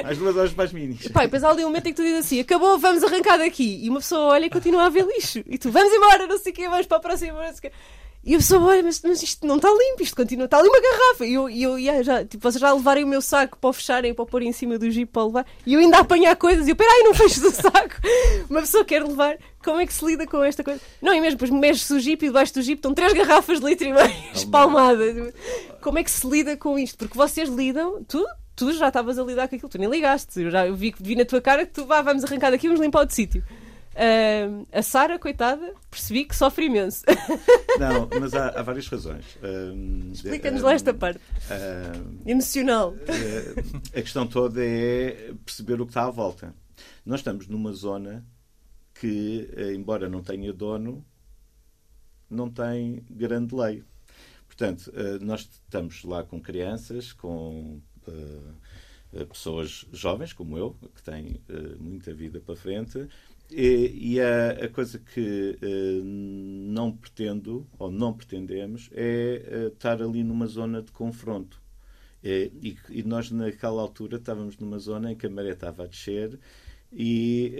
mais 0.03 0.19
2 0.19 0.37
horas 0.37 0.53
para 0.53 0.65
as 0.65 0.73
minis. 0.73 1.05
E, 1.05 1.11
pá, 1.11 1.23
depois 1.23 1.45
há 1.45 1.51
ali 1.51 1.65
um 1.65 1.69
momento 1.69 1.87
em 1.87 1.91
que 1.91 1.97
tu 1.97 2.03
dizes 2.03 2.27
assim: 2.27 2.41
acabou, 2.41 2.79
vamos 2.79 3.05
arrancar 3.05 3.37
daqui. 3.37 3.85
E 3.85 3.91
uma 3.91 4.01
pessoa 4.01 4.33
olha 4.33 4.47
e 4.47 4.51
continua 4.51 4.87
a 4.87 4.89
ver 4.89 5.07
lixo. 5.07 5.43
E 5.47 5.59
tu, 5.59 5.71
vamos 5.71 5.93
embora, 5.93 6.27
não 6.27 6.39
sei 6.39 6.53
o 6.53 6.55
quê, 6.55 6.69
vamos 6.69 6.87
para 6.87 6.97
a 6.97 7.01
próxima. 7.01 7.35
Não 7.35 7.55
sei 7.55 7.59
o 7.59 7.61
quê. 7.63 7.73
E 8.27 8.35
a 8.35 8.39
pessoa, 8.39 8.61
olha, 8.61 8.83
mas, 8.83 9.01
mas 9.05 9.23
isto 9.23 9.47
não 9.47 9.55
está 9.55 9.69
limpo, 9.69 10.03
isto 10.03 10.17
continua, 10.17 10.47
está 10.47 10.59
ali 10.59 10.69
uma 10.69 10.81
garrafa. 10.81 11.25
E 11.25 11.35
eu, 11.35 11.49
e 11.49 11.63
eu 11.63 11.79
yeah, 11.79 12.03
já, 12.03 12.25
tipo, 12.25 12.43
vocês 12.43 12.61
já 12.61 12.73
levarem 12.73 13.05
o 13.05 13.07
meu 13.07 13.23
saco 13.23 13.57
para 13.57 13.71
o 13.71 13.73
fecharem, 13.73 14.13
para 14.13 14.25
o 14.25 14.27
pôr 14.27 14.43
em 14.43 14.51
cima 14.51 14.77
do 14.77 14.91
jeep 14.91 15.13
para 15.13 15.25
levar, 15.25 15.47
e 15.65 15.75
eu 15.75 15.79
ainda 15.79 15.99
a 15.99 16.01
apanhar 16.01 16.35
coisas, 16.35 16.67
e 16.67 16.71
eu, 16.71 16.75
peraí, 16.75 17.05
não 17.05 17.15
feches 17.15 17.41
o 17.41 17.53
saco. 17.53 17.95
uma 18.51 18.63
pessoa 18.63 18.85
quer 18.85 19.05
levar, 19.05 19.39
como 19.65 19.81
é 19.81 19.87
que 19.87 19.95
se 19.95 20.05
lida 20.05 20.27
com 20.27 20.43
esta 20.43 20.65
coisa? 20.65 20.81
Não, 21.01 21.15
e 21.15 21.21
mesmo, 21.21 21.39
depois 21.39 21.53
mexes 21.53 21.89
o 21.89 22.01
jeep 22.01 22.25
e 22.25 22.29
debaixo 22.29 22.53
do 22.53 22.63
jeep 22.63 22.79
estão 22.79 22.93
três 22.93 23.13
garrafas 23.13 23.61
de 23.61 23.65
litro 23.65 23.87
e 23.87 23.93
meio 23.93 24.13
espalmadas. 24.35 25.33
Como 25.81 25.97
é 25.97 26.03
que 26.03 26.11
se 26.11 26.27
lida 26.27 26.57
com 26.57 26.77
isto? 26.77 26.99
Porque 26.99 27.17
vocês 27.17 27.49
lidam, 27.49 28.03
tu, 28.09 28.27
tu 28.57 28.73
já 28.73 28.89
estavas 28.89 29.21
a 29.21 29.23
lidar 29.23 29.47
com 29.47 29.55
aquilo, 29.55 29.69
tu 29.69 29.79
nem 29.79 29.89
ligaste, 29.89 30.41
eu 30.41 30.51
já 30.51 30.69
vi, 30.73 30.93
vi 30.99 31.15
na 31.15 31.25
tua 31.25 31.41
cara 31.41 31.65
que 31.65 31.75
tu, 31.75 31.87
vá, 31.87 32.03
vamos 32.03 32.25
arrancar 32.25 32.51
daqui, 32.51 32.67
vamos 32.67 32.83
limpar 32.83 33.03
outro 33.03 33.15
sítio. 33.15 33.45
Uh, 33.97 34.67
a 34.71 34.83
Sara, 34.83 35.19
coitada, 35.19 35.73
percebi 35.91 36.27
que 36.27 36.37
sofre 36.37 36.67
imenso. 36.67 37.03
Não, 37.81 38.07
mas 38.21 38.35
há, 38.35 38.51
há 38.51 38.63
várias 38.63 38.87
razões. 38.89 39.25
Uh, 39.37 40.13
Explica-nos 40.13 40.61
lá 40.61 40.75
esta 40.75 40.93
parte. 40.93 41.19
Uh, 41.19 42.29
Emocional. 42.29 42.95
a 43.89 44.03
questão 44.03 44.27
toda 44.27 44.63
é 44.63 45.33
perceber 45.47 45.81
o 45.81 45.87
que 45.87 45.93
está 45.93 46.05
à 46.05 46.11
volta. 46.11 46.55
Nós 47.07 47.21
estamos 47.21 47.49
numa 47.49 47.73
zona 47.73 48.23
que, 49.01 49.49
embora 49.75 50.11
não 50.11 50.23
tenha 50.23 50.53
dono, 50.53 51.03
não 52.29 52.51
tem 52.51 53.03
grande 53.09 53.55
lei. 53.55 53.83
Portanto, 54.47 54.93
nós 55.23 55.41
estamos 55.41 56.05
lá 56.05 56.23
com 56.23 56.41
crianças, 56.41 57.13
com 57.13 57.81
pessoas 59.31 59.87
jovens 59.93 60.33
como 60.33 60.59
eu, 60.59 60.77
que 60.95 61.03
têm 61.03 61.41
muita 61.79 62.13
vida 62.13 62.41
para 62.41 62.57
frente, 62.57 63.09
e, 63.51 64.15
e 64.15 64.21
a, 64.21 64.51
a, 64.65 64.69
coisa 64.69 64.99
que 64.99 65.59
uh, 65.63 66.05
não 66.05 66.93
pretendo, 66.93 67.67
ou 67.79 67.91
não 67.91 68.13
pretendemos, 68.13 68.91
é 68.93 69.43
uh, 69.49 69.67
estar 69.69 70.03
ali 70.03 70.25
numa 70.25 70.47
zona 70.47 70.83
de 70.83 70.91
confronto. 70.91 71.63
Uh, 72.25 72.51
e, 72.61 72.77
e, 72.91 73.03
nós, 73.05 73.31
naquela 73.31 73.81
altura, 73.81 74.17
estávamos 74.17 74.59
numa 74.59 74.79
zona 74.79 75.13
em 75.13 75.17
que 75.17 75.27
a 75.27 75.31
maré 75.31 75.51
estava 75.51 75.85
a 75.85 75.87
descer 75.87 76.39
e 76.93 77.55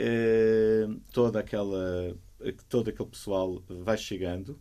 toda 1.13 1.41
aquela, 1.41 2.17
todo 2.69 2.91
aquele 2.91 3.09
pessoal 3.09 3.63
vai 3.69 3.99
chegando. 3.99 4.59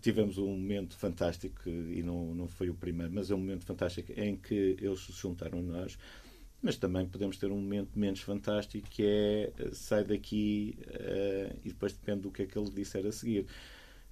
Tivemos 0.00 0.38
um 0.38 0.48
momento 0.48 0.96
fantástico, 0.96 1.68
e 1.68 2.02
não, 2.02 2.34
não 2.34 2.48
foi 2.48 2.68
o 2.68 2.74
primeiro, 2.74 3.12
mas 3.12 3.30
é 3.30 3.34
um 3.34 3.38
momento 3.38 3.64
fantástico 3.64 4.12
em 4.16 4.36
que 4.36 4.76
eles 4.80 5.00
se 5.00 5.12
juntaram 5.12 5.60
a 5.60 5.62
nós 5.62 5.98
mas 6.60 6.76
também 6.76 7.06
podemos 7.06 7.36
ter 7.36 7.50
um 7.52 7.56
momento 7.56 7.96
menos 7.96 8.20
fantástico 8.20 8.88
que 8.90 9.04
é 9.04 9.52
eh, 9.58 9.70
sai 9.72 10.04
daqui 10.04 10.76
uh, 10.88 11.56
e 11.64 11.68
depois 11.68 11.92
depende 11.92 12.22
do 12.22 12.30
que 12.30 12.42
é 12.42 12.46
que 12.46 12.58
ele 12.58 12.70
disser 12.70 13.06
a 13.06 13.12
seguir. 13.12 13.46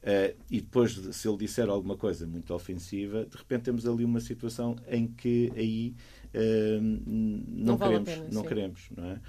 Uh, 0.03 0.37
e 0.49 0.61
depois, 0.61 0.93
se 0.93 1.29
ele 1.29 1.39
disser 1.39 1.69
alguma 1.69 1.97
coisa 1.97 2.25
muito 2.27 2.55
ofensiva, 2.55 3.25
de 3.25 3.37
repente 3.37 3.63
temos 3.63 3.87
ali 3.87 4.05
uma 4.05 4.21
situação 4.21 4.77
em 4.87 5.09
que 5.09 5.53
aí 5.57 5.95
uh, 6.33 6.81
não, 6.81 7.77
não, 7.77 7.79
queremos, 7.79 8.11
pena, 8.11 8.29
não 8.31 8.43
sim. 8.43 8.49
queremos, 8.49 8.89
não 8.97 9.05
é? 9.05 9.21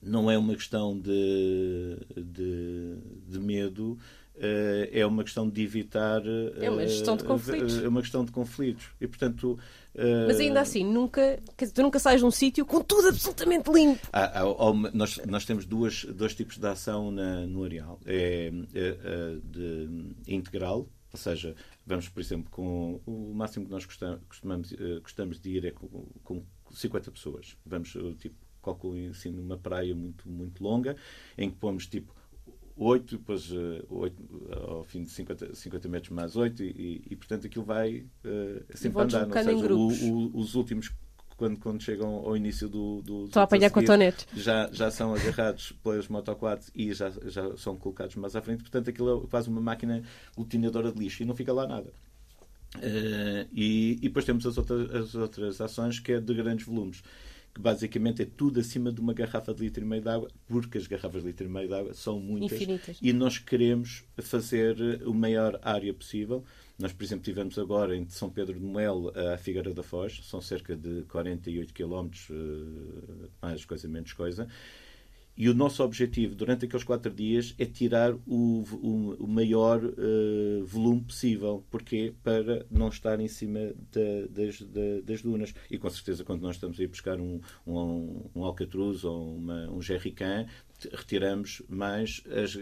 não 0.00 0.30
é 0.30 0.38
uma 0.38 0.54
questão 0.54 0.98
de, 0.98 1.98
de, 2.14 2.96
de 3.26 3.40
medo, 3.40 3.98
é 4.36 5.06
uma 5.06 5.22
questão 5.22 5.48
de 5.48 5.62
evitar. 5.62 6.22
É 6.60 6.70
uma 6.70 6.86
gestão 6.86 7.16
de 7.16 7.24
conflitos. 7.24 7.82
É 7.82 7.88
uma 7.88 8.00
questão 8.00 8.24
de 8.24 8.32
conflitos. 8.32 8.88
E, 9.00 9.06
portanto. 9.06 9.58
Mas 10.26 10.40
ainda 10.40 10.60
assim, 10.60 10.84
nunca, 10.84 11.38
tu 11.72 11.82
nunca 11.82 11.98
sais 11.98 12.20
de 12.20 12.26
um 12.26 12.30
sítio 12.30 12.66
com 12.66 12.82
tudo 12.82 13.08
absolutamente 13.08 13.70
limpo. 13.70 14.06
Há, 14.12 14.40
há, 14.40 14.42
há, 14.42 14.72
nós, 14.92 15.20
nós 15.26 15.44
temos 15.44 15.64
duas, 15.64 16.04
dois 16.04 16.34
tipos 16.34 16.58
de 16.58 16.66
ação 16.66 17.10
na, 17.10 17.46
no 17.46 17.62
areal. 17.64 18.00
É, 18.04 18.50
é, 18.74 18.88
é 18.88 19.36
de 19.44 20.14
integral, 20.26 20.88
ou 21.12 21.18
seja, 21.18 21.54
vamos, 21.86 22.08
por 22.08 22.20
exemplo, 22.20 22.50
com 22.50 23.00
o 23.06 23.32
máximo 23.32 23.66
que 23.66 23.70
nós 23.70 23.86
costumamos, 23.86 24.74
gostamos 25.00 25.38
de 25.38 25.50
ir 25.50 25.64
é 25.64 25.70
com, 25.70 25.86
com 26.24 26.42
50 26.72 27.12
pessoas. 27.12 27.56
Vamos, 27.64 27.96
tipo, 28.18 28.34
calculo 28.64 28.96
assim, 29.10 29.30
numa 29.30 29.58
praia 29.58 29.94
muito, 29.94 30.28
muito 30.28 30.64
longa, 30.64 30.96
em 31.36 31.50
que 31.50 31.56
pomos 31.56 31.86
tipo 31.86 32.14
8, 32.76 33.18
depois 33.18 33.50
uh, 33.50 33.86
8, 33.88 34.50
ao 34.68 34.84
fim 34.84 35.04
de 35.04 35.10
50, 35.10 35.54
50 35.54 35.88
metros 35.88 36.10
mais 36.10 36.34
8, 36.34 36.62
e, 36.62 37.02
e, 37.08 37.16
portanto 37.16 37.46
aquilo 37.46 37.64
vai 37.64 37.98
uh, 37.98 38.64
sempre 38.74 39.02
andando. 39.02 39.36
Ou 39.36 39.42
seja, 39.42 39.74
o, 39.74 39.88
o, 39.88 40.38
os 40.38 40.54
últimos 40.54 40.90
quando, 41.36 41.58
quando 41.58 41.82
chegam 41.82 42.08
ao 42.16 42.36
início 42.36 42.68
do. 42.68 43.02
do 43.02 43.28
a 43.34 43.42
apanhar 43.42 43.70
cotonetes. 43.70 44.26
Já, 44.34 44.68
já 44.72 44.90
são 44.90 45.14
agarrados 45.14 45.72
pelas 45.82 46.08
motoquads 46.08 46.70
e 46.74 46.92
já, 46.92 47.10
já 47.26 47.56
são 47.56 47.76
colocados 47.76 48.16
mais 48.16 48.36
à 48.36 48.42
frente. 48.42 48.62
Portanto, 48.62 48.90
aquilo 48.90 49.24
é 49.24 49.28
quase 49.28 49.48
uma 49.48 49.60
máquina 49.60 50.02
glutinadora 50.36 50.92
de 50.92 50.98
lixo 50.98 51.22
e 51.22 51.26
não 51.26 51.34
fica 51.34 51.52
lá 51.52 51.66
nada. 51.66 51.92
Uh, 52.76 53.46
e, 53.52 53.98
e, 54.02 54.08
depois 54.08 54.24
temos 54.24 54.44
as 54.46 54.58
outras, 54.58 54.90
as 54.94 55.14
outras 55.14 55.60
ações 55.60 56.00
que 56.00 56.12
é 56.12 56.20
de 56.20 56.34
grandes 56.34 56.66
volumes 56.66 57.02
que 57.54 57.60
basicamente 57.60 58.20
é 58.22 58.24
tudo 58.24 58.58
acima 58.58 58.90
de 58.90 59.00
uma 59.00 59.14
garrafa 59.14 59.54
de 59.54 59.62
litro 59.62 59.84
e 59.84 59.86
meio 59.86 60.02
de 60.02 60.08
água, 60.08 60.28
porque 60.48 60.76
as 60.76 60.88
garrafas 60.88 61.22
de 61.22 61.28
litro 61.28 61.46
e 61.46 61.48
meio 61.48 61.68
de 61.68 61.74
água 61.74 61.94
são 61.94 62.18
muitas 62.18 62.60
Infinitas. 62.60 62.98
e 63.00 63.12
nós 63.12 63.38
queremos 63.38 64.04
fazer 64.20 64.76
o 65.06 65.14
maior 65.14 65.60
área 65.62 65.94
possível. 65.94 66.44
Nós, 66.76 66.92
por 66.92 67.04
exemplo, 67.04 67.24
tivemos 67.24 67.56
agora 67.56 67.96
em 67.96 68.08
São 68.08 68.28
Pedro 68.28 68.54
de 68.54 68.64
Moel 68.66 69.12
a 69.32 69.38
Figueira 69.38 69.72
da 69.72 69.84
Foz, 69.84 70.20
são 70.24 70.40
cerca 70.40 70.74
de 70.74 71.02
48 71.02 71.72
km, 71.72 72.10
eh, 72.30 73.28
mais 73.40 73.64
coisa 73.64 73.86
menos 73.86 74.12
coisa, 74.12 74.48
e 75.36 75.48
o 75.48 75.54
nosso 75.54 75.82
objetivo 75.82 76.34
durante 76.34 76.64
aqueles 76.64 76.84
quatro 76.84 77.12
dias 77.12 77.54
é 77.58 77.64
tirar 77.64 78.14
o, 78.26 78.64
o, 78.72 79.16
o 79.18 79.26
maior 79.26 79.84
uh, 79.84 80.64
volume 80.64 81.02
possível. 81.02 81.64
Porquê? 81.70 82.14
Para 82.22 82.64
não 82.70 82.88
estar 82.88 83.18
em 83.18 83.26
cima 83.26 83.74
da, 83.92 84.26
das, 84.30 84.60
da, 84.62 85.00
das, 85.04 85.22
dunas. 85.22 85.52
E 85.68 85.76
com 85.76 85.90
certeza, 85.90 86.24
quando 86.24 86.42
nós 86.42 86.56
estamos 86.56 86.78
a 86.78 86.82
ir 86.82 86.86
buscar 86.86 87.18
um, 87.18 87.40
um, 87.66 88.30
um 88.34 88.44
alcatruz 88.44 89.02
ou 89.04 89.34
uma, 89.34 89.68
um 89.70 89.82
jerrycan, 89.82 90.46
retiramos 90.92 91.62
mais 91.68 92.22
as, 92.28 92.56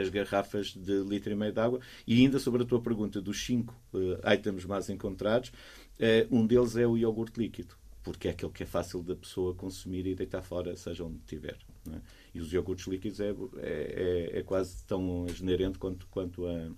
as, 0.00 0.08
garrafas 0.08 0.74
de 0.74 1.02
litro 1.02 1.30
e 1.30 1.36
meio 1.36 1.52
de 1.52 1.60
água. 1.60 1.80
E 2.06 2.20
ainda 2.20 2.40
sobre 2.40 2.64
a 2.64 2.66
tua 2.66 2.80
pergunta 2.80 3.20
dos 3.20 3.44
cinco 3.44 3.72
uh, 3.92 4.18
itens 4.32 4.64
mais 4.64 4.90
encontrados, 4.90 5.50
uh, 5.50 6.36
um 6.36 6.44
deles 6.44 6.76
é 6.76 6.86
o 6.86 6.96
iogurte 6.96 7.38
líquido 7.38 7.76
porque 8.02 8.28
é 8.28 8.30
aquele 8.30 8.52
que 8.52 8.62
é 8.62 8.66
fácil 8.66 9.02
da 9.02 9.16
pessoa 9.16 9.52
consumir 9.52 10.06
e 10.06 10.14
deitar 10.14 10.40
fora, 10.40 10.76
seja 10.76 11.02
onde 11.02 11.18
estiver. 11.18 11.58
É? 11.94 12.00
E 12.34 12.40
os 12.40 12.52
iogurtes 12.52 12.86
líquidos 12.86 13.20
é, 13.20 13.30
é, 13.30 13.34
é, 13.58 14.38
é 14.38 14.42
quase 14.42 14.84
tão 14.84 15.26
generente 15.28 15.78
quanto, 15.78 16.06
quanto 16.08 16.46
a, 16.46 16.70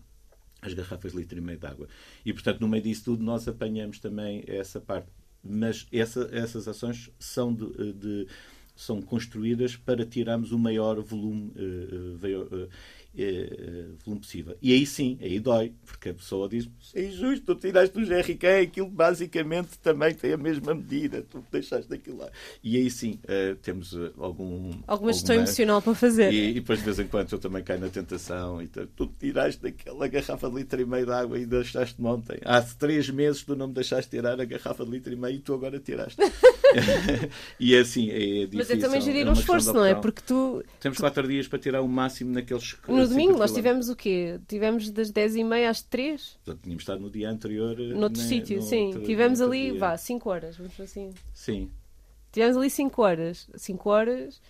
as 0.63 0.75
garrafas 0.75 1.13
de 1.13 1.19
litro 1.19 1.39
e 1.39 1.41
meio 1.41 1.59
de 1.59 1.67
água. 1.67 1.89
E, 2.25 2.33
portanto, 2.33 2.61
no 2.61 2.69
meio 2.69 2.83
disso 2.83 3.05
tudo, 3.05 3.23
nós 3.23 3.47
apanhamos 3.49 3.99
também 3.99 4.45
essa 4.47 4.81
parte. 4.81 5.09
Mas 5.43 5.87
essa, 5.93 6.29
essas 6.33 6.67
ações 6.67 7.11
são 7.19 7.55
de, 7.55 7.93
de 7.93 8.27
são 8.79 9.03
construídas 9.03 9.75
para 9.75 10.07
tirarmos 10.07 10.53
o 10.53 10.59
maior 10.59 11.01
volume 11.03 11.53
uh, 11.57 12.65
uh, 12.65 12.69
volume 14.05 14.21
possível. 14.21 14.57
E 14.63 14.73
aí 14.73 14.87
sim, 14.87 15.19
aí 15.21 15.41
dói, 15.41 15.73
porque 15.85 16.11
a 16.11 16.15
pessoa 16.15 16.49
diz: 16.49 16.69
é 16.95 17.05
injusto, 17.05 17.55
tu 17.55 17.61
tiraste 17.61 17.99
um 17.99 18.05
GRK, 18.05 18.47
aquilo 18.63 18.89
basicamente 18.89 19.79
também 19.79 20.15
tem 20.15 20.33
a 20.33 20.37
mesma 20.37 20.75
medida, 20.75 21.23
tu 21.23 21.45
deixaste 21.51 21.93
aquilo 21.93 22.19
lá. 22.19 22.31
E 22.63 22.77
aí 22.77 22.91
sim, 22.91 23.19
uh, 23.25 23.57
temos 23.57 23.95
algum. 24.19 24.73
Alguma 24.87 25.13
gestão 25.13 25.37
emocional 25.37 25.83
para 25.83 25.95
fazer. 25.95 26.33
E, 26.33 26.51
e, 26.51 26.55
depois 26.55 26.79
de 26.79 26.85
vez 26.85 26.99
em 26.99 27.07
quando 27.07 27.33
eu 27.33 27.39
também 27.39 27.63
caio 27.63 27.81
na 27.81 27.89
tentação. 27.89 28.63
E 28.63 28.69
tu 28.69 29.07
tiraste 29.19 29.67
aquela 29.67 30.07
garrafa 30.07 30.49
de 30.49 30.57
litro 30.57 30.81
e 30.81 30.87
meio 30.87 31.07
de 31.07 31.13
água 31.13 31.39
e 31.39 31.47
deixaste-me 31.47 32.09
ontem. 32.09 32.39
Há 32.45 32.61
três 32.63 33.11
meses 33.11 33.43
tu 33.43 33.57
não 33.57 33.69
me 33.69 33.75
deixaste 33.75 34.11
tirar 34.11 34.41
a 34.41 34.45
garrafa 34.45 34.85
de 34.85 34.91
litro 34.91 35.13
e 35.13 35.17
meio 35.17 35.37
e 35.37 35.41
tu 35.41 35.55
agora 35.55 35.79
tiraste. 35.79 36.19
e 37.59 37.75
é 37.75 37.81
assim, 37.81 38.11
é 38.11 38.19
difícil. 38.47 38.59
Mas 38.59 38.71
é 38.71 38.77
também 38.77 39.01
gerir 39.01 39.27
é 39.27 39.31
um 39.31 39.33
esforço, 39.33 39.73
não 39.73 39.85
é? 39.85 39.95
Porque 39.95 40.23
tu. 40.27 40.63
Temos 40.81 40.99
quatro 40.99 41.27
dias 41.27 41.49
para 41.49 41.59
tirar 41.59 41.83
o 41.83 41.89
máximo 41.89 42.33
naqueles 42.33 42.73
no 42.99 43.09
domingo 43.09 43.39
nós 43.39 43.53
tivemos 43.53 43.89
o 43.89 43.97
quê? 43.97 44.39
Tivemos 44.47 44.91
das 44.91 45.13
10h30 45.13 45.69
às 45.69 45.83
3 45.83 46.39
Portanto, 46.45 46.63
tínhamos 46.63 46.83
estado 46.83 47.01
no 47.01 47.11
dia 47.11 47.31
anterior. 47.31 47.77
Noutro 47.79 48.23
né, 48.23 48.29
sítio, 48.29 48.57
no 48.57 48.63
sim. 48.63 48.87
Outro, 48.87 49.05
tivemos 49.05 49.41
ali, 49.41 49.71
dia. 49.71 49.79
vá, 49.79 49.97
5 49.97 50.31
horas, 50.31 50.57
vamos 50.57 50.81
assim. 50.81 51.13
Sim. 51.33 51.71
Tivemos 52.33 52.57
ali 52.57 52.71
5 52.71 53.03
horas. 53.03 53.51
5 53.55 53.91
horas 53.91 54.41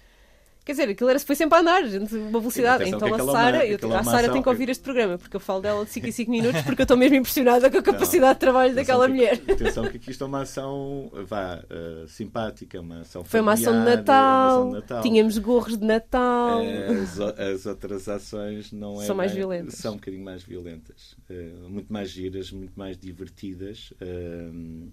Quer 0.69 0.73
dizer, 0.73 0.89
aquilo 0.91 1.09
era, 1.09 1.19
foi 1.19 1.35
sempre 1.35 1.57
a 1.57 1.63
andar, 1.63 1.83
gente, 1.87 2.15
uma 2.15 2.41
velocidade. 2.41 2.85
Sim, 2.85 2.91
então 2.95 3.15
a 3.15 3.33
Sara, 3.33 3.63
a 3.99 4.05
Sara 4.05 4.31
tem 4.31 4.43
que 4.43 4.49
ouvir 4.51 4.69
este 4.69 4.85
programa, 4.85 5.17
porque 5.17 5.35
eu 5.35 5.41
falo 5.41 5.63
dela 5.63 5.83
de 5.83 5.91
5 5.91 6.07
em 6.07 6.13
5 6.13 6.31
minutos, 6.31 6.61
porque 6.61 6.83
eu 6.83 6.85
estou 6.85 6.95
mesmo 6.95 7.17
impressionada 7.17 7.71
com 7.71 7.79
a 7.79 7.81
capacidade 7.83 8.21
não, 8.21 8.33
de 8.35 8.39
trabalho 8.39 8.75
daquela 8.75 9.07
que, 9.07 9.13
mulher. 9.15 9.41
Atenção 9.51 9.89
que 9.89 9.97
aqui 9.97 10.11
está 10.11 10.27
uma 10.27 10.43
ação, 10.43 11.11
vá, 11.27 11.65
uh, 11.65 12.07
simpática, 12.07 12.83
uma 12.83 13.01
ação 13.01 13.25
Foi 13.25 13.41
uma 13.41 13.55
ação, 13.55 13.83
Natal, 13.83 13.87
uma 13.87 14.49
ação 14.51 14.69
de 14.69 14.75
Natal, 14.75 15.03
tínhamos 15.03 15.39
gorros 15.39 15.79
de 15.79 15.87
Natal. 15.87 16.61
Uh, 16.61 17.03
as, 17.03 17.19
as, 17.19 17.65
outras 17.65 18.07
ações 18.07 18.71
não 18.71 19.01
é 19.01 19.07
são 19.07 19.17
mais 19.17 19.33
violentas. 19.33 19.73
São 19.73 19.95
um 19.95 19.97
bocadinho 19.97 20.23
mais 20.23 20.43
violentas, 20.43 21.17
uh, 21.31 21.67
muito 21.71 21.91
mais 21.91 22.11
giras, 22.11 22.53
muito 22.53 22.79
mais 22.79 22.99
divertidas. 22.99 23.91
Uh, 24.03 24.93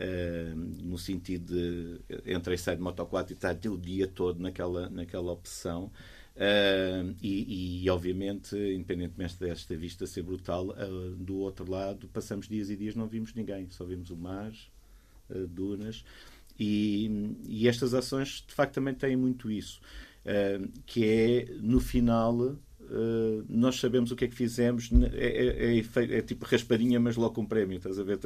Uh, 0.00 0.56
no 0.82 0.96
sentido 0.96 1.52
de 1.52 2.32
entrar 2.32 2.54
e 2.54 2.58
sair 2.58 2.76
de 2.76 2.82
motoquadro 2.82 3.34
e 3.34 3.34
estar 3.34 3.54
o 3.68 3.76
dia 3.76 4.06
todo 4.06 4.40
naquela, 4.40 4.88
naquela 4.88 5.30
opção. 5.30 5.92
Uh, 6.34 7.14
e, 7.20 7.82
e, 7.84 7.90
obviamente, 7.90 8.56
independentemente 8.56 9.38
desta 9.38 9.76
vista 9.76 10.06
ser 10.06 10.22
brutal, 10.22 10.68
uh, 10.68 11.14
do 11.16 11.36
outro 11.36 11.70
lado 11.70 12.08
passamos 12.08 12.48
dias 12.48 12.70
e 12.70 12.76
dias 12.76 12.94
não 12.94 13.06
vimos 13.06 13.34
ninguém, 13.34 13.68
só 13.68 13.84
vimos 13.84 14.08
o 14.08 14.16
mar, 14.16 14.52
dunas. 15.50 16.02
E, 16.58 17.36
e, 17.46 17.68
estas 17.68 17.92
ações 17.92 18.42
de 18.48 18.54
facto 18.54 18.76
também 18.76 18.94
têm 18.94 19.16
muito 19.16 19.50
isso, 19.50 19.82
que 20.86 21.04
é 21.04 21.54
no 21.60 21.78
final 21.78 22.58
Uh, 22.90 23.44
nós 23.48 23.78
sabemos 23.78 24.10
o 24.10 24.16
que 24.16 24.24
é 24.24 24.28
que 24.28 24.34
fizemos, 24.34 24.90
é, 25.14 25.26
é, 25.26 25.78
é, 25.78 26.18
é, 26.18 26.22
tipo 26.22 26.44
raspadinha, 26.44 26.98
mas 26.98 27.16
logo 27.16 27.34
com 27.34 27.42
um 27.42 27.46
prémio, 27.46 27.76
estás 27.76 27.98
a 28.00 28.02
ver? 28.02 28.18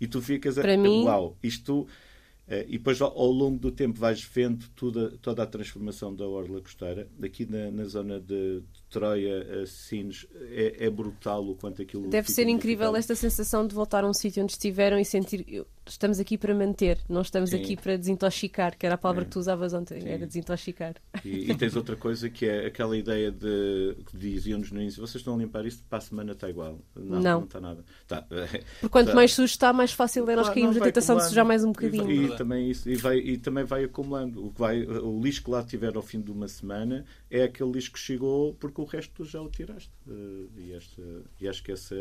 E 0.00 0.06
tu 0.06 0.22
ficas 0.22 0.56
a, 0.56 0.62
Para 0.62 0.76
mim... 0.76 1.02
uau, 1.04 1.36
isto. 1.42 1.80
Uh, 1.80 2.62
e 2.68 2.78
depois, 2.78 3.00
ao, 3.00 3.30
longo 3.32 3.58
do 3.58 3.72
tempo, 3.72 3.98
vais 3.98 4.22
vendo 4.22 4.68
toda, 4.76 5.10
toda 5.20 5.42
a 5.42 5.46
transformação 5.46 6.14
da 6.14 6.24
Orla 6.24 6.60
Costeira. 6.60 7.08
Aqui 7.20 7.44
na, 7.44 7.72
na 7.72 7.84
zona 7.86 8.20
de, 8.20 8.60
de 8.60 8.82
Troia, 8.88 9.66
Sines, 9.66 10.24
é, 10.52 10.86
é, 10.86 10.88
brutal 10.88 11.44
o 11.48 11.56
quanto 11.56 11.82
aquilo. 11.82 12.08
Deve 12.08 12.30
ser 12.30 12.46
incrível 12.46 12.94
esta 12.94 13.16
sensação 13.16 13.66
de 13.66 13.74
voltar 13.74 14.04
a 14.04 14.08
um 14.08 14.14
sítio 14.14 14.44
onde 14.44 14.52
estiveram 14.52 14.96
e 15.00 15.04
sentir 15.04 15.66
estamos 15.86 16.18
aqui 16.18 16.36
para 16.36 16.54
manter, 16.54 16.98
não 17.08 17.22
estamos 17.22 17.50
Sim. 17.50 17.62
aqui 17.62 17.76
para 17.76 17.96
desintoxicar, 17.96 18.76
que 18.76 18.84
era 18.84 18.96
a 18.96 18.98
palavra 18.98 19.22
é. 19.22 19.24
que 19.24 19.30
tu 19.30 19.38
usavas 19.38 19.72
ontem, 19.72 20.00
Sim. 20.00 20.08
era 20.08 20.26
desintoxicar. 20.26 20.94
E, 21.24 21.50
e, 21.50 21.54
tens 21.54 21.76
outra 21.76 21.96
coisa 21.96 22.28
que 22.28 22.46
é 22.46 22.66
aquela 22.66 22.96
ideia 22.96 23.30
de 23.30 23.96
que 24.06 24.16
diziam-nos 24.16 24.70
no 24.72 24.80
início, 24.80 25.00
vocês 25.00 25.20
estão 25.20 25.34
a 25.34 25.38
limpar 25.38 25.64
isto, 25.64 25.84
para 25.88 25.98
a 25.98 26.00
semana 26.00 26.32
está 26.32 26.48
igual. 26.48 26.78
Não, 26.94 27.20
não, 27.20 27.20
não 27.20 27.44
está 27.44 27.60
nada. 27.60 27.84
Tá. 28.06 28.22
Porque 28.80 28.88
quanto 28.88 29.08
tá. 29.08 29.14
mais 29.14 29.32
sujo 29.32 29.50
está, 29.50 29.72
mais 29.72 29.92
fácil 29.92 30.28
é 30.28 30.36
nós 30.36 30.48
cairmos 30.48 30.76
na 30.76 30.84
tentação 30.84 31.16
de 31.16 31.24
sujar 31.24 31.44
mais 31.44 31.64
um 31.64 31.72
bocadinho. 31.72 32.10
E, 32.10 32.26
e 32.26 32.36
também, 32.36 32.70
isso, 32.70 32.88
e, 32.88 32.96
vai, 32.96 33.18
e 33.18 33.38
também 33.38 33.64
vai 33.64 33.84
acumulando. 33.84 34.44
O, 34.44 34.50
vai, 34.50 34.82
o 34.82 35.20
lixo 35.22 35.44
que 35.44 35.50
lá 35.50 35.62
tiver 35.62 35.96
ao 35.96 36.02
fim 36.02 36.20
de 36.20 36.30
uma 36.30 36.48
semana 36.48 37.04
é 37.30 37.44
aquele 37.44 37.70
lixo 37.72 37.92
que 37.92 37.98
chegou 37.98 38.54
porque 38.54 38.80
o 38.80 38.84
resto 38.84 39.12
tu 39.14 39.24
já 39.24 39.40
o 39.40 39.48
tiraste. 39.48 39.90
Uh, 40.06 40.48
e, 40.56 40.72
esta, 40.72 41.02
e 41.40 41.48
acho 41.48 41.62
que 41.62 41.72
essa. 41.72 41.94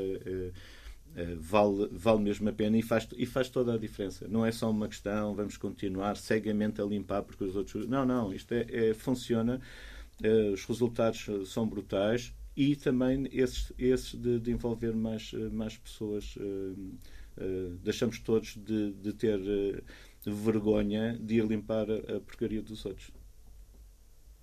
Uh, 1.16 1.39
vale, 1.39 1.88
vale 1.91 2.20
mesmo 2.20 2.49
a 2.49 2.53
pena 2.53 2.78
e 2.78 2.82
faz, 2.82 3.07
e 3.16 3.26
faz 3.26 3.49
toda 3.49 3.74
a 3.74 3.78
diferença. 3.78 4.28
Não 4.28 4.45
é 4.45 4.51
só 4.51 4.70
uma 4.70 4.88
questão, 4.88 5.34
vamos 5.34 5.55
continuar 5.55 6.18
cegamente 6.18 6.82
a 6.82 6.86
limpar 6.86 7.24
porque 7.24 7.43
os 7.43 7.55
outros. 7.55 7.88
Não, 7.88 8.05
não, 8.05 8.34
isto 8.34 8.51
é, 8.53 8.66
é 8.70 8.93
funciona, 8.93 9.61
uh, 10.24 10.51
os 10.51 10.66
resultados 10.66 11.26
são 11.45 11.68
brutais 11.68 12.34
e 12.55 12.76
também 12.76 13.30
esses, 13.32 13.72
esses 13.78 14.13
de, 14.16 14.39
de 14.39 14.51
envolver 14.51 14.93
mais, 14.93 15.32
mais 15.51 15.78
pessoas. 15.78 16.38
Deixamos 17.84 18.20
todos 18.20 18.55
de, 18.55 18.93
de 18.93 19.11
ter 19.11 19.38
vergonha 20.26 21.18
de 21.20 21.36
ir 21.36 21.45
limpar 21.45 21.86
a, 21.91 22.16
a 22.16 22.20
porcaria 22.22 22.61
dos 22.61 22.86
outros. 22.86 23.11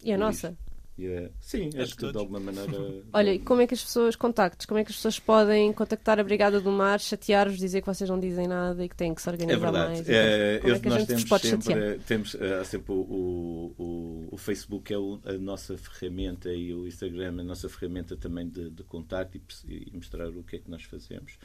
E 0.04 0.12
a 0.12 0.18
nossa? 0.18 0.56
Yeah. 0.99 1.30
Sim, 1.40 1.68
acho, 1.68 1.80
acho 1.80 1.90
que 1.93 2.01
todos. 2.01 2.12
de 2.12 2.18
alguma 2.18 2.38
maneira. 2.38 2.72
Olha, 3.12 3.32
e 3.32 3.38
como 3.38 3.62
é 3.62 3.66
que 3.66 3.74
as 3.74 3.82
pessoas, 3.82 4.14
contactos, 4.14 4.66
como 4.66 4.78
é 4.78 4.84
que 4.84 4.90
as 4.90 4.97
pessoas 4.97 5.18
podem 5.18 5.72
contactar 5.72 6.20
a 6.20 6.24
Brigada 6.24 6.61
do 6.61 6.70
Mar, 6.70 7.01
chatear-vos, 7.01 7.59
dizer 7.59 7.80
que 7.80 7.86
vocês 7.86 8.09
não 8.09 8.20
dizem 8.20 8.47
nada 8.47 8.84
e 8.84 8.88
que 8.88 8.97
têm 8.97 9.14
que 9.14 9.22
se 9.22 9.28
organizar 9.28 9.68
é 9.68 9.72
mais? 9.72 10.09
É, 10.09 10.59
como 10.61 10.74
é 10.74 10.78
que 10.78 10.88
a 10.88 10.99
gente 10.99 11.07
sempre, 11.07 11.28
pode 11.28 11.49
chatear? 11.49 11.99
Temos, 12.07 12.36
há 12.36 12.64
sempre 12.64 12.93
o, 12.93 13.74
o, 13.78 14.28
o 14.32 14.36
Facebook 14.36 14.93
é 14.93 14.99
o, 14.99 15.18
a 15.24 15.32
nossa 15.32 15.78
ferramenta 15.78 16.53
e 16.53 16.74
o 16.74 16.86
Instagram 16.86 17.40
a 17.40 17.45
nossa 17.45 17.68
ferramenta 17.68 18.16
também 18.16 18.49
de, 18.49 18.70
de 18.70 18.82
contacto 18.84 19.38
e, 19.66 19.88
e, 19.88 19.90
mostrar 19.95 20.28
o 20.28 20.43
que 20.43 20.57
é 20.57 20.59
que 20.59 20.70
nós 20.70 20.82
fazemos. 20.84 21.38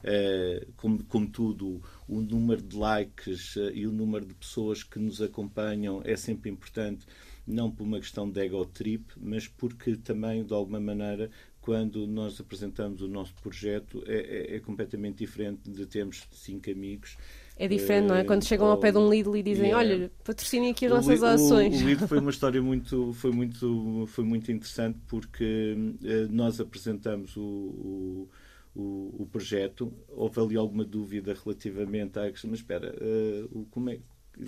Uh, 0.00 0.72
como, 0.76 1.04
como, 1.04 1.28
tudo, 1.28 1.82
o 2.08 2.22
número 2.22 2.62
de 2.62 2.74
likes 2.74 3.56
uh, 3.56 3.70
e 3.74 3.86
o 3.86 3.92
número 3.92 4.24
de 4.24 4.34
pessoas 4.34 4.82
que 4.82 4.98
nos 4.98 5.20
acompanham 5.20 6.00
é 6.06 6.16
sempre 6.16 6.50
importante, 6.50 7.06
não 7.50 7.70
por 7.70 7.84
uma 7.84 7.98
questão 7.98 8.30
de 8.30 8.40
ego 8.40 8.64
trip, 8.64 9.04
mas 9.20 9.46
porque 9.46 9.96
também, 9.96 10.44
de 10.44 10.54
alguma 10.54 10.80
maneira, 10.80 11.30
quando 11.60 12.06
nós 12.06 12.40
apresentamos 12.40 13.02
o 13.02 13.08
nosso 13.08 13.34
projeto, 13.34 14.02
é, 14.06 14.52
é, 14.52 14.56
é 14.56 14.60
completamente 14.60 15.18
diferente 15.18 15.70
de 15.70 15.86
termos 15.86 16.26
cinco 16.32 16.70
amigos 16.70 17.16
é 17.60 17.68
diferente, 17.68 18.06
não 18.06 18.14
é? 18.14 18.24
Quando 18.24 18.42
chegam 18.42 18.68
ao 18.68 18.78
pé 18.78 18.90
de 18.90 18.96
um 18.96 19.10
Lidl 19.10 19.36
e 19.36 19.42
dizem, 19.42 19.74
olha, 19.74 20.10
patrocinem 20.24 20.70
aqui 20.70 20.86
as 20.86 20.92
nossas 20.92 21.22
ações. 21.22 21.78
O, 21.78 21.84
o 21.84 21.88
Lidl 21.88 22.08
foi 22.08 22.18
uma 22.18 22.30
história 22.32 22.62
muito, 22.62 23.12
foi 23.12 23.30
muito, 23.32 24.06
foi 24.06 24.24
muito 24.24 24.50
interessante 24.50 24.98
porque 25.06 25.76
uh, 25.76 26.32
nós 26.32 26.58
apresentamos 26.58 27.36
o, 27.36 27.42
o, 27.42 28.28
o, 28.74 29.14
o, 29.18 29.26
projeto, 29.30 29.92
houve 30.08 30.40
ali 30.40 30.56
alguma 30.56 30.86
dúvida 30.86 31.36
relativamente 31.44 32.18
à 32.18 32.30
questão, 32.30 32.48
mas 32.48 32.60
espera, 32.60 32.96
uh, 32.96 33.66
como 33.70 33.90
é, 33.90 33.98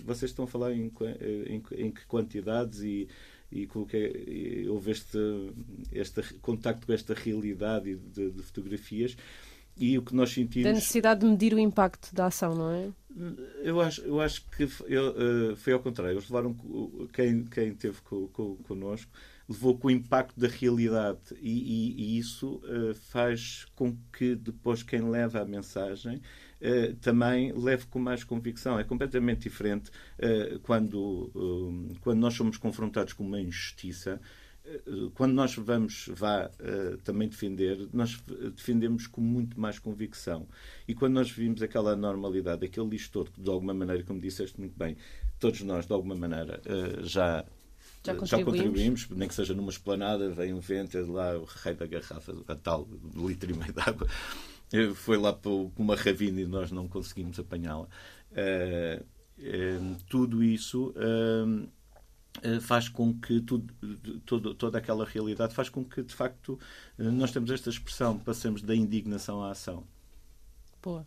vocês 0.05 0.31
estão 0.31 0.45
a 0.45 0.49
falar 0.49 0.73
em, 0.73 0.91
em, 1.47 1.63
em 1.73 1.91
que 1.91 2.07
quantidades 2.07 2.81
e, 2.81 3.09
e, 3.51 3.67
que, 3.67 3.97
e 3.97 4.69
houve 4.69 4.93
este, 4.93 5.19
este 5.93 6.23
contacto 6.35 6.87
com 6.87 6.93
esta 6.93 7.15
realidade 7.15 7.97
de, 7.97 8.31
de 8.31 8.43
fotografias 8.43 9.17
e 9.77 9.97
o 9.97 10.03
que 10.03 10.15
nós 10.15 10.31
sentimos. 10.31 10.65
Da 10.65 10.73
necessidade 10.73 11.21
de 11.21 11.27
medir 11.27 11.55
o 11.55 11.59
impacto 11.59 12.15
da 12.15 12.27
ação, 12.27 12.55
não 12.55 12.71
é? 12.71 12.91
Eu 13.63 13.81
acho, 13.81 14.01
eu 14.03 14.21
acho 14.21 14.45
que 14.51 14.69
eu, 14.87 15.11
uh, 15.53 15.57
foi 15.57 15.73
ao 15.73 15.81
contrário. 15.81 16.15
Eles 16.15 16.29
levaram. 16.29 16.55
Quem, 17.13 17.45
quem 17.45 17.75
teve 17.75 18.01
co, 18.03 18.29
co, 18.29 18.57
connosco 18.65 19.11
levou 19.49 19.77
com 19.77 19.89
o 19.89 19.91
impacto 19.91 20.39
da 20.39 20.49
realidade. 20.49 21.21
E, 21.41 21.51
e, 21.51 22.03
e 22.03 22.19
isso 22.19 22.63
uh, 22.65 22.95
faz 22.95 23.67
com 23.75 23.97
que 24.13 24.35
depois 24.35 24.83
quem 24.83 25.01
leva 25.09 25.41
a 25.41 25.45
mensagem 25.45 26.21
uh, 26.63 26.95
também 26.97 27.53
leve 27.53 27.87
com 27.87 27.99
mais 27.99 28.25
convicção. 28.25 28.79
É 28.79 28.85
completamente 28.85 29.43
diferente 29.43 29.91
quando, 30.63 31.31
quando 32.01 32.19
nós 32.19 32.35
somos 32.35 32.57
confrontados 32.57 33.13
com 33.13 33.25
uma 33.25 33.41
injustiça 33.41 34.21
quando 35.15 35.33
nós 35.33 35.57
vamos 35.57 36.09
vá 36.15 36.49
também 37.03 37.29
defender, 37.29 37.89
nós 37.93 38.23
defendemos 38.55 39.09
com 39.09 39.21
muito 39.21 39.61
mais 39.61 39.81
convicção. 39.81 40.47
E 40.87 40.95
quando 40.95 41.15
nós 41.15 41.29
vimos 41.33 41.63
aquela 41.63 41.97
normalidade, 41.97 42.65
aquele 42.65 42.89
lixo 42.89 43.11
todo, 43.11 43.33
que 43.33 43.41
de 43.41 43.51
alguma 43.51 43.75
maneira, 43.75 44.05
como 44.05 44.21
disseste 44.21 44.61
muito 44.61 44.79
bem, 44.79 44.97
todos 45.41 45.63
nós, 45.63 45.85
de 45.85 45.93
alguma 45.93 46.15
maneira, 46.15 46.63
já. 47.03 47.45
Já 48.05 48.15
contribuímos. 48.15 48.31
já 48.31 48.45
contribuímos. 48.45 49.09
nem 49.11 49.29
que 49.29 49.35
seja 49.35 49.55
numa 49.55 49.71
esplanada, 49.71 50.29
vem 50.31 50.53
um 50.53 50.61
vento, 50.61 50.99
é 50.99 51.01
lá 51.03 51.39
o 51.39 51.45
rei 51.45 51.75
da 51.75 51.87
garrafa, 51.87 52.35
a 52.49 52.55
tal 52.57 52.89
litro 53.15 53.51
e 53.51 53.55
meio 53.55 53.73
de 53.73 53.81
água, 53.81 54.09
eh, 54.09 54.52
foi 54.95 55.17
lá 55.17 55.33
para 55.33 55.51
uma 55.77 55.97
ravina 55.97 56.41
e 56.41 56.47
nós 56.47 56.71
não 56.71 56.89
conseguimos 56.89 57.39
apanhá-la. 57.39 57.87
Uh, 58.33 59.05
tudo 60.09 60.43
isso 60.43 60.95
eh, 62.41 62.61
faz 62.61 62.89
com 62.89 63.13
que 63.13 63.41
tudo, 63.41 63.75
todo, 64.25 64.55
toda 64.55 64.79
aquela 64.79 65.05
realidade 65.05 65.55
faz 65.55 65.69
com 65.69 65.85
que 65.85 66.03
de 66.03 66.15
facto 66.15 66.59
eh, 66.99 67.03
nós 67.03 67.31
temos 67.31 67.51
esta 67.51 67.69
expressão 67.69 68.19
passemos 68.19 68.63
da 68.63 68.75
indignação 68.75 69.43
à 69.43 69.51
ação 69.51 69.85
boa 70.83 71.07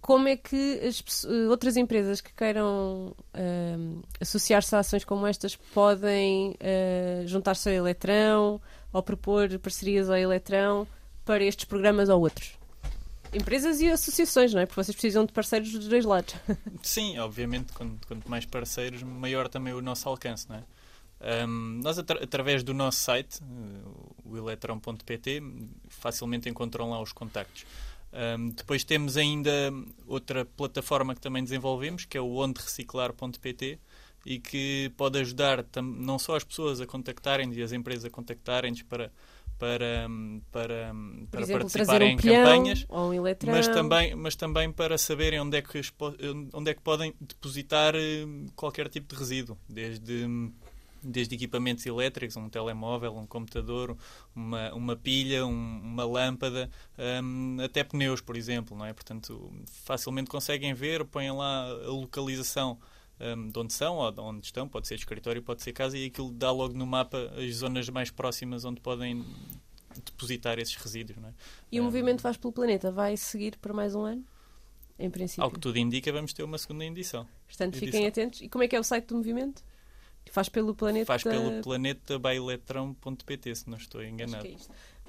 como 0.00 0.26
é 0.26 0.36
que 0.36 0.80
as 0.80 1.24
eh, 1.24 1.48
outras 1.48 1.76
empresas 1.76 2.20
que 2.20 2.32
queiram 2.34 3.14
uh, 3.34 4.02
associar-se 4.20 4.74
a 4.74 4.80
ações 4.80 5.04
como 5.04 5.26
estas 5.28 5.54
podem 5.54 6.50
uh, 6.50 7.26
juntar-se 7.28 7.68
ao 7.68 7.74
Eletrão 7.76 8.60
ou 8.92 9.00
propor 9.00 9.56
parcerias 9.60 10.10
ao 10.10 10.16
Eletrão 10.16 10.88
para 11.24 11.44
estes 11.44 11.66
programas 11.66 12.08
ou 12.08 12.20
outros? 12.20 12.61
Empresas 13.32 13.80
e 13.80 13.90
associações, 13.90 14.52
não 14.52 14.60
é? 14.60 14.66
Porque 14.66 14.82
vocês 14.82 14.94
precisam 14.94 15.24
de 15.24 15.32
parceiros 15.32 15.72
dos 15.72 15.88
dois 15.88 16.04
lados. 16.04 16.34
Sim, 16.82 17.18
obviamente, 17.18 17.72
quanto, 17.72 18.06
quanto 18.06 18.28
mais 18.28 18.44
parceiros, 18.44 19.02
maior 19.02 19.48
também 19.48 19.72
o 19.72 19.80
nosso 19.80 20.08
alcance, 20.08 20.48
não 20.48 20.56
é? 20.56 20.64
Um, 21.46 21.80
nós, 21.82 21.98
atra 21.98 22.22
através 22.22 22.62
do 22.62 22.74
nosso 22.74 22.98
site, 22.98 23.40
uh, 23.40 24.16
o 24.24 24.36
eletron.pt, 24.36 25.42
facilmente 25.88 26.48
encontram 26.48 26.90
lá 26.90 27.00
os 27.00 27.12
contactos. 27.12 27.64
Um, 28.12 28.50
depois 28.50 28.84
temos 28.84 29.16
ainda 29.16 29.72
outra 30.06 30.44
plataforma 30.44 31.14
que 31.14 31.20
também 31.20 31.42
desenvolvemos, 31.42 32.04
que 32.04 32.18
é 32.18 32.20
o 32.20 32.34
ondereciclar.pt, 32.34 33.78
e 34.26 34.38
que 34.38 34.92
pode 34.96 35.18
ajudar 35.20 35.64
não 35.82 36.18
só 36.18 36.36
as 36.36 36.44
pessoas 36.44 36.80
a 36.80 36.86
contactarem 36.86 37.52
e 37.52 37.62
as 37.62 37.72
empresas 37.72 38.04
a 38.04 38.10
contactarem-nos 38.10 38.82
para 38.82 39.10
para, 39.62 40.08
para, 40.50 40.92
para 41.30 41.40
exemplo, 41.40 41.60
participarem 41.60 42.08
um 42.08 42.12
em 42.14 42.16
campanhas, 42.16 42.84
um 42.90 43.14
mas, 43.46 43.68
também, 43.68 44.12
mas 44.16 44.34
também 44.34 44.72
para 44.72 44.98
saberem 44.98 45.38
onde 45.38 45.56
é, 45.56 45.62
que, 45.62 45.80
onde 46.52 46.72
é 46.72 46.74
que 46.74 46.80
podem 46.80 47.14
depositar 47.20 47.94
eh, 47.94 48.26
qualquer 48.56 48.88
tipo 48.88 49.14
de 49.14 49.20
resíduo, 49.20 49.56
desde, 49.68 50.26
desde 51.00 51.36
equipamentos 51.36 51.86
elétricos, 51.86 52.36
um 52.36 52.48
telemóvel, 52.48 53.16
um 53.16 53.24
computador, 53.24 53.96
uma, 54.34 54.74
uma 54.74 54.96
pilha, 54.96 55.46
um, 55.46 55.80
uma 55.80 56.04
lâmpada, 56.04 56.68
um, 57.22 57.58
até 57.64 57.84
pneus, 57.84 58.20
por 58.20 58.36
exemplo. 58.36 58.76
Não 58.76 58.84
é? 58.84 58.92
Portanto, 58.92 59.48
facilmente 59.84 60.28
conseguem 60.28 60.74
ver, 60.74 61.04
põem 61.04 61.30
lá 61.30 61.66
a 61.68 61.86
localização 61.86 62.80
um, 63.22 63.48
de 63.48 63.58
onde 63.58 63.72
são 63.72 63.96
ou 63.96 64.10
de 64.10 64.20
onde 64.20 64.46
estão, 64.46 64.68
pode 64.68 64.88
ser 64.88 64.96
escritório, 64.96 65.42
pode 65.42 65.62
ser 65.62 65.72
casa, 65.72 65.96
e 65.96 66.06
aquilo 66.06 66.30
dá 66.30 66.50
logo 66.50 66.74
no 66.74 66.86
mapa 66.86 67.32
as 67.36 67.56
zonas 67.56 67.88
mais 67.88 68.10
próximas 68.10 68.64
onde 68.64 68.80
podem 68.80 69.24
depositar 70.04 70.58
esses 70.58 70.74
resíduos. 70.74 71.18
Não 71.18 71.28
é? 71.28 71.32
E 71.70 71.78
o 71.78 71.82
um, 71.82 71.86
movimento 71.86 72.22
Faz 72.22 72.36
pelo 72.36 72.52
Planeta 72.52 72.90
vai 72.90 73.16
seguir 73.16 73.56
por 73.58 73.72
mais 73.72 73.94
um 73.94 74.02
ano? 74.02 74.24
Em 74.98 75.10
princípio. 75.10 75.42
Ao 75.42 75.50
que 75.50 75.58
tudo 75.58 75.78
indica, 75.78 76.12
vamos 76.12 76.32
ter 76.32 76.42
uma 76.42 76.58
segunda 76.58 76.84
edição. 76.84 77.26
Portanto, 77.46 77.76
edição. 77.76 77.92
fiquem 77.92 78.06
atentos. 78.06 78.40
E 78.40 78.48
como 78.48 78.62
é 78.62 78.68
que 78.68 78.76
é 78.76 78.80
o 78.80 78.84
site 78.84 79.06
do 79.06 79.16
movimento? 79.16 79.62
Faz 80.30 80.48
pelo 80.48 80.74
planeta. 80.74 81.06
Faz 81.06 81.24
pelo 81.24 81.60
planeta 81.62 82.18
bailetrão.pt, 82.18 83.54
se 83.56 83.68
não 83.68 83.76
estou 83.76 84.02
enganado. 84.04 84.46
É. 84.46 84.56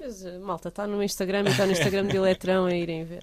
Mas, 0.00 0.24
malta, 0.40 0.68
está 0.68 0.86
no 0.86 1.02
Instagram 1.02 1.44
e 1.46 1.48
está 1.50 1.66
no 1.66 1.72
Instagram 1.72 2.06
de 2.08 2.16
Eletrão 2.16 2.66
a 2.66 2.74
irem 2.74 3.04
ver. 3.04 3.22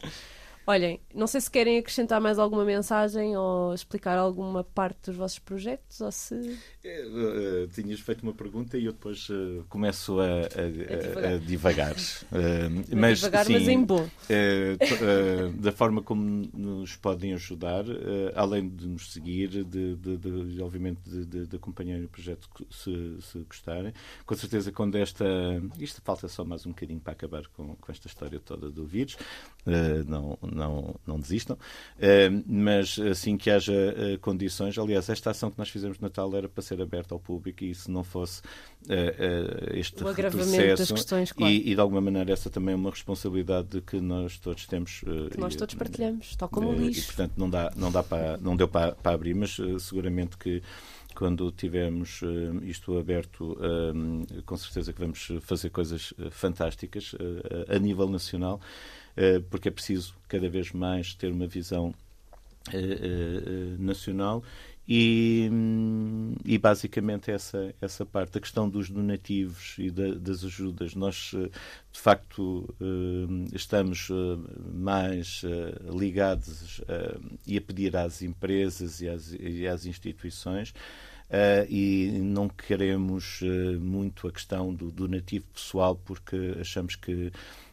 Olhem, 0.65 0.99
não 1.13 1.25
sei 1.25 1.41
se 1.41 1.49
querem 1.49 1.79
acrescentar 1.79 2.21
mais 2.21 2.37
alguma 2.37 2.63
mensagem 2.63 3.35
ou 3.35 3.73
explicar 3.73 4.17
alguma 4.17 4.63
parte 4.63 5.07
dos 5.07 5.15
vossos 5.15 5.39
projetos 5.39 5.99
ou 6.01 6.11
se. 6.11 6.35
Uh, 6.35 7.67
tinhas 7.73 7.99
feito 7.99 8.21
uma 8.21 8.33
pergunta 8.33 8.77
e 8.77 8.85
eu 8.85 8.91
depois 8.91 9.27
uh, 9.29 9.65
começo 9.69 10.19
a, 10.19 10.25
a, 10.25 11.29
a, 11.29 11.35
a 11.35 11.37
divagar. 11.37 11.95
Uh, 12.31 12.95
mas, 12.95 13.19
divagar, 13.19 13.45
sim, 13.45 13.53
mas 13.53 13.67
em 13.67 13.83
bom. 13.83 14.07
da 15.59 15.71
forma 15.71 16.01
como 16.01 16.49
nos 16.53 16.95
podem 16.95 17.33
ajudar, 17.33 17.83
além 18.35 18.69
de 18.69 18.87
nos 18.87 19.11
seguir, 19.11 19.49
de, 19.49 19.95
de, 19.95 20.17
de 20.17 20.61
obviamente 20.61 21.01
de, 21.03 21.45
de, 21.45 21.55
acompanhar 21.55 21.99
o 22.01 22.07
projeto 22.07 22.47
se, 22.69 23.17
se 23.21 23.39
gostarem. 23.39 23.93
Com 24.25 24.35
certeza, 24.35 24.71
quando 24.71 24.95
esta. 24.95 25.25
Isto 25.77 26.01
falta 26.03 26.27
só 26.27 26.45
mais 26.45 26.65
um 26.65 26.69
bocadinho 26.69 26.99
para 26.99 27.13
acabar 27.13 27.47
com, 27.47 27.75
com 27.75 27.91
esta 27.91 28.07
história 28.07 28.39
toda 28.39 28.69
do 28.69 28.85
vírus. 28.85 29.17
não 30.07 30.37
não, 30.51 30.95
não 31.05 31.19
desistam. 31.19 31.55
Uh, 31.55 32.43
mas 32.45 32.99
assim 32.99 33.37
que 33.37 33.49
haja 33.49 33.73
uh, 33.73 34.19
condições, 34.19 34.77
aliás, 34.77 35.09
esta 35.09 35.31
ação 35.31 35.49
que 35.49 35.57
nós 35.57 35.69
fizemos 35.69 35.97
no 35.99 36.03
Natal 36.03 36.33
era 36.35 36.47
para 36.47 36.61
ser 36.61 36.81
aberta 36.81 37.15
ao 37.15 37.19
público 37.19 37.63
e 37.63 37.73
se 37.73 37.89
não 37.89 38.03
fosse 38.03 38.41
uh, 38.41 39.73
este 39.73 40.03
o 40.03 40.11
retrocesso 40.11 40.93
questões, 40.93 41.31
claro. 41.31 41.51
e, 41.51 41.71
e, 41.71 41.75
de 41.75 41.81
alguma 41.81 42.01
maneira 42.01 42.31
essa 42.31 42.49
também 42.49 42.73
é 42.73 42.75
uma 42.75 42.89
responsabilidade 42.89 43.81
que 43.81 43.99
nós 43.99 44.37
todos 44.37 44.65
temos. 44.65 45.03
que 45.31 45.39
nós 45.39 45.55
todos 45.55 45.75
partilhamos, 45.75 46.35
tal 46.35 46.49
como 46.49 46.69
o 46.69 46.73
lixo. 46.73 47.01
E, 47.01 47.05
portanto, 47.05 47.33
não, 47.37 47.49
dá, 47.49 47.71
não, 47.75 47.91
dá 47.91 48.03
para, 48.03 48.37
não 48.37 48.55
deu 48.55 48.67
para, 48.67 48.93
para 48.93 49.13
abrir, 49.13 49.33
mas 49.33 49.57
seguramente 49.79 50.37
que 50.37 50.61
quando 51.15 51.51
tivermos 51.51 52.21
isto 52.63 52.97
aberto, 52.97 53.57
com 54.45 54.57
certeza 54.57 54.93
que 54.93 54.99
vamos 54.99 55.31
fazer 55.41 55.69
coisas 55.69 56.13
fantásticas 56.31 57.13
a 57.67 57.77
nível 57.77 58.07
nacional. 58.07 58.61
Eh, 59.15 59.41
porque 59.49 59.67
é 59.67 59.71
preciso 59.71 60.13
cada 60.27 60.49
vez 60.49 60.71
mais 60.71 61.13
ter 61.13 61.31
uma 61.31 61.47
visão 61.47 61.93
eh, 62.73 62.77
eh, 62.77 63.75
nacional 63.79 64.43
e, 64.87 65.49
e, 66.43 66.57
basicamente 66.57 67.31
essa, 67.31 67.73
essa 67.79 68.05
parte, 68.05 68.37
a 68.37 68.41
questão 68.41 68.67
dos 68.67 68.89
donativos 68.89 69.75
e 69.77 69.89
da, 69.89 70.15
das 70.15 70.43
ajudas. 70.43 70.95
Nós, 70.95 71.33
de 71.91 71.99
facto, 71.99 72.67
estamos 73.53 74.09
mais 74.73 75.43
ligados 75.97 76.81
e 77.47 77.57
a 77.57 77.61
pedir 77.61 77.95
às 77.95 78.21
empresas 78.21 78.99
e 79.01 79.07
às, 79.07 79.31
e 79.39 79.65
às 79.65 79.85
instituições. 79.85 80.73
e 81.69 82.19
não 82.21 82.49
queremos 82.49 83.39
muito 83.79 84.27
a 84.27 84.31
questão 84.31 84.73
do 84.73 84.91
donativo 84.91 85.45
pessoal, 85.53 85.95
porque 85.95 86.57
achamos 86.59 86.95
que 86.97 87.31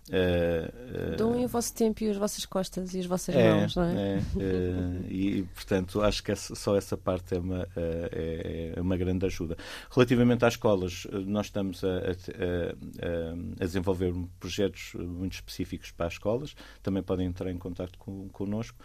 Uh, 0.08 1.12
uh, 1.12 1.16
Doem 1.16 1.44
o 1.44 1.48
vosso 1.48 1.74
tempo 1.74 2.02
e 2.02 2.10
as 2.10 2.16
vossas 2.16 2.46
costas 2.46 2.94
e 2.94 3.00
as 3.00 3.06
vossas 3.06 3.34
é, 3.34 3.52
mãos, 3.52 3.76
não 3.76 3.84
é? 3.84 4.14
é 4.14 4.18
uh, 4.18 5.06
e, 5.08 5.42
portanto, 5.54 6.00
acho 6.00 6.22
que 6.22 6.32
essa, 6.32 6.54
só 6.54 6.76
essa 6.76 6.96
parte 6.96 7.34
é 7.34 7.38
uma, 7.38 7.68
é, 7.76 8.72
é, 8.76 8.80
uma 8.80 8.96
grande 8.96 9.26
ajuda. 9.26 9.56
Relativamente 9.90 10.44
às 10.44 10.54
escolas, 10.54 11.06
nós 11.26 11.46
estamos 11.46 11.84
a, 11.84 11.88
a, 11.88 13.62
a, 13.62 13.64
desenvolver 13.64 14.14
projetos 14.40 14.94
muito 14.94 15.34
específicos 15.34 15.90
para 15.90 16.06
as 16.06 16.14
escolas, 16.14 16.54
também 16.82 17.02
podem 17.02 17.26
entrar 17.26 17.50
em 17.50 17.58
contato 17.58 17.98
com, 17.98 18.28
connosco. 18.30 18.78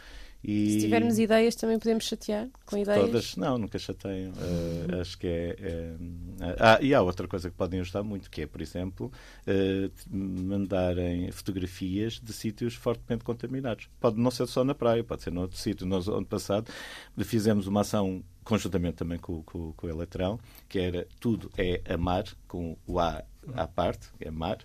E... 0.43 0.71
Se 0.71 0.79
tivermos 0.81 1.17
ideias, 1.17 1.55
também 1.55 1.79
podemos 1.79 2.03
chatear 2.03 2.49
com 2.65 2.77
ideias? 2.77 3.05
Todas, 3.05 3.35
não, 3.37 3.57
nunca 3.57 3.79
chateiam. 3.79 4.33
Uh, 4.33 4.99
acho 4.99 5.17
que 5.17 5.27
é. 5.27 5.55
é 5.59 5.95
ah, 6.59 6.79
e 6.81 6.93
há 6.93 7.01
outra 7.01 7.27
coisa 7.27 7.49
que 7.49 7.55
podem 7.55 7.79
ajudar 7.79 8.03
muito, 8.03 8.29
que 8.29 8.41
é, 8.41 8.45
por 8.45 8.61
exemplo, 8.61 9.11
uh, 9.47 9.91
mandarem 10.09 11.31
fotografias 11.31 12.19
de 12.21 12.33
sítios 12.33 12.75
fortemente 12.75 13.23
contaminados. 13.23 13.87
Pode 14.01 14.19
não 14.19 14.29
ser 14.29 14.45
só 14.47 14.65
na 14.65 14.75
praia, 14.75 15.03
pode 15.03 15.23
ser 15.23 15.31
noutro 15.31 15.57
sítio. 15.57 15.85
Nós, 15.85 16.09
ano 16.09 16.25
passado, 16.25 16.69
fizemos 17.19 17.65
uma 17.65 17.81
ação 17.81 18.21
conjuntamente 18.43 18.97
também 18.97 19.17
com, 19.17 19.41
com, 19.43 19.71
com 19.71 19.87
o 19.87 19.89
Eletrão, 19.89 20.37
que 20.67 20.77
era 20.77 21.07
Tudo 21.19 21.49
é 21.57 21.81
Amar, 21.87 22.25
com 22.47 22.75
o 22.85 22.99
A 22.99 23.23
à 23.55 23.67
parte, 23.67 24.07
é 24.19 24.31
mar, 24.31 24.57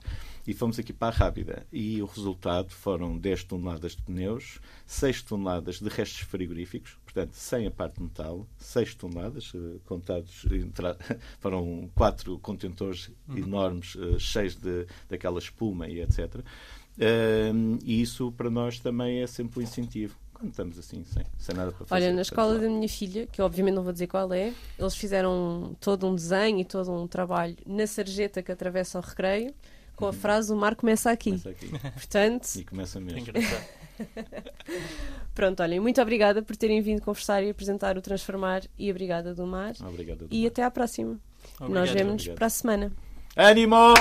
e 0.49 0.55
fomos 0.55 0.79
aqui 0.79 0.95
para 0.95 1.09
a 1.09 1.11
Rábida. 1.11 1.67
E 1.71 2.01
o 2.01 2.07
resultado 2.07 2.71
foram 2.71 3.19
10 3.19 3.45
toneladas 3.45 3.95
de 3.95 4.01
pneus, 4.01 4.59
6 4.87 5.21
toneladas 5.21 5.79
de 5.79 5.91
restos 5.91 6.21
frigoríficos, 6.21 6.97
portanto, 7.05 7.35
sem 7.35 7.67
a 7.67 7.71
parte 7.71 7.97
de 7.97 8.05
metal, 8.05 8.47
6 8.57 8.95
toneladas, 8.95 9.53
uh, 9.53 9.79
contados, 9.85 10.47
foram 11.39 11.91
quatro 11.95 12.39
contentores 12.39 13.11
uhum. 13.29 13.37
enormes, 13.37 13.95
uh, 13.97 14.19
cheios 14.19 14.57
de, 14.57 14.87
daquela 15.07 15.39
espuma 15.39 15.87
e 15.87 16.01
etc. 16.01 16.37
Uh, 16.37 17.79
e 17.85 18.01
isso 18.01 18.33
para 18.33 18.49
nós 18.49 18.81
também 18.81 19.21
é 19.21 19.27
sempre 19.27 19.61
um 19.61 19.63
incentivo 19.63 20.17
quando 20.33 20.51
estamos 20.51 20.79
assim, 20.79 21.05
sem, 21.05 21.27
sem 21.37 21.55
nada 21.55 21.73
para 21.73 21.85
fazer. 21.85 22.05
Olha, 22.07 22.15
na 22.15 22.23
escola 22.23 22.59
da 22.59 22.69
minha 22.69 22.89
filha, 22.89 23.27
que 23.27 23.43
obviamente 23.43 23.75
não 23.75 23.83
vou 23.83 23.93
dizer 23.93 24.07
qual 24.07 24.33
é, 24.33 24.55
eles 24.79 24.95
fizeram 24.95 25.77
todo 25.79 26.07
um 26.07 26.15
desenho 26.15 26.61
e 26.61 26.65
todo 26.65 26.91
um 26.91 27.07
trabalho 27.07 27.57
na 27.67 27.87
sarjeta 27.87 28.43
que 28.43 28.51
atravessa 28.51 28.99
o 28.99 29.03
recreio, 29.03 29.53
com 29.99 30.07
a 30.07 30.13
frase: 30.13 30.53
O 30.53 30.57
mar 30.57 30.77
começa 30.77 31.11
aqui. 31.11 31.31
Começa 31.31 31.51
aqui. 31.51 31.69
Portanto. 31.95 32.55
E 32.55 32.65
começa 32.65 33.01
mesmo. 33.01 33.27
Pronto, 35.35 35.61
olhem, 35.61 35.81
muito 35.81 36.01
obrigada 36.01 36.41
por 36.41 36.57
terem 36.57 36.81
vindo 36.81 37.03
conversar 37.03 37.43
e 37.43 37.51
apresentar 37.51 37.99
o 37.99 38.01
Transformar 38.01 38.63
e 38.79 38.91
obrigada 38.91 39.35
do 39.35 39.47
mar. 39.47 39.75
Obrigado, 39.81 40.29
do 40.29 40.31
e 40.31 40.43
mar. 40.43 40.49
até 40.49 40.63
à 40.63 40.71
próxima. 40.71 41.19
Obrigado, 41.61 41.75
Nós 41.75 41.91
vemos 41.91 42.29
para 42.29 42.47
a 42.47 42.51
semana. 42.51 42.93
Ânimo! 43.37 43.77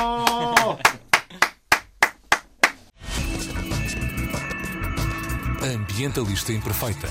Ambientalista 5.63 6.53
Imperfeita. 6.53 7.07